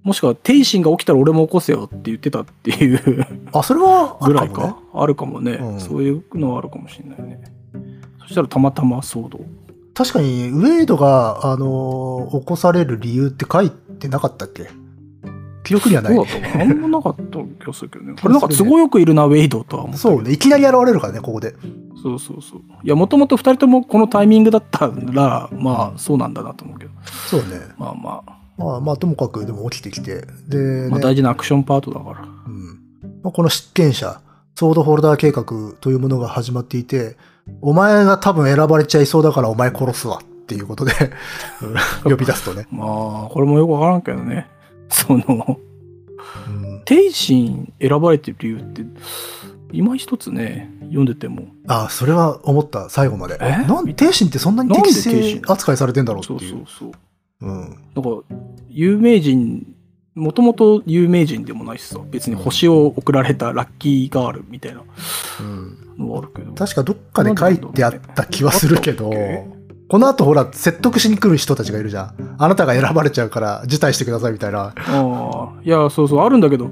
[0.04, 3.28] もしくは天心が起きたら俺も起こせよって言ってたっていう。
[3.54, 5.80] あ、それはあぐらいるかもねかあるかもね、うん。
[5.80, 7.44] そういうのはあるかもしれないね。
[8.22, 9.42] そしたらたまたま騒動
[9.94, 14.70] 確かに、ウェイドが、あのー起こされる理由って書いてなかったっけ？
[15.64, 16.16] 記憶にはない。
[16.16, 18.16] どうだったかなあんまなかった気がするけどね。
[18.20, 20.32] これなんか都合よくいるなウェイドとは思っそうね。
[20.32, 21.54] いきなり現れるからね、ここで。
[22.02, 22.62] そうそうそう。
[22.84, 26.92] いやもともと2人ともこのタイミングだったらまあそうなんだなと思うけど。
[27.30, 27.60] そうね。
[27.78, 30.26] まあまあ、まあまあ、ともかくでも起きてきて。
[30.48, 31.04] で、まあね。
[31.04, 32.22] 大事なアクションパートだから。
[32.22, 32.80] うん。
[33.24, 34.22] まあこの執権者、
[34.56, 35.46] ソードホルダー計画
[35.80, 37.18] というものが始まっていて、
[37.62, 40.94] お前が多分選ばれちゃいそうだからお前殺すわっていうことで
[41.62, 41.76] うん
[42.12, 42.68] 呼び出すとね。
[42.72, 42.86] ま
[43.26, 44.48] あこれもよくわからんけどね。
[44.90, 45.60] その
[46.48, 46.82] うん。
[46.86, 48.84] 天心選ばれてる理由って
[49.74, 51.48] 今一つね読んでても。
[51.68, 53.38] あそれは思った、最後まで。
[53.42, 53.66] え？
[53.68, 56.38] なん帝神ってそんなに適正扱いされてんだろうってそう。
[56.40, 56.66] いう。
[56.68, 56.98] そうそ
[57.42, 57.46] う。
[57.48, 57.60] うん。
[57.96, 58.24] なんか
[58.70, 59.66] 有名人
[60.14, 64.82] もともと有名人でもないしさ別に星を送られたラッキーガールみたいな
[65.40, 65.78] うん。
[65.98, 66.52] のはあるけど。
[66.54, 69.10] 確かどっかで書いてあった気はするけど
[69.88, 72.36] この後ほら、説得しに来る人たちがいるじゃん。
[72.38, 74.74] あなたが選ばれちゃうから辞退してくださいみたいな。
[74.74, 76.72] ああいやそうそうあるんだけど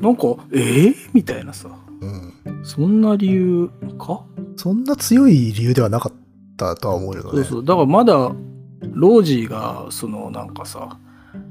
[0.00, 1.68] なんかえー、みたいなさ
[2.06, 4.24] うんそんな理由か？
[4.56, 6.12] そんな強い理由ではなかっ
[6.56, 7.30] たとは思うよね。
[7.30, 10.98] そうそうだからまだロージーがそのなんかさ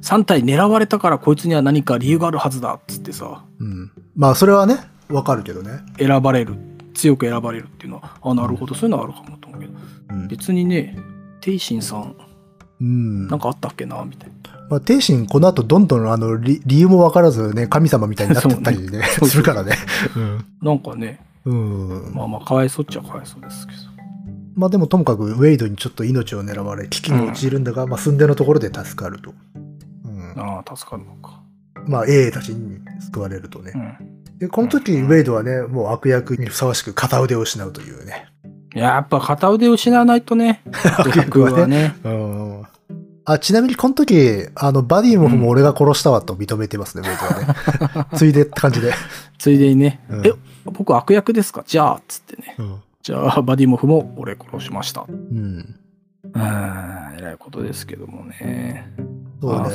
[0.01, 3.91] 3体狙われたからこいつには何か理由があるはずだっつってさうん。
[4.15, 4.77] まあ、それはね、
[5.09, 5.79] わかるけどね。
[5.97, 6.55] 選ばれる
[6.93, 9.73] 強く選ばれるっていうのはあなるほどそういうのはあるかもと思うけど
[10.09, 10.27] うん。
[10.27, 10.97] 別にね
[11.41, 12.15] テイシンさん
[12.81, 14.35] うんなんかあったっけなみたいな
[14.69, 19.73] まあ、帝神この後どんどんあの理理由もわからずね、神様みたいになってったりね、 ねするからね。
[20.61, 21.89] なんかねうん。
[22.07, 22.13] うん。
[22.15, 23.79] まあまあかわいそうっちゃかわいそうですけど
[24.55, 29.33] まあでもともかくウェイドにちょっと命を狙われ、危機に陥るんだが、まあ寸出のところで助かると。
[30.05, 30.33] うん。
[30.35, 31.41] ああ助かるのか
[31.87, 33.71] まあ、英たちに救われるとね。
[33.75, 38.27] うんで、この時、ウェイドはね、もう悪役にふさわしく片腕を失うというね。
[38.75, 40.61] やっぱ片腕を失わないとね
[40.99, 42.63] 悪役はねはねうん。
[43.27, 47.17] あ、ちなみにこの時、あの、バディモフも俺が殺したわと認めてますね、ウェイ
[47.95, 48.07] ドはね。
[48.17, 48.93] ついでって感じで。
[49.39, 50.31] ついでにね、うんえ
[50.65, 51.63] 僕悪役ですか？
[51.65, 52.75] じゃあっつってねうん。
[53.01, 55.15] じゃあバディモフも俺殺しましたうん。
[55.17, 55.75] うん
[56.33, 58.91] えらいことですけどもね
[59.41, 59.69] そうね。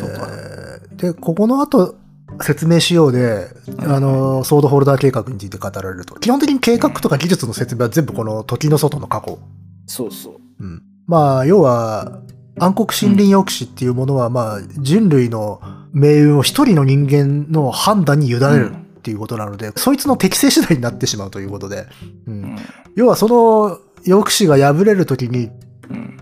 [0.96, 1.96] で、ここの後、
[2.42, 3.48] 説明しようで、
[3.78, 6.14] あの、ソードホルダー計画について語られると。
[6.18, 9.38] 基本的に計画とか技術の説明は全部この時の外の過去。
[9.86, 10.82] そうそううん。
[11.06, 12.20] まあ、要は、
[12.58, 15.60] 暗黒森林抑止っていうものは、まあ、人類の
[15.92, 21.86] 命運を一人の人間の判断に委ねるっていうことなので、そいつの適正次第になってしまうということで。
[22.26, 22.30] う。
[22.30, 22.58] うんん
[22.96, 25.50] 要は、その抑止が破れるときに、
[25.90, 26.16] うん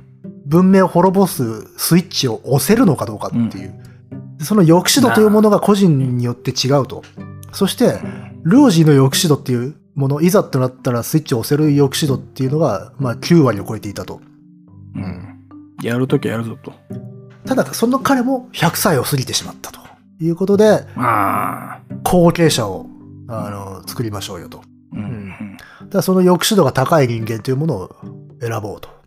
[0.49, 3.88] 文明を滅ぼすスイッチを押せるのかどうかっていう。
[4.41, 7.03] その抑止度というものが個人によって違うと。
[7.53, 7.99] そして、
[8.43, 14.21] ルオジーの抑止度っていうもの、いざとなったらスイッチを押せる抑止度っていうのが、まあ9割を超えていたと。
[14.95, 15.35] うん
[15.83, 16.73] やるときはやるぞと
[17.47, 19.81] ただ、その彼も100歳を過ぎてしまったと
[20.21, 22.87] いうことで、まあ後継者を、
[23.29, 24.63] あの、作りましょうよと。
[24.93, 25.57] うんん
[25.89, 27.91] だその抑止度が高い人間というものを
[28.41, 28.98] 選ぼうと。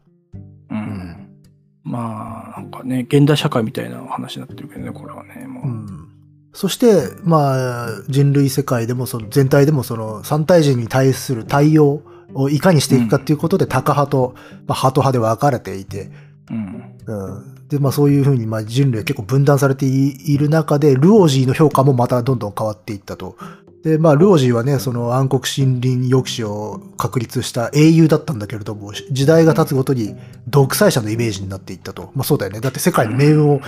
[1.91, 6.07] まあなんかね現代社会みたいな話になってるけどねこれはねもう、うん
[6.53, 12.01] そして、まあ、人類世界でも、その全体でも、その三体人に対する対応
[12.33, 14.35] をいかにしていくかっていうことで、タカ派と、
[14.67, 16.11] まあ、ハト派で分かれていて、
[16.49, 17.67] うんうん。
[17.69, 23.37] で、まあそういうふうに、まあ人類は結構分断されている中で、ルオージーの評価もまたどんどん変わっていったと。
[23.83, 30.15] で、まあルオージーはね、その暗黒森林抑止を確立した英雄だったんだけれども、時代が経つごとに
[30.47, 32.11] 独裁者のイメージになっていったと。
[32.13, 32.61] まあそうだよね。
[32.61, 33.61] だって世界の命運を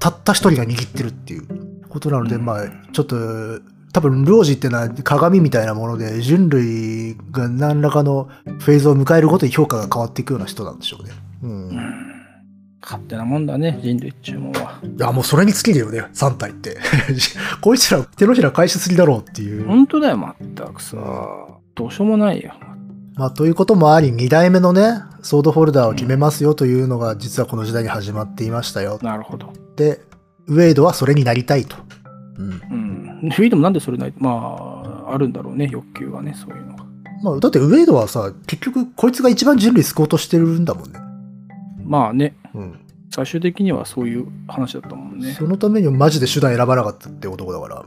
[0.00, 1.46] たった一人が握ってるっていう
[1.88, 3.16] ことなので、うんまあちょっと、
[3.92, 8.28] 多分、ルオージーってのは鏡みたいなもので、人類が何らかの
[8.60, 11.12] フェーズを迎えるごとに評価が変わっていくような人なんでしょうね。
[11.42, 12.09] うんうん
[12.82, 16.78] 勝手なもんだね人類っちゅうもんはいや、もうそれに尽きるよね、3体って。
[17.60, 19.66] こいつら手のひら返しすぎだろうっていう。
[19.66, 20.96] 本当だよまったくさ
[21.74, 22.52] どうしようもないよ
[23.16, 28.98] まあ、ということもあり、2代目のね、ソードホルダーを決めますよというのが、実はこの時代に始まっていましたよ。
[29.02, 29.52] なるほど。
[29.76, 30.00] で、
[30.46, 31.76] ウェイドはそれになりたいと。
[32.38, 33.20] うん。
[33.22, 33.30] うん。
[33.30, 36.84] フィードもなんでそれないまあ、あるんだろうね、欲求がね、そういうのが。
[37.22, 40.98] まあ、だってウェイドはさ、結局、こいつが一番人類救おうとしてるんだもんね。
[41.84, 42.80] まあね、うん。
[43.10, 45.32] 最終的にはそういう話だったもんね。
[45.32, 47.84] そのためにもマジで手段選ばなかったって男だから。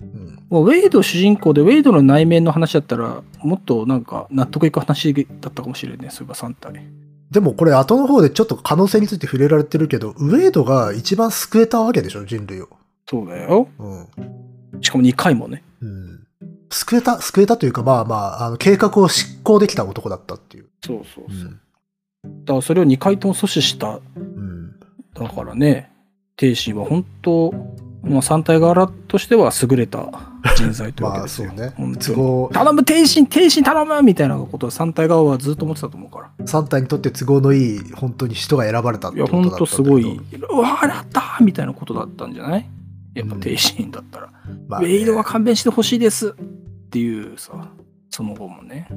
[0.00, 0.38] うん。
[0.50, 6.82] もうウェイド主人公で、ウェイドの内面の話だったら、もっとなんか納得いく話だったかもしれないね、そういえば3体。
[7.30, 12.68] でもこれ後の方でちょっと可能性について触れられてるけど、ウェイドが一番救えたわけでしょ、人類を。
[13.08, 13.68] そうだよ。
[13.78, 14.80] うん。
[14.80, 15.64] しかも2回もね。
[15.80, 16.26] うん。
[16.70, 20.66] 救えた、救えたというか、まあまあ、あの、計画を執行できた男だったっていう。
[20.84, 21.50] そうそううそう。
[21.50, 21.60] ん。
[22.44, 24.00] だからそれを2回とも阻止した。
[24.16, 24.72] うん。
[25.14, 25.90] だからね、
[26.36, 27.52] 帝心は本当、
[28.02, 30.08] まあ、3体柄としては優れた
[30.56, 31.48] 人材というわけまあ、ですよ。
[31.50, 36.30] そうね頼む帝心帝心頼むみたいなことを3体側はずっと思ってたと思うから。
[36.44, 40.02] 3体にとって都合のいい、本当に人が選ばれたっていや、ことだったんだけど本当すごい、
[40.50, 42.68] うわー、やったーみたいなことだったんじゃない？
[43.14, 44.28] やっぱ帝心だったら。
[44.68, 46.32] まあねウェイドは勘弁してほしいですっ
[46.90, 47.70] ていうさ、
[48.10, 48.88] その後もね。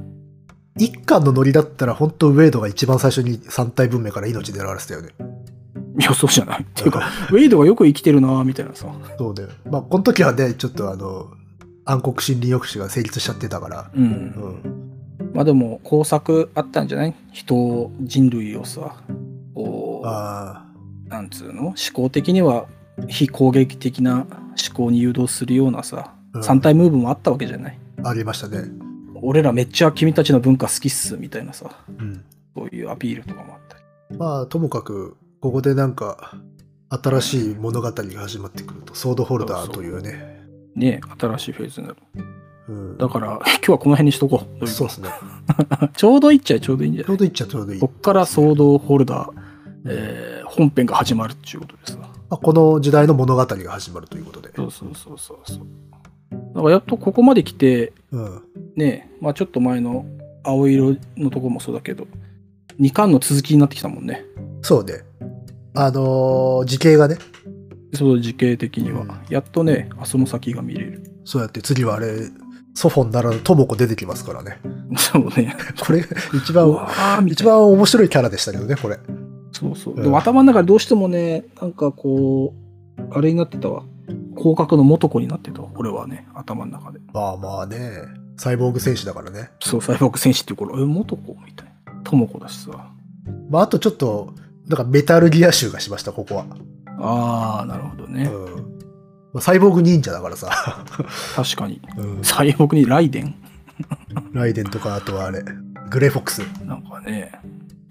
[0.80, 5.10] 一巻のノリだったら、本当ウェイドが一番最初に3体文明から命狙われてたよね。
[6.00, 6.62] いや、そうじゃない。
[6.64, 8.88] っていうか、ウェイドがよく生きてるなーみたいなさ。
[9.18, 9.50] そうだよ。
[9.70, 11.28] まあ、この時はね、ちょっとあの、
[11.86, 13.92] 暗黒森林抑止が成立しちゃってたから。
[13.94, 14.04] うん。
[14.04, 15.32] うん。
[15.34, 17.16] まあでも、工作あったんじゃない？
[17.32, 18.96] 人を、人類をさ、
[19.54, 20.66] こう、あ
[21.08, 21.62] なんつうの？
[21.64, 22.68] 思考的には
[23.08, 24.28] 非攻撃的な思
[24.74, 27.80] 考に誘導するようなさ、うん三体ムーブもあったわけじゃない？
[28.04, 28.70] あ、ありましたね。
[29.22, 32.24] 俺らめっちゃ君たちの文化好きっすみたいなさ、うん。
[32.56, 34.18] そういうアピールとかもあったり。
[34.18, 36.36] まあ、ともかく、ここでなんか、
[36.90, 40.46] 新しい物語が始まってくると、ソードホルダーというね。
[40.76, 42.00] ね新しいフェーズになる。
[42.68, 42.98] うん。
[42.98, 44.68] だから、今日はこの辺にしとこう。
[44.68, 45.10] そうですね。
[45.96, 47.08] ちょうどいいっちゃちょうどいいんじゃない？
[47.08, 47.80] ちょうどいいっちゃちょうどいい。
[47.80, 49.32] こっからソードホルダー、
[49.86, 52.00] えー本編が始まるっていうことですわ。
[52.02, 54.52] まあ、この時代の物語が始まるということで。
[54.56, 55.60] そうそうそうそうそう。
[56.56, 58.42] だからやっとここまで来て、うん。
[58.76, 60.06] ねまあちょっと前の
[60.44, 62.08] 青色のとこもそうだけど、
[62.80, 64.24] 2巻の続きになってきたもんね。
[64.62, 64.94] そうね。
[65.76, 67.18] あのー時系がね、
[67.94, 69.02] そう時系的には。
[69.02, 71.04] うんやっとね、あその先が見れる。
[71.26, 72.08] そうやって次はあれ、
[72.74, 74.60] ソフォンならぬトモコ出てきますからね。
[74.98, 75.56] そうね。
[75.86, 77.44] これ、一う番、一。
[77.44, 78.98] 番面白いキャラでしたけどね、これ。
[79.52, 79.94] そうそう。
[79.96, 82.54] うんでも頭の中でどうしてもね、なんかこ
[82.98, 83.84] う、あれになってたわ。
[84.38, 85.70] 広角の元子になってたわ。
[85.76, 87.00] 俺はね、頭の中で。
[87.14, 87.78] まあまあね、
[88.40, 89.52] サイボーグ戦士だからね。
[89.60, 91.36] そう、サイボーグ戦士っていう頃、え、元子？
[91.46, 91.94] みたいな。
[92.06, 92.90] 智子だしさ。
[93.50, 94.34] まああとちょっと、
[94.66, 96.46] なんかメタルギア集がしました、ここは。
[97.00, 98.24] あー、なるほどね。
[98.24, 98.80] うん。
[99.34, 100.86] まあサイボーグ忍者だからさ。
[101.36, 101.82] 確かに。
[101.98, 102.24] うん。
[102.24, 103.36] サイボーグにライデン
[104.32, 105.44] ライデンとか、あとはあれ、
[105.90, 106.40] グレーフォックス。
[106.64, 107.34] なんかね、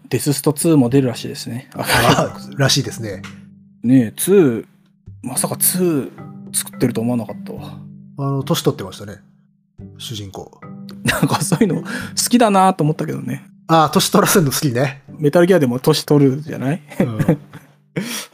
[0.09, 1.69] デススト2も出るらしいですね。
[1.75, 3.21] ああ らしいですね。
[3.83, 4.65] ねえ、2、
[5.23, 6.11] まさか2
[6.55, 7.79] 作ってると思わなかったわ。
[8.17, 9.28] あの、年取ってましたね。
[9.99, 10.61] 主人公。
[11.05, 11.89] なんかそういうの好
[12.29, 13.45] きだなと思ったけどね。
[13.67, 15.03] ああ、年取らせるの好きね。
[15.19, 16.83] メタルギアでも年取るじゃない？
[17.01, 17.19] うん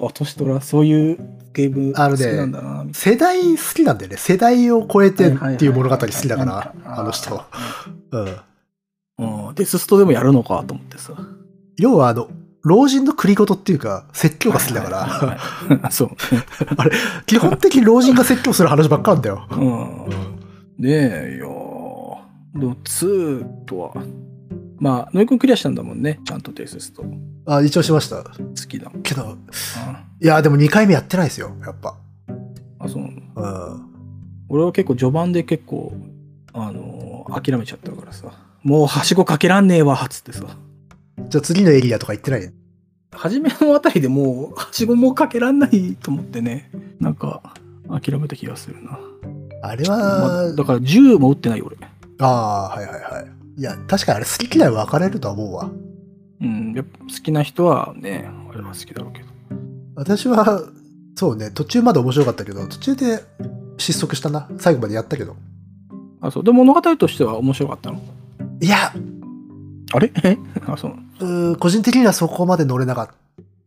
[0.00, 1.18] あ、年取ら、そういう
[1.54, 4.16] ゲーム好きなんだなみたい世代好きなんだよね。
[4.18, 7.42] 世代を超えてっていう物語好きだから、はいあの人。
[8.10, 8.24] うん。
[8.26, 8.32] な。
[9.48, 11.12] うん、デスストでもやるのかと思ってさ。
[11.78, 12.28] 要はあの、
[12.62, 15.36] 老人の栗事っていうか、説教が好きだかは
[15.70, 16.10] いら、 そう。
[17.26, 19.46] 基本的に老人が説教する話ばっかなんだよ。
[19.50, 20.04] うん。
[20.06, 20.33] うん
[20.78, 23.94] ねえ、いやーでも2とは、
[24.78, 26.20] まあ、ノイ君クリアしたんだもんね。
[26.24, 27.02] ちゃんとデススト。
[27.02, 27.08] 好
[27.46, 28.24] あ、一応しました。
[28.68, 28.90] きだ。
[29.02, 29.38] けど、うん
[30.20, 31.96] いや、でも2回目やってないですよ、やっぱ。
[32.78, 33.86] あ、そうなのうん。
[34.48, 35.92] 俺は結構序盤で結構、
[36.52, 38.32] あのー諦めちゃったからさ。
[38.62, 40.44] もうはしごかけらんねえわ、つってさ。
[41.28, 42.52] じゃあ次のエリアとか行ってない？
[43.12, 46.70] 初めのあたりでもう、はしごもかけらんないと思ってね。
[47.00, 47.54] なんか、
[47.88, 48.98] 諦めた気がするな。
[49.66, 51.76] あれまはあ、、だから銃も撃ってないよ、俺。
[52.20, 53.60] ああー、はいはいはい。
[53.60, 55.70] いや、確かにあれ好き嫌い分かれるとは思うわ。
[56.40, 59.28] うん、やっぱ好きな人はね、あれは好きだろうけど。
[59.96, 60.60] 私は、
[61.14, 63.24] そうね、途中まで面白かったけど、途中で
[63.78, 64.48] 失速したな。
[64.58, 65.36] 最後までやったけど。
[66.20, 66.44] あ、そう。
[66.44, 68.00] で、物語としては面白かったの？
[68.60, 68.92] いや、
[69.92, 70.12] あれ？
[70.24, 70.36] え？
[70.66, 70.94] あ、そう。
[71.20, 73.04] うー個人的にはそこまで乗れなか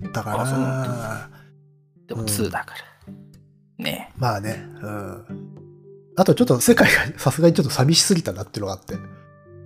[0.05, 2.07] ったかあそう。
[2.07, 2.73] でもうん2だか
[3.77, 3.83] ら。
[3.83, 5.25] ねまあね、うん。
[6.17, 8.95] あとちょっと世界が さすがにちょっと寂しすぎたなっていうのがあって、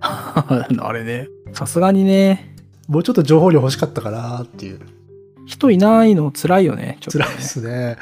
[0.00, 1.28] あれね。
[1.52, 2.54] さすがにね、
[2.88, 4.80] もうちょっと情報量欲しかったかなっていう。
[5.44, 6.98] 人いないの辛いよね。
[7.00, 7.96] ちょっとね辛いですね。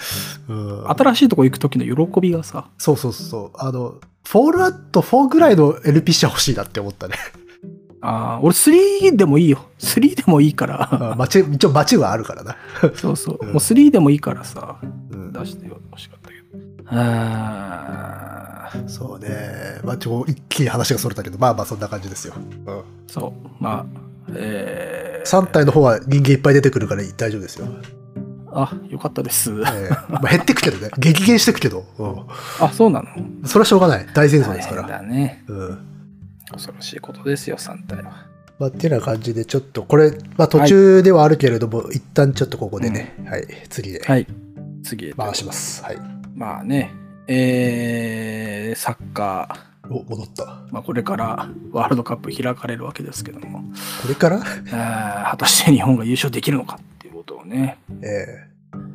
[0.48, 0.90] うん。
[0.90, 2.68] 新しいとこ行く時の喜びがさ。
[2.77, 3.59] そうそうそう。
[3.59, 3.94] あの、
[4.27, 7.14] フォールアウト4ぐらいの NPC は欲しいなって思ったね。
[8.02, 9.64] ああ、俺3でもいいよ。
[9.78, 10.89] 3でもいいから。
[11.12, 12.56] あ待ち一応待ちはあるからな。
[12.94, 13.39] そうそう。
[13.40, 14.78] うんもう3でもいいからさ、
[15.10, 16.16] うん出してほしか。
[16.93, 19.81] ああ、そうね。
[19.85, 22.35] まあ、ちょ一気に話がそれたけど、まあまあそんな感じですよ。
[22.37, 22.41] う
[22.73, 23.62] ん、そう。
[23.62, 23.87] まあ、
[24.35, 27.67] えー、3体の方は人間いっぱい出てくるから大丈夫ですよ。
[28.53, 29.51] あ、よかったです。
[29.51, 30.91] えーまあ、減ってくけどね。
[30.99, 32.27] 激減してくけど、う
[32.61, 33.11] あ、そうなの？
[33.23, 34.07] ん、それはしょうがない。
[34.12, 34.83] 大戦争ですから。
[34.83, 35.45] だね。
[35.49, 35.79] うん
[36.53, 38.27] 恐ろしいことですよ、3体は。
[38.59, 44.27] まあ、っていうような感じで、ちょっと、これ、まあ途中ではあるけれども、一旦ちょっとここでね、はい、次ではい。
[44.83, 45.83] 次へと回します。
[45.85, 46.20] はい。
[46.41, 46.91] まあね、
[47.27, 50.47] えー、サッカー、お、戻った。
[50.71, 53.59] まあ、これからワールドカップ開かれるわけですけども、
[54.01, 54.37] これから？
[54.39, 58.49] あー果たして日本が優勝できるのかっていうことをね、え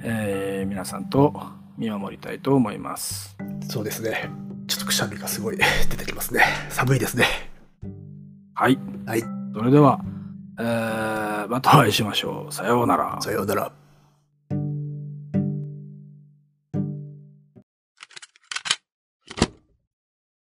[0.04, 1.40] えー皆さんと
[1.78, 3.38] 見守りたいと思います。
[3.40, 4.28] ーそうですね。
[4.68, 5.58] ちょっとくしゃみがすごい
[5.92, 6.42] 出てきますね。
[6.70, 7.26] 寒いですね。
[8.56, 8.80] はい。
[9.06, 9.24] はい。
[9.54, 10.00] それでは、
[10.60, 12.52] えーまたお会いしましょう。
[12.54, 13.18] さようなら。
[13.22, 13.72] さようなら。